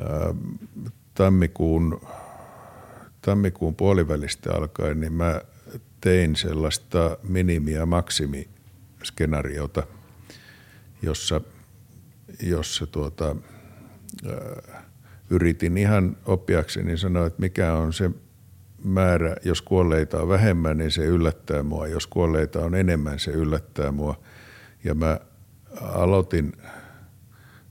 [0.00, 0.34] ää,
[1.14, 2.00] tammikuun,
[3.22, 5.40] tammikuun puolivälistä alkaen, niin mä
[6.00, 9.86] tein sellaista minimi- ja maksimiskenaariota,
[11.02, 11.40] jossa,
[12.42, 13.36] jossa tuota,
[14.26, 14.82] ää,
[15.30, 18.10] yritin ihan oppiakseni sanoa, että mikä on se
[18.84, 21.86] määrä, jos kuolleita on vähemmän, niin se yllättää mua.
[21.86, 24.20] Jos kuolleita on enemmän, se yllättää mua.
[24.84, 25.20] Ja mä
[25.80, 26.52] aloitin,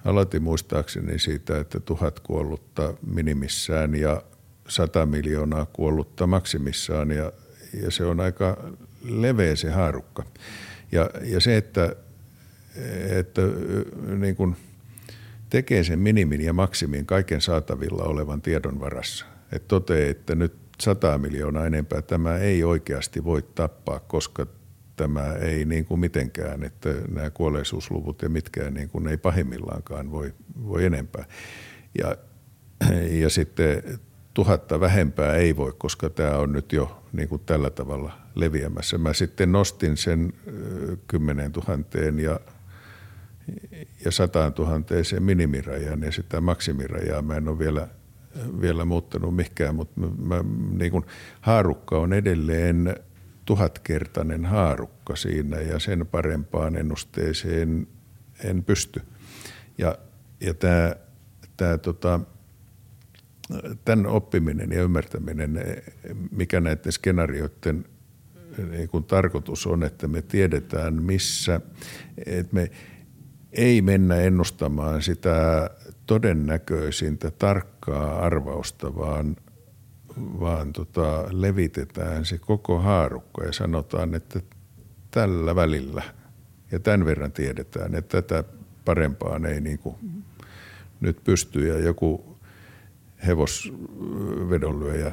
[0.05, 4.23] aloitin muistaakseni siitä, että tuhat kuollutta minimissään ja
[4.67, 7.31] sata miljoonaa kuollutta maksimissaan ja,
[7.83, 8.57] ja se on aika
[9.03, 10.23] leveä se haarukka.
[10.91, 11.95] Ja, ja se, että,
[13.09, 13.41] että
[14.17, 14.55] niin kuin
[15.49, 19.25] tekee sen minimin ja maksimin kaiken saatavilla olevan tiedon varassa.
[19.51, 24.45] Että toteaa, että nyt 100 miljoonaa enempää tämä ei oikeasti voi tappaa, koska
[24.95, 30.33] tämä ei niin kuin mitenkään, että nämä kuolleisuusluvut ja mitkään niin kuin ei pahimmillaankaan voi,
[30.67, 31.25] voi enempää.
[31.97, 32.15] Ja,
[33.09, 33.83] ja sitten
[34.33, 38.97] tuhatta vähempää ei voi, koska tämä on nyt jo niin kuin tällä tavalla leviämässä.
[38.97, 40.33] Mä sitten nostin sen
[41.07, 42.39] kymmenen tuhanteen ja,
[44.05, 47.87] ja sataan tuhanteeseen minimirajan ja sitä maksimirajaa mä en ole vielä,
[48.61, 50.43] vielä muuttanut mikään, mutta mä,
[50.77, 51.05] niin kuin,
[51.41, 52.95] haarukka on edelleen
[53.45, 57.87] tuhatkertainen haarukka siinä ja sen parempaan ennusteeseen
[58.43, 59.01] en pysty.
[59.77, 59.97] Ja,
[60.39, 60.95] ja tämä,
[61.57, 62.19] tämä tota,
[63.85, 65.59] tämän oppiminen ja ymmärtäminen,
[66.31, 67.85] mikä näiden skenaarioiden
[68.71, 71.61] niin kuin tarkoitus on, että me tiedetään missä,
[72.25, 72.71] että me
[73.51, 75.69] ei mennä ennustamaan sitä
[76.05, 77.70] todennäköisintä tarkkaa
[78.19, 79.35] arvausta, vaan–
[80.17, 84.41] vaan tota, levitetään se koko haarukka ja sanotaan, että
[85.11, 86.03] tällä välillä
[86.71, 88.49] ja tämän verran tiedetään, että tätä
[88.85, 89.95] parempaan ei niin kuin
[90.99, 92.37] nyt pysty ja joku
[93.27, 95.11] hevosvedonlyöjä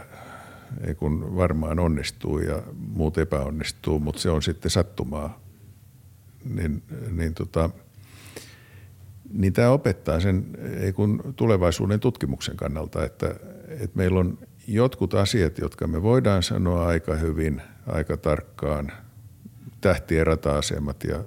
[0.86, 5.40] ei kun varmaan onnistuu ja muut epäonnistuu, mutta se on sitten sattumaa.
[6.44, 7.70] Niin, niin, tota,
[9.32, 10.46] niin tämä opettaa sen
[10.80, 13.34] ei kun tulevaisuuden tutkimuksen kannalta, että,
[13.68, 14.38] että meillä on
[14.68, 18.92] jotkut asiat, jotka me voidaan sanoa aika hyvin, aika tarkkaan,
[19.80, 21.24] tähtien rata-asemat ja,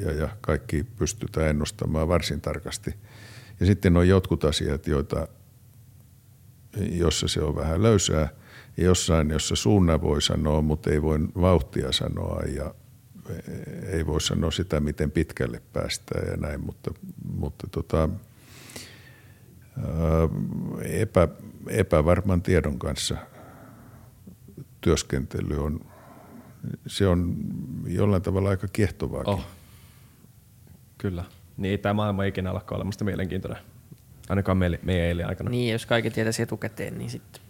[0.00, 2.94] ja, ja kaikki pystytään ennustamaan varsin tarkasti.
[3.60, 5.28] Ja sitten on jotkut asiat, joita,
[6.76, 8.28] jossa se on vähän löysää
[8.76, 12.74] jossain, jossa suunnan voi sanoa, mutta ei voi vauhtia sanoa ja
[13.86, 16.90] ei voi sanoa sitä, miten pitkälle päästään ja näin, mutta,
[17.36, 18.08] mutta tota,
[20.82, 21.28] epä,
[21.68, 23.16] epävarman tiedon kanssa
[24.80, 25.80] työskentely on,
[26.86, 27.36] se on
[27.86, 29.34] jollain tavalla aika kiehtovaakin.
[29.34, 29.46] Oh.
[30.98, 31.24] Kyllä.
[31.56, 33.62] Niin ei tämä maailma ikinä alkaa olemasta mielenkiintoinen.
[34.28, 35.50] Ainakaan meille, meidän eilen aikana.
[35.50, 37.42] Niin, jos kaikki tietäisi etukäteen, niin sitten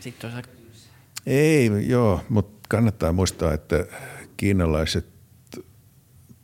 [0.00, 0.50] sit olisi aika...
[1.26, 3.86] Ei, joo, mutta kannattaa muistaa, että
[4.36, 5.06] kiinalaiset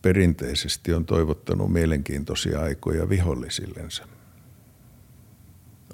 [0.02, 4.06] perinteisesti on toivottanut mielenkiintoisia aikoja vihollisillensa–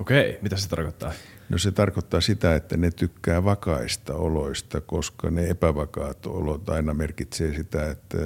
[0.01, 1.13] Okei, mitä se tarkoittaa?
[1.49, 7.55] No se tarkoittaa sitä, että ne tykkää vakaista oloista, koska ne epävakaat olot aina merkitsee
[7.55, 8.19] sitä, että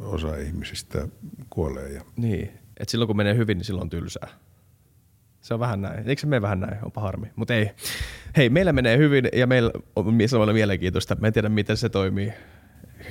[0.00, 1.08] osa ihmisistä
[1.50, 1.92] kuolee.
[1.92, 2.02] Ja...
[2.16, 4.28] Niin, että silloin kun menee hyvin, niin silloin on tylsää.
[5.40, 6.08] Se on vähän näin.
[6.08, 6.84] Eikö se mene vähän näin?
[6.84, 7.26] Onpa harmi.
[7.36, 7.70] Mutta ei.
[8.36, 11.16] Hei, meillä menee hyvin ja meillä on samalla mielenkiintoista.
[11.20, 12.32] Mä en tiedä, miten se toimii.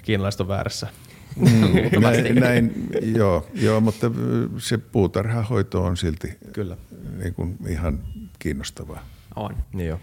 [0.06, 0.88] Kiinalaiset on väärässä.
[1.36, 4.12] Mm, näin, näin, joo, joo, mutta
[4.58, 6.78] se puutarhahoito on silti Kyllä.
[7.18, 8.00] Niin kuin ihan
[8.40, 9.06] kiinnostavaa.
[9.36, 9.56] On.
[9.74, 10.00] Niin jo.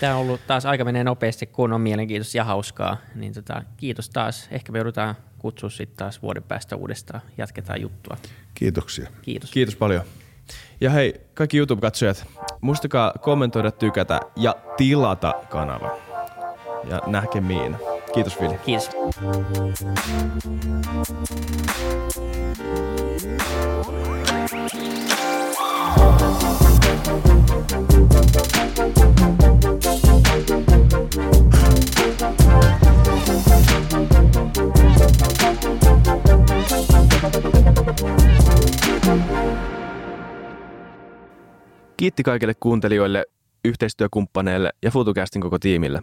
[0.00, 2.96] Tämä on ollut taas aika menee nopeasti, kun on mielenkiintoista ja hauskaa.
[3.14, 4.48] Niin tota, kiitos taas.
[4.50, 7.20] Ehkä me joudutaan kutsua sitten taas vuoden päästä uudestaan.
[7.38, 8.16] Jatketaan juttua.
[8.54, 9.08] Kiitoksia.
[9.22, 9.50] Kiitos.
[9.50, 10.02] Kiitos paljon.
[10.80, 12.26] Ja hei, kaikki YouTube-katsojat,
[12.60, 15.98] muistakaa kommentoida, tykätä ja tilata kanava.
[16.90, 17.76] Ja näkemiin.
[18.16, 18.58] Kiitos Vili.
[18.64, 18.90] Kiitos.
[41.96, 43.24] Kiitti kaikille kuuntelijoille,
[43.64, 46.02] yhteistyökumppaneille ja FutuCastin koko tiimille.